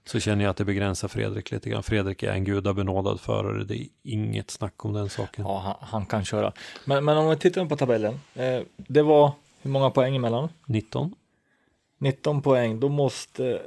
så 0.05 0.19
känner 0.19 0.43
jag 0.43 0.51
att 0.51 0.57
det 0.57 0.65
begränsar 0.65 1.07
Fredrik 1.07 1.51
lite 1.51 1.69
grann. 1.69 1.83
Fredrik 1.83 2.23
är 2.23 2.31
en 2.31 2.43
gudabenådad 2.43 3.19
förare, 3.19 3.63
det 3.63 3.77
är 3.77 3.87
inget 4.03 4.51
snack 4.51 4.85
om 4.85 4.93
den 4.93 5.09
saken. 5.09 5.45
Ja, 5.45 5.59
han, 5.59 5.89
han 5.89 6.05
kan 6.05 6.25
köra. 6.25 6.53
Men, 6.85 7.05
men 7.05 7.17
om 7.17 7.29
vi 7.29 7.35
tittar 7.35 7.65
på 7.65 7.77
tabellen. 7.77 8.19
Eh, 8.35 8.61
det 8.77 9.01
var 9.01 9.31
hur 9.61 9.71
många 9.71 9.89
poäng 9.89 10.15
emellan? 10.15 10.49
19? 10.65 11.15
19 11.97 12.41
poäng. 12.41 12.79
Då 12.79 12.89
måste, 12.89 13.61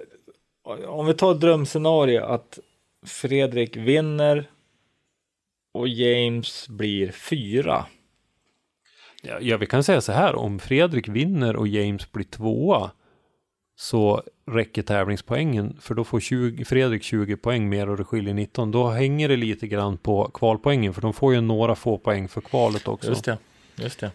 om 0.87 1.07
vi 1.07 1.14
tar 1.14 1.35
drömscenario 1.35 2.25
att 2.25 2.59
Fredrik 3.07 3.77
vinner 3.77 4.51
och 5.75 5.89
James 5.89 6.68
blir 6.68 7.12
fyra. 7.12 7.87
Ja, 9.41 9.57
vi 9.57 9.66
kan 9.66 9.85
säga 9.85 10.01
så 10.01 10.12
här, 10.12 10.35
om 10.35 10.59
Fredrik 10.59 11.09
vinner 11.09 11.57
och 11.57 11.68
James 11.68 12.12
blir 12.12 12.25
tvåa 12.25 12.91
så 13.77 14.23
räcker 14.47 14.83
tävlingspoängen, 14.83 15.77
för 15.81 15.95
då 15.95 16.05
får 16.05 16.20
20, 16.20 16.64
Fredrik 16.64 17.03
20 17.03 17.37
poäng 17.37 17.68
mer 17.68 17.89
och 17.89 17.97
det 17.97 18.05
skiljer 18.05 18.35
19. 18.35 18.70
Då 18.70 18.89
hänger 18.89 19.29
det 19.29 19.37
lite 19.37 19.66
grann 19.66 19.99
på 19.99 20.31
kvalpoängen, 20.35 20.95
för 20.95 21.03
de 21.03 21.12
får 21.12 21.35
ju 21.35 21.41
några 21.41 21.75
få 21.75 21.99
poäng 21.99 22.29
för 22.29 22.41
kvalet 22.41 22.89
också. 22.89 23.09
Just 23.09 23.25
det. 23.25 23.39
Just 23.77 24.01
det. 24.01 24.11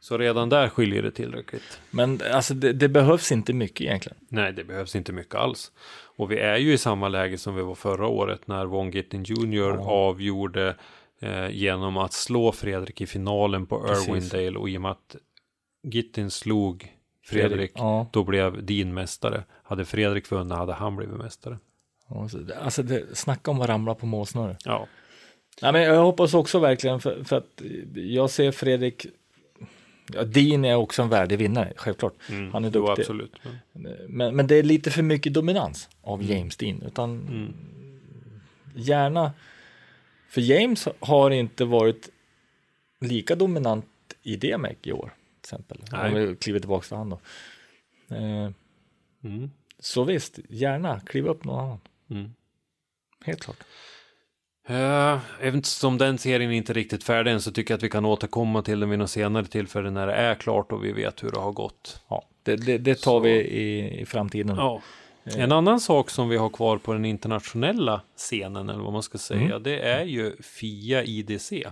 Så 0.00 0.18
redan 0.18 0.48
där 0.48 0.68
skiljer 0.68 1.02
det 1.02 1.10
tillräckligt. 1.10 1.80
Men 1.90 2.20
alltså 2.32 2.54
det, 2.54 2.72
det 2.72 2.88
behövs 2.88 3.32
inte 3.32 3.52
mycket 3.52 3.80
egentligen. 3.80 4.18
Nej, 4.28 4.52
det 4.52 4.64
behövs 4.64 4.96
inte 4.96 5.12
mycket 5.12 5.34
alls. 5.34 5.72
Och 6.16 6.30
vi 6.30 6.38
är 6.38 6.56
ju 6.56 6.72
i 6.72 6.78
samma 6.78 7.08
läge 7.08 7.38
som 7.38 7.54
vi 7.54 7.62
var 7.62 7.74
förra 7.74 8.06
året 8.06 8.46
när 8.46 8.66
Von 8.66 8.90
Gittin 8.90 9.24
Jr. 9.24 9.74
Ja. 9.78 9.90
avgjorde 9.90 10.74
eh, 11.20 11.50
genom 11.50 11.96
att 11.96 12.12
slå 12.12 12.52
Fredrik 12.52 13.00
i 13.00 13.06
finalen 13.06 13.66
på 13.66 13.80
Precis. 13.82 14.08
Irwindale 14.08 14.58
och 14.58 14.68
i 14.70 14.76
och 14.76 14.82
med 14.82 14.90
att 14.90 15.16
Gittin 15.82 16.30
slog 16.30 16.96
Fredrik, 17.26 17.72
Ja. 17.74 18.06
då 18.12 18.24
blev 18.24 18.64
din 18.64 18.94
mästare. 18.94 19.44
Hade 19.62 19.84
Fredrik 19.84 20.30
vunnit 20.30 20.58
hade 20.58 20.72
han 20.72 20.96
blivit 20.96 21.16
mästare. 21.16 21.58
Alltså 22.62 22.82
det, 22.82 23.16
snacka 23.16 23.50
om 23.50 23.60
att 23.60 23.68
ramla 23.68 23.94
på 23.94 24.06
målsnöre. 24.06 24.56
Ja, 24.64 24.86
Nej, 25.62 25.72
men 25.72 25.82
jag 25.82 26.02
hoppas 26.04 26.34
också 26.34 26.58
verkligen 26.58 27.00
för, 27.00 27.24
för 27.24 27.36
att 27.36 27.62
jag 27.94 28.30
ser 28.30 28.52
Fredrik 28.52 29.06
Ja, 30.14 30.24
Dean 30.24 30.64
är 30.64 30.74
också 30.74 31.02
en 31.02 31.08
värdig 31.08 31.38
vinnare, 31.38 31.72
självklart. 31.76 32.14
mm. 32.30 32.52
Han 32.52 32.64
är 32.64 32.70
Jo, 32.74 32.86
duktig. 32.86 33.02
absolut. 33.02 33.32
Men, 33.72 33.96
Men, 34.08 34.36
men 34.36 34.46
det 34.46 34.54
är 34.54 34.62
lite 34.62 34.90
för 34.90 35.02
mycket 35.02 35.34
dominans 35.34 35.88
av 36.02 36.22
James 36.22 36.56
Dean. 36.56 36.82
Utan 36.82 37.10
mm. 37.20 37.52
gärna, 38.74 39.32
för 40.30 40.40
James 40.40 40.88
har 41.00 41.30
inte 41.30 41.64
varit 41.64 42.08
lika 43.00 43.34
dominant 43.34 43.86
i 44.22 44.36
DMEC 44.36 44.76
i 44.82 44.92
år. 44.92 45.14
Till 45.40 45.48
exempel. 45.54 45.78
Nej. 45.92 46.08
Om 46.08 46.14
vi 46.14 46.36
kliver 46.36 46.60
tillbaka 46.60 46.86
till 46.88 46.96
han 46.96 47.10
då. 47.10 47.20
Eh, 48.14 48.50
Mm. 49.24 49.50
så 49.78 50.04
visst, 50.04 50.38
gärna 50.48 51.00
kliva 51.00 51.30
upp 51.30 51.44
någon 51.44 51.60
annan. 51.64 51.78
Mm. 52.10 52.30
Helt 53.24 53.40
klart. 53.44 53.56
Uh, 54.70 55.18
eftersom 55.40 55.98
den 55.98 56.18
serien 56.18 56.52
inte 56.52 56.72
är 56.72 56.74
riktigt 56.74 57.04
färdig 57.04 57.32
än 57.32 57.40
så 57.40 57.52
tycker 57.52 57.72
jag 57.74 57.78
att 57.78 57.82
vi 57.84 57.88
kan 57.88 58.04
återkomma 58.04 58.62
till 58.62 58.80
den 58.80 58.90
vid 58.90 58.98
något 58.98 59.10
senare 59.10 59.44
tillfälle 59.46 59.90
när 59.90 60.06
det 60.06 60.12
är 60.12 60.34
klart 60.34 60.72
och 60.72 60.84
vi 60.84 60.92
vet 60.92 61.22
hur 61.24 61.30
det 61.30 61.38
har 61.38 61.52
gått. 61.52 62.00
Ja, 62.08 62.24
det, 62.42 62.56
det, 62.56 62.78
det 62.78 62.94
tar 62.94 63.00
Så- 63.02 63.20
vi 63.20 63.30
i, 63.30 64.00
i 64.00 64.06
framtiden. 64.06 64.56
Ja. 64.56 64.82
En 65.24 65.52
annan 65.52 65.80
sak 65.80 66.10
som 66.10 66.28
vi 66.28 66.36
har 66.36 66.48
kvar 66.48 66.78
på 66.78 66.92
den 66.92 67.04
internationella 67.04 68.00
scenen, 68.16 68.68
eller 68.68 68.82
vad 68.82 68.92
man 68.92 69.02
ska 69.02 69.18
säga, 69.18 69.40
Mm. 69.40 69.62
det 69.62 69.78
är 69.80 70.04
ju 70.04 70.36
FIA 70.42 71.04
IDC. 71.04 71.64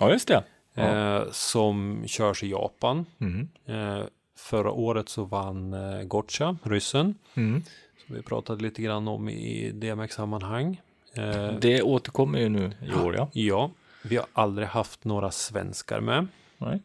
ja 0.00 0.10
just 0.12 0.28
det. 0.28 0.44
Ja. 0.74 0.82
Eh, 0.82 1.30
som 1.30 2.04
körs 2.06 2.42
i 2.42 2.50
Japan. 2.50 3.06
Mm. 3.20 3.48
Eh, 3.66 4.04
förra 4.36 4.70
året 4.70 5.08
så 5.08 5.24
vann 5.24 5.72
eh, 5.72 6.02
Gotcha, 6.02 6.56
ryssen, 6.62 7.14
Mm. 7.34 7.62
som 8.06 8.16
vi 8.16 8.22
pratade 8.22 8.62
lite 8.62 8.82
grann 8.82 9.08
om 9.08 9.28
i 9.28 9.70
DMX-sammanhang. 9.74 10.80
Eh, 11.14 11.52
Det 11.60 11.82
återkommer 11.82 12.38
ju 12.38 12.48
nu 12.48 12.72
i 12.82 12.94
år, 12.94 13.16
ja. 13.16 13.28
ja, 13.32 13.70
vi 14.02 14.16
har 14.16 14.26
aldrig 14.32 14.68
haft 14.68 15.04
några 15.04 15.30
svenskar 15.30 16.00
med. 16.00 16.26
Nej. 16.58 16.82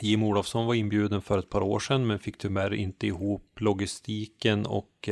Jim 0.00 0.22
Olofsson 0.22 0.66
var 0.66 0.74
inbjuden 0.74 1.22
för 1.22 1.38
ett 1.38 1.50
par 1.50 1.60
år 1.62 1.80
sedan 1.80 2.06
men 2.06 2.18
fick 2.18 2.38
tyvärr 2.38 2.74
inte 2.74 3.06
ihop 3.06 3.60
logistiken 3.60 4.66
och 4.66 5.08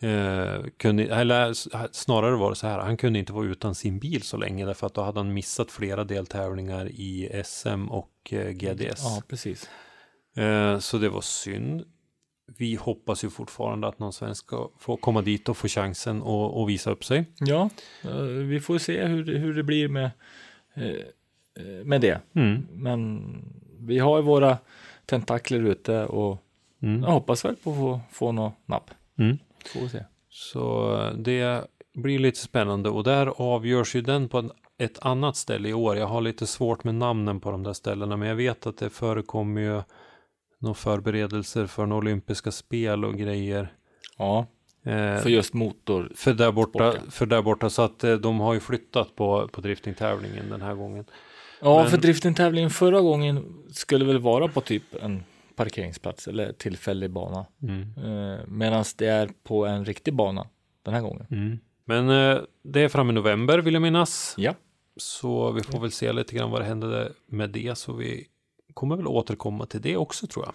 eh, 0.00 0.64
kunde, 0.76 1.04
eller 1.04 1.52
snarare 1.94 2.36
var 2.36 2.50
det 2.50 2.56
så 2.56 2.66
här, 2.66 2.78
han 2.78 2.96
kunde 2.96 3.18
inte 3.18 3.32
vara 3.32 3.46
utan 3.46 3.74
sin 3.74 3.98
bil 3.98 4.22
så 4.22 4.36
länge 4.36 4.66
därför 4.66 4.86
att 4.86 4.94
då 4.94 5.02
hade 5.02 5.18
han 5.20 5.32
missat 5.34 5.70
flera 5.70 6.04
deltävlingar 6.04 6.86
i 6.88 7.42
SM 7.44 7.88
och 7.88 8.12
eh, 8.32 8.50
GDS. 8.50 9.02
Ja, 9.02 9.22
precis. 9.28 9.68
Eh, 10.36 10.78
så 10.78 10.98
det 10.98 11.08
var 11.08 11.20
synd. 11.20 11.84
Vi 12.58 12.74
hoppas 12.74 13.24
ju 13.24 13.30
fortfarande 13.30 13.88
att 13.88 13.98
någon 13.98 14.12
svensk 14.12 14.44
ska 14.46 14.70
få 14.78 14.96
komma 14.96 15.22
dit 15.22 15.48
och 15.48 15.56
få 15.56 15.68
chansen 15.68 16.22
och, 16.22 16.60
och 16.60 16.68
visa 16.68 16.90
upp 16.90 17.04
sig. 17.04 17.24
Ja, 17.38 17.70
eh, 18.04 18.20
vi 18.22 18.60
får 18.60 18.78
se 18.78 19.04
hur, 19.06 19.24
det- 19.24 19.38
hur 19.38 19.54
det 19.54 19.62
blir 19.62 19.88
med, 19.88 20.10
eh, 20.74 20.84
eh, 21.64 21.84
med 21.84 22.00
det. 22.00 22.20
Mm. 22.34 22.66
Men 22.72 23.22
vi 23.80 23.98
har 23.98 24.16
ju 24.16 24.22
våra 24.22 24.58
tentakler 25.06 25.60
ute 25.66 26.04
och 26.06 26.42
Mm. 26.82 27.02
jag 27.02 27.10
hoppas 27.10 27.44
väl 27.44 27.56
på 27.56 27.70
att 27.70 27.76
få, 27.76 28.00
få 28.12 28.32
något 28.32 28.52
napp. 28.66 28.90
Mm. 29.18 29.38
Får 29.72 29.80
vi 29.80 29.88
se. 29.88 30.04
Så 30.28 30.94
eh, 31.02 31.12
det 31.14 31.64
blir 31.94 32.18
lite 32.18 32.38
spännande 32.38 32.88
och 32.90 33.04
där 33.04 33.26
avgörs 33.36 33.94
ju 33.96 34.00
den 34.00 34.28
på 34.28 34.38
en, 34.38 34.50
ett 34.78 34.98
annat 35.02 35.36
ställe 35.36 35.68
i 35.68 35.74
år. 35.74 35.96
Jag 35.96 36.06
har 36.06 36.20
lite 36.20 36.46
svårt 36.46 36.84
med 36.84 36.94
namnen 36.94 37.40
på 37.40 37.50
de 37.50 37.62
där 37.62 37.72
ställena 37.72 38.16
men 38.16 38.28
jag 38.28 38.34
vet 38.34 38.66
att 38.66 38.76
det 38.78 38.90
förekommer 38.90 39.60
ju 39.60 39.82
några 40.58 40.74
förberedelser 40.74 41.66
för 41.66 41.86
några 41.86 41.98
olympiska 41.98 42.50
spel 42.50 43.04
och 43.04 43.14
grejer. 43.14 43.72
Ja, 44.18 44.46
Eh, 44.84 45.16
för 45.18 45.28
just 45.28 45.54
motor. 45.54 46.12
för 46.16 46.34
där 46.34 46.52
borta, 46.52 46.90
sporten. 46.92 47.10
för 47.10 47.26
där 47.26 47.42
borta 47.42 47.70
så 47.70 47.82
att 47.82 48.04
eh, 48.04 48.14
de 48.14 48.40
har 48.40 48.54
ju 48.54 48.60
flyttat 48.60 49.16
på, 49.16 49.48
på 49.48 49.60
driftingtävlingen 49.60 50.48
den 50.50 50.62
här 50.62 50.74
gången. 50.74 51.04
Ja, 51.60 51.82
Men- 51.82 51.90
för 51.90 51.98
driftingtävlingen 51.98 52.70
förra 52.70 53.00
gången 53.00 53.44
skulle 53.72 54.04
väl 54.04 54.18
vara 54.18 54.48
på 54.48 54.60
typ 54.60 54.82
en 55.02 55.22
parkeringsplats 55.56 56.28
eller 56.28 56.52
tillfällig 56.52 57.10
bana. 57.10 57.46
Mm. 57.62 57.80
Eh, 57.82 58.38
Medan 58.46 58.84
det 58.96 59.06
är 59.06 59.30
på 59.42 59.66
en 59.66 59.84
riktig 59.84 60.14
bana 60.14 60.46
den 60.82 60.94
här 60.94 61.00
gången. 61.00 61.26
Mm. 61.30 61.58
Men 61.84 62.08
eh, 62.10 62.42
det 62.62 62.80
är 62.80 62.88
fram 62.88 63.10
i 63.10 63.12
november 63.12 63.58
vill 63.58 63.74
jag 63.74 63.82
minnas. 63.82 64.34
Ja, 64.38 64.54
Så 64.96 65.50
vi 65.52 65.62
får 65.62 65.80
väl 65.80 65.92
se 65.92 66.12
lite 66.12 66.34
grann 66.34 66.50
vad 66.50 66.60
det 66.60 66.64
hände 66.64 67.12
med 67.26 67.50
det. 67.50 67.78
Så 67.78 67.92
vi 67.92 68.26
kommer 68.74 68.96
väl 68.96 69.06
återkomma 69.06 69.66
till 69.66 69.80
det 69.80 69.96
också 69.96 70.26
tror 70.26 70.44
jag. 70.44 70.54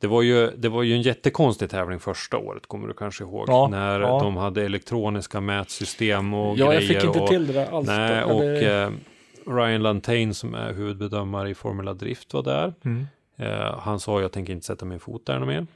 Det 0.00 0.06
var 0.06 0.22
ju, 0.22 0.50
det 0.56 0.68
var 0.68 0.82
ju 0.82 0.94
en 0.94 1.02
jättekonstig 1.02 1.70
tävling 1.70 2.00
första 2.00 2.36
året, 2.38 2.66
kommer 2.66 2.88
du 2.88 2.94
kanske 2.94 3.24
ihåg? 3.24 3.44
Ja, 3.48 3.68
när 3.70 4.00
ja. 4.00 4.20
de 4.22 4.36
hade 4.36 4.64
elektroniska 4.64 5.40
mätsystem 5.40 6.34
och 6.34 6.58
ja 6.58 6.66
grejer. 6.66 6.80
jag 6.80 6.88
fick 6.88 7.04
inte 7.04 7.20
och, 7.20 7.28
till 7.28 7.46
det 7.46 7.52
där 7.52 7.66
alls. 7.76 7.86
Nej, 7.86 8.24
och 8.24 8.44
eh, 8.44 8.90
Ryan 9.46 9.82
Lantain 9.82 10.34
som 10.34 10.54
är 10.54 10.72
huvudbedömare 10.72 11.50
i 11.50 11.54
Formula 11.54 11.94
Drift 11.94 12.34
var 12.34 12.42
där. 12.42 12.74
Mm. 12.84 13.06
Eh, 13.36 13.78
han 13.78 14.00
sa 14.00 14.20
jag 14.20 14.32
tänker 14.32 14.52
inte 14.52 14.66
sätta 14.66 14.84
min 14.84 15.00
fot 15.00 15.26
där 15.26 15.38
något 15.38 15.48
mer. 15.48 15.66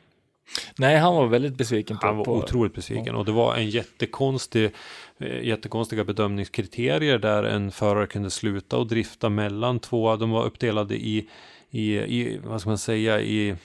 Nej, 0.78 0.98
han 0.98 1.14
var 1.14 1.26
väldigt 1.26 1.54
besviken 1.54 1.98
på 1.98 2.06
Han 2.06 2.16
var 2.16 2.24
på, 2.24 2.34
otroligt 2.34 2.74
besviken 2.74 3.14
och 3.14 3.24
det 3.24 3.32
var 3.32 3.54
en 3.54 3.70
jättekonstig, 3.70 4.70
eh, 5.18 5.42
jättekonstiga 5.42 6.04
bedömningskriterier 6.04 7.18
där 7.18 7.42
en 7.42 7.70
förare 7.70 8.06
kunde 8.06 8.30
sluta 8.30 8.76
och 8.76 8.86
drifta 8.86 9.28
mellan 9.28 9.78
två. 9.78 10.16
De 10.16 10.30
var 10.30 10.44
uppdelade 10.44 10.94
i, 10.94 11.28
i, 11.70 11.96
i 11.96 12.40
vad 12.44 12.60
ska 12.60 12.70
man 12.70 12.78
säga, 12.78 13.20
i, 13.20 13.56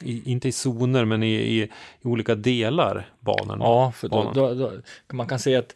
i 0.00 0.30
inte 0.30 0.48
i 0.48 0.52
zoner 0.52 1.04
men 1.04 1.22
i, 1.22 1.34
i, 1.34 1.62
i 1.62 1.70
olika 2.02 2.34
delar 2.34 3.10
banorna. 3.20 3.64
Ja, 3.64 3.92
för 3.92 4.08
då, 4.08 4.16
banan. 4.16 4.34
då, 4.34 4.54
då, 4.54 5.16
man 5.16 5.26
kan 5.26 5.38
säga 5.38 5.58
att 5.58 5.74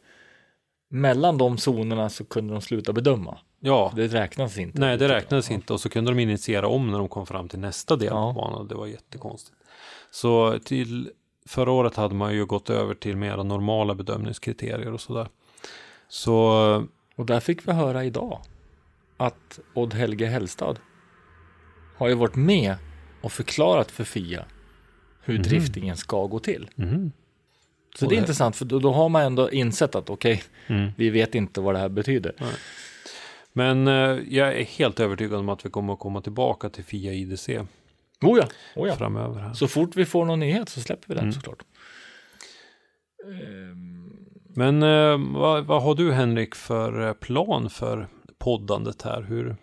mellan 0.90 1.38
de 1.38 1.58
zonerna 1.58 2.10
så 2.10 2.24
kunde 2.24 2.52
de 2.54 2.60
sluta 2.62 2.92
bedöma. 2.92 3.38
Ja. 3.62 3.92
Det 3.96 4.06
räknas 4.08 4.58
inte. 4.58 4.80
Nej, 4.80 4.96
det 4.98 5.08
räknades 5.08 5.48
Ja. 5.50 5.54
inte 5.54 5.72
och 5.72 5.80
så 5.80 5.88
kunde 5.88 6.10
de 6.10 6.18
initiera 6.18 6.68
om 6.68 6.90
när 6.90 6.98
de 6.98 7.08
kom 7.08 7.26
fram 7.26 7.48
till 7.48 7.58
nästa 7.58 7.96
del 7.96 8.08
Ja. 8.12 8.32
banan. 8.36 8.68
Det 8.68 8.74
var 8.74 8.86
jättekonstigt. 8.86 9.56
Så 10.10 10.58
till 10.64 11.10
förra 11.46 11.70
året 11.70 11.96
hade 11.96 12.14
man 12.14 12.34
ju 12.34 12.46
gått 12.46 12.70
över 12.70 12.94
till 12.94 13.16
mera 13.16 13.42
normala 13.42 13.94
bedömningskriterier 13.94 14.92
och 14.92 15.00
sådär. 15.00 15.28
Så 16.08 16.34
Och 17.16 17.26
där 17.26 17.40
fick 17.40 17.68
vi 17.68 17.72
höra 17.72 18.04
idag 18.04 18.40
att 19.16 19.60
Odd 19.74 19.94
Helge 19.94 20.26
Hellstad 20.26 20.76
har 21.96 22.08
ju 22.08 22.14
varit 22.14 22.34
med 22.36 22.74
och 23.22 23.32
förklarat 23.32 23.90
för 23.90 24.04
FIA 24.04 24.44
hur 25.24 25.34
Mhm. 25.34 25.42
driftingen 25.42 25.96
ska 25.96 26.26
gå 26.26 26.38
till. 26.38 26.70
mhm. 26.74 27.12
Så 27.98 28.04
Och 28.04 28.10
det 28.10 28.14
är 28.14 28.16
det- 28.16 28.20
intressant 28.20 28.56
för 28.56 28.64
då, 28.64 28.78
då 28.78 28.92
har 28.92 29.08
man 29.08 29.22
ändå 29.22 29.50
insett 29.50 29.94
att 29.94 30.10
okej, 30.10 30.42
Mm. 30.66 30.90
vi 30.96 31.10
vet 31.10 31.34
inte 31.34 31.60
vad 31.60 31.74
det 31.74 31.78
här 31.78 31.88
betyder. 31.88 32.34
Men 33.52 33.88
eh, 33.88 34.18
jag 34.28 34.58
är 34.58 34.64
helt 34.64 35.00
övertygad 35.00 35.38
om 35.38 35.48
att 35.48 35.66
vi 35.66 35.70
kommer 35.70 35.92
att 35.92 35.98
komma 35.98 36.20
tillbaka 36.20 36.68
till 36.68 36.84
FIA 36.84 37.12
IDC 37.12 37.48
Oh 38.22 38.38
ja, 38.38 38.46
oh 38.76 38.88
ja. 38.88 38.96
framöver. 38.96 39.40
Här. 39.40 39.54
Så 39.54 39.68
fort 39.68 39.96
vi 39.96 40.04
får 40.04 40.24
någon 40.24 40.40
nyhet 40.40 40.68
så 40.68 40.80
släpper 40.80 41.08
vi 41.08 41.14
den 41.14 41.22
Mm. 41.24 41.32
såklart. 41.32 41.64
Men 44.54 44.82
eh, 44.82 45.18
vad, 45.40 45.64
vad 45.66 45.82
har 45.82 45.94
du 45.94 46.12
Henrik 46.12 46.54
för 46.54 47.06
eh, 47.08 47.12
plan 47.12 47.70
för 47.70 48.08
poddandet 48.38 49.02
här? 49.02 49.22
Hur, 49.22 49.56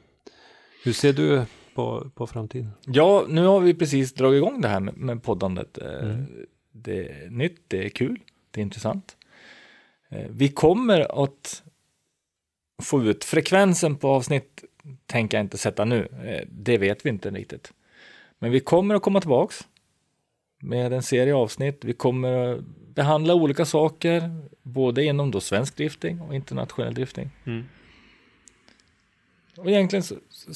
hur 0.83 0.93
ser 0.93 1.13
du 1.13 1.45
på, 1.75 2.11
på 2.15 2.27
framtiden? 2.27 2.71
Ja, 2.85 3.25
nu 3.29 3.45
har 3.45 3.59
vi 3.59 3.73
precis 3.73 4.13
dragit 4.13 4.37
igång 4.37 4.61
det 4.61 4.67
här 4.67 4.79
med, 4.79 4.97
med 4.97 5.23
poddandet. 5.23 5.77
Mm. 5.77 6.25
Det 6.71 7.09
är 7.09 7.29
nytt, 7.29 7.61
det 7.67 7.85
är 7.85 7.89
kul, 7.89 8.19
det 8.51 8.61
är 8.61 8.63
intressant. 8.63 9.15
Vi 10.29 10.49
kommer 10.49 11.23
att 11.25 11.63
få 12.79 13.03
ut 13.03 13.23
frekvensen 13.25 13.95
på 13.95 14.09
avsnitt, 14.09 14.63
tänker 15.05 15.37
jag 15.37 15.43
inte 15.43 15.57
sätta 15.57 15.85
nu. 15.85 16.07
Eh, 16.25 16.47
Det 16.51 16.77
vet 16.77 17.05
vi 17.05 17.09
inte 17.09 17.29
riktigt. 17.29 17.73
Men 18.39 18.51
vi 18.51 18.59
kommer 18.59 18.95
att 18.95 19.01
komma 19.01 19.21
tillbaks 19.21 19.67
med 20.59 20.93
en 20.93 21.03
serie 21.03 21.35
avsnitt. 21.35 21.85
Vi 21.85 21.93
kommer 21.93 22.53
att 22.53 22.65
behandla 22.95 23.33
olika 23.33 23.65
saker, 23.65 24.41
både 24.63 25.03
inom 25.03 25.31
då 25.31 25.41
svensk 25.41 25.75
drifting 25.75 26.21
och 26.21 26.35
internationell 26.35 26.93
drifting. 26.93 27.29
Mm. 27.45 27.65
Och 29.57 29.69
egentligen 29.69 30.03
så, 30.03 30.15
så 30.29 30.53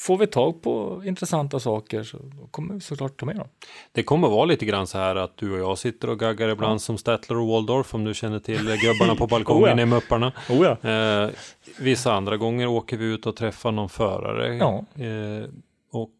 får 0.00 0.18
vi 0.18 0.26
tag 0.26 0.62
på 0.62 1.02
intressanta 1.06 1.60
saker 1.60 2.02
så 2.02 2.18
kommer 2.50 2.74
vi 2.74 2.80
såklart 2.80 3.20
ta 3.20 3.26
med 3.26 3.36
dem. 3.36 3.48
Det 3.92 4.02
kommer 4.02 4.28
vara 4.28 4.44
lite 4.44 4.66
grann 4.66 4.86
så 4.86 4.98
här 4.98 5.16
att 5.16 5.36
du 5.36 5.52
och 5.52 5.58
jag 5.58 5.78
sitter 5.78 6.10
och 6.10 6.18
gaggar 6.18 6.48
ibland 6.48 6.74
Ja. 6.74 6.78
som 6.78 6.98
Statler 6.98 7.36
och 7.38 7.46
Waldorf 7.46 7.94
om 7.94 8.04
du 8.04 8.14
känner 8.14 8.38
till 8.38 8.76
gubbarna 8.82 9.14
på 9.14 9.26
balkongen 9.30 9.64
Oh 9.74 9.78
ja. 9.78 9.82
i 9.82 9.86
Mupparna. 9.86 10.32
Oh 10.50 10.76
ja. 10.82 10.90
Eh, 10.90 11.30
vissa 11.78 12.12
andra 12.12 12.36
gånger 12.36 12.66
åker 12.66 12.96
vi 12.96 13.04
ut 13.04 13.26
och 13.26 13.36
träffar 13.36 13.72
någon 13.72 13.88
förare. 13.88 14.56
Ja. 14.56 14.84
Eh, 15.04 15.48
och 15.92 16.10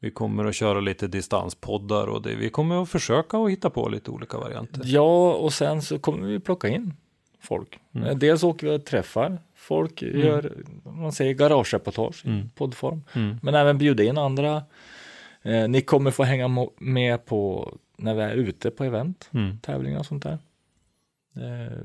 vi 0.00 0.10
kommer 0.10 0.44
att 0.44 0.54
köra 0.54 0.80
lite 0.80 1.06
distanspoddar 1.06 2.06
och 2.06 2.22
det, 2.22 2.34
vi 2.34 2.50
kommer 2.50 2.82
att 2.82 2.90
försöka 2.90 3.38
att 3.38 3.50
hitta 3.50 3.70
på 3.70 3.88
lite 3.88 4.10
olika 4.10 4.38
varianter. 4.38 4.82
Ja, 4.84 5.32
och 5.32 5.52
sen 5.52 5.82
så 5.82 5.98
kommer 5.98 6.26
vi 6.26 6.40
plocka 6.40 6.68
in 6.68 6.94
folk. 7.42 7.78
Mm. 7.94 8.08
Eh, 8.08 8.16
Dels 8.16 8.42
åker 8.42 8.66
vi 8.66 8.76
och 8.76 8.84
träffar 8.84 9.38
folk, 9.68 10.02
gör, 10.02 10.52
man 10.84 11.12
säger 11.12 11.32
garagereportage 11.34 12.22
Mm. 12.26 12.38
i 12.38 12.48
poddform. 12.54 13.02
Mm. 13.14 13.36
Men 13.42 13.54
även 13.54 13.78
bjuda 13.78 14.02
in 14.04 14.18
andra. 14.18 14.62
Eh, 15.42 15.68
ni 15.68 15.80
kommer 15.80 16.10
få 16.10 16.22
hänga 16.24 16.68
med 16.78 17.24
på 17.26 17.72
när 17.96 18.14
vi 18.14 18.22
är 18.22 18.34
ute 18.34 18.70
på 18.70 18.84
event, 18.84 19.30
Mm. 19.34 19.58
tävlingar 19.58 19.98
och 19.98 20.06
sånt 20.06 20.22
där. 20.22 20.38
Eh, 21.36 21.78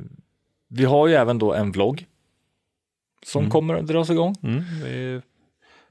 vi 0.67 0.85
har 0.85 1.07
ju 1.07 1.13
även 1.13 1.39
då 1.39 1.53
en 1.53 1.71
vlogg 1.71 2.05
som 3.25 3.39
Mm. 3.41 3.51
kommer 3.51 3.73
att 3.75 3.87
dras 3.87 4.09
igång. 4.09 4.35
Mm. 4.43 4.63
Vi 4.83 5.21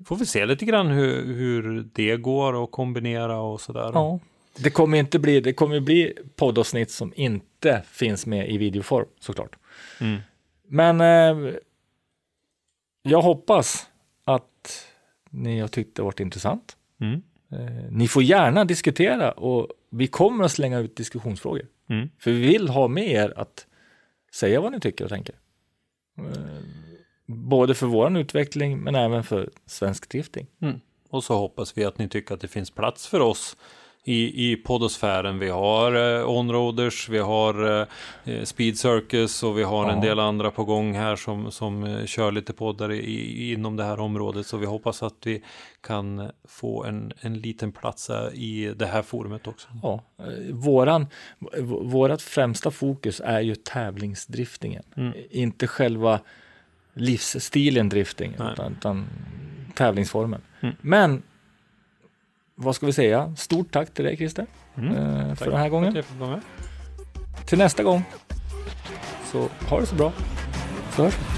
får 0.05 0.17
vi 0.17 0.27
se 0.27 0.47
lite 0.47 0.65
grann 0.65 0.87
hur, 0.87 1.35
hur 1.35 1.87
det 1.93 2.17
går 2.17 2.65
att 2.65 2.71
kombinera 2.71 3.41
och 3.41 3.61
sådär. 3.61 3.91
Ja. 3.95 4.19
Det 4.59 4.71
kommer 4.71 4.99
inte 4.99 5.19
bli, 5.19 5.41
det 5.41 5.53
kommer 5.53 5.81
bli 5.81 6.13
poddavsnitt 6.37 6.91
som 6.91 7.13
inte 7.17 7.83
finns 7.87 8.27
med 8.27 8.51
i 8.51 8.59
videoform 8.59 9.07
såklart. 9.21 9.57
Mm. 10.01 10.21
Men 10.69 11.01
eh, 11.01 11.53
jag 13.09 13.23
hoppas 13.23 13.87
att 14.25 14.85
ni 15.31 15.61
har 15.61 15.69
tyckt 15.69 15.97
det 15.97 16.03
varit 16.03 16.21
intressant. 16.21 16.77
Mm. 17.01 17.23
Eh, 17.53 17.91
ni 17.91 18.09
får 18.09 18.23
gärna 18.23 18.65
diskutera 18.65 19.33
och 19.33 19.69
vi 19.91 20.07
kommer 20.07 20.45
att 20.45 20.53
slänga 20.53 20.79
ut 20.79 20.97
diskussionsfrågor. 20.97 21.67
Mm. 21.89 22.11
För 22.19 22.31
vi 22.31 22.47
vill 22.47 22.69
ha 22.69 22.89
med 22.89 23.09
er 23.09 23.33
att 23.37 23.67
säga 24.35 24.61
vad 24.61 24.73
ni 24.73 24.81
tycker 24.81 25.05
och 25.05 25.11
tänker. 25.11 25.35
Eh, 26.19 26.25
både 27.27 27.75
för 27.75 27.87
våran 27.87 28.17
utveckling 28.17 28.79
men 28.79 28.95
även 28.95 29.25
för 29.25 29.51
svensk 29.67 30.09
drifting. 30.09 30.47
Mm. 30.61 30.81
Och 31.11 31.25
så 31.25 31.39
hoppas 31.39 31.79
vi 31.79 31.85
att 31.85 31.99
ni 31.99 32.09
tycker 32.09 32.35
att 32.35 32.41
det 32.41 32.49
finns 32.49 32.71
plats 32.71 33.07
för 33.07 33.21
oss 33.21 33.57
i, 34.09 34.51
i 34.53 34.57
poddosfären. 34.57 35.39
Vi 35.39 35.49
har 35.49 36.19
eh, 36.19 36.31
Onroaders, 36.31 37.09
vi 37.09 37.19
har 37.19 37.81
eh, 38.25 38.45
Speed 38.45 38.79
Circus 38.79 39.43
och 39.43 39.59
vi 39.59 39.63
har 39.63 39.89
en 39.91 39.97
Ja. 39.99 40.05
del 40.09 40.19
andra 40.19 40.51
på 40.51 40.65
gång 40.65 40.95
här 40.95 41.17
som, 41.17 41.51
som 41.53 41.85
eh, 41.85 42.05
kör 42.05 42.33
lite 42.33 42.53
poddar 42.53 42.93
i, 42.93 42.99
i, 42.99 43.53
inom 43.53 43.77
det 43.77 43.85
här 43.85 44.01
området. 44.01 44.47
Så 44.47 44.57
vi 44.57 44.67
hoppas 44.67 45.03
att 45.03 45.15
vi 45.25 45.43
kan 45.81 46.31
få 46.45 46.85
en, 46.85 47.13
en 47.21 47.35
liten 47.39 47.73
plats 47.73 48.11
eh, 48.11 48.29
i 48.35 48.75
det 48.77 48.87
här 48.87 49.03
forumet 49.03 49.47
också. 49.47 49.69
Ja, 49.83 50.03
eh, 50.19 50.55
våran, 50.55 51.07
vårat 51.83 52.23
främsta 52.23 52.71
fokus 52.71 53.21
är 53.25 53.41
ju 53.41 53.55
tävlingsdriftingen. 53.55 54.83
Mm. 54.97 55.13
Inte 55.31 55.67
själva 55.67 56.21
livsstilen 56.95 57.89
drifting, 57.89 58.33
utan, 58.35 58.73
utan 58.73 59.07
tävlingsformen. 59.75 60.41
Mm. 60.61 60.75
Men 60.81 61.23
vad 62.61 62.75
ska 62.77 62.87
vi 62.87 62.93
säga? 62.93 63.35
Stort 63.37 63.71
tack 63.73 63.95
till 63.95 64.05
dig 64.05 64.17
Christer 64.17 64.47
Mm. 64.77 64.97
eh, 64.97 65.35
för 65.35 65.51
den 65.51 65.61
här 65.61 65.69
gången. 65.69 65.89
att 65.89 65.95
jag 65.97 66.05
fick 66.05 66.21
vara 66.21 66.31
med. 66.31 66.41
Till 67.47 67.59
nästa 67.59 67.83
gång 67.83 68.03
så 69.33 69.49
ha 69.69 69.81
det 69.81 69.87
så 69.87 69.95
bra. 69.95 70.13
Så 70.97 71.03
hörs 71.03 71.15
vi. 71.19 71.38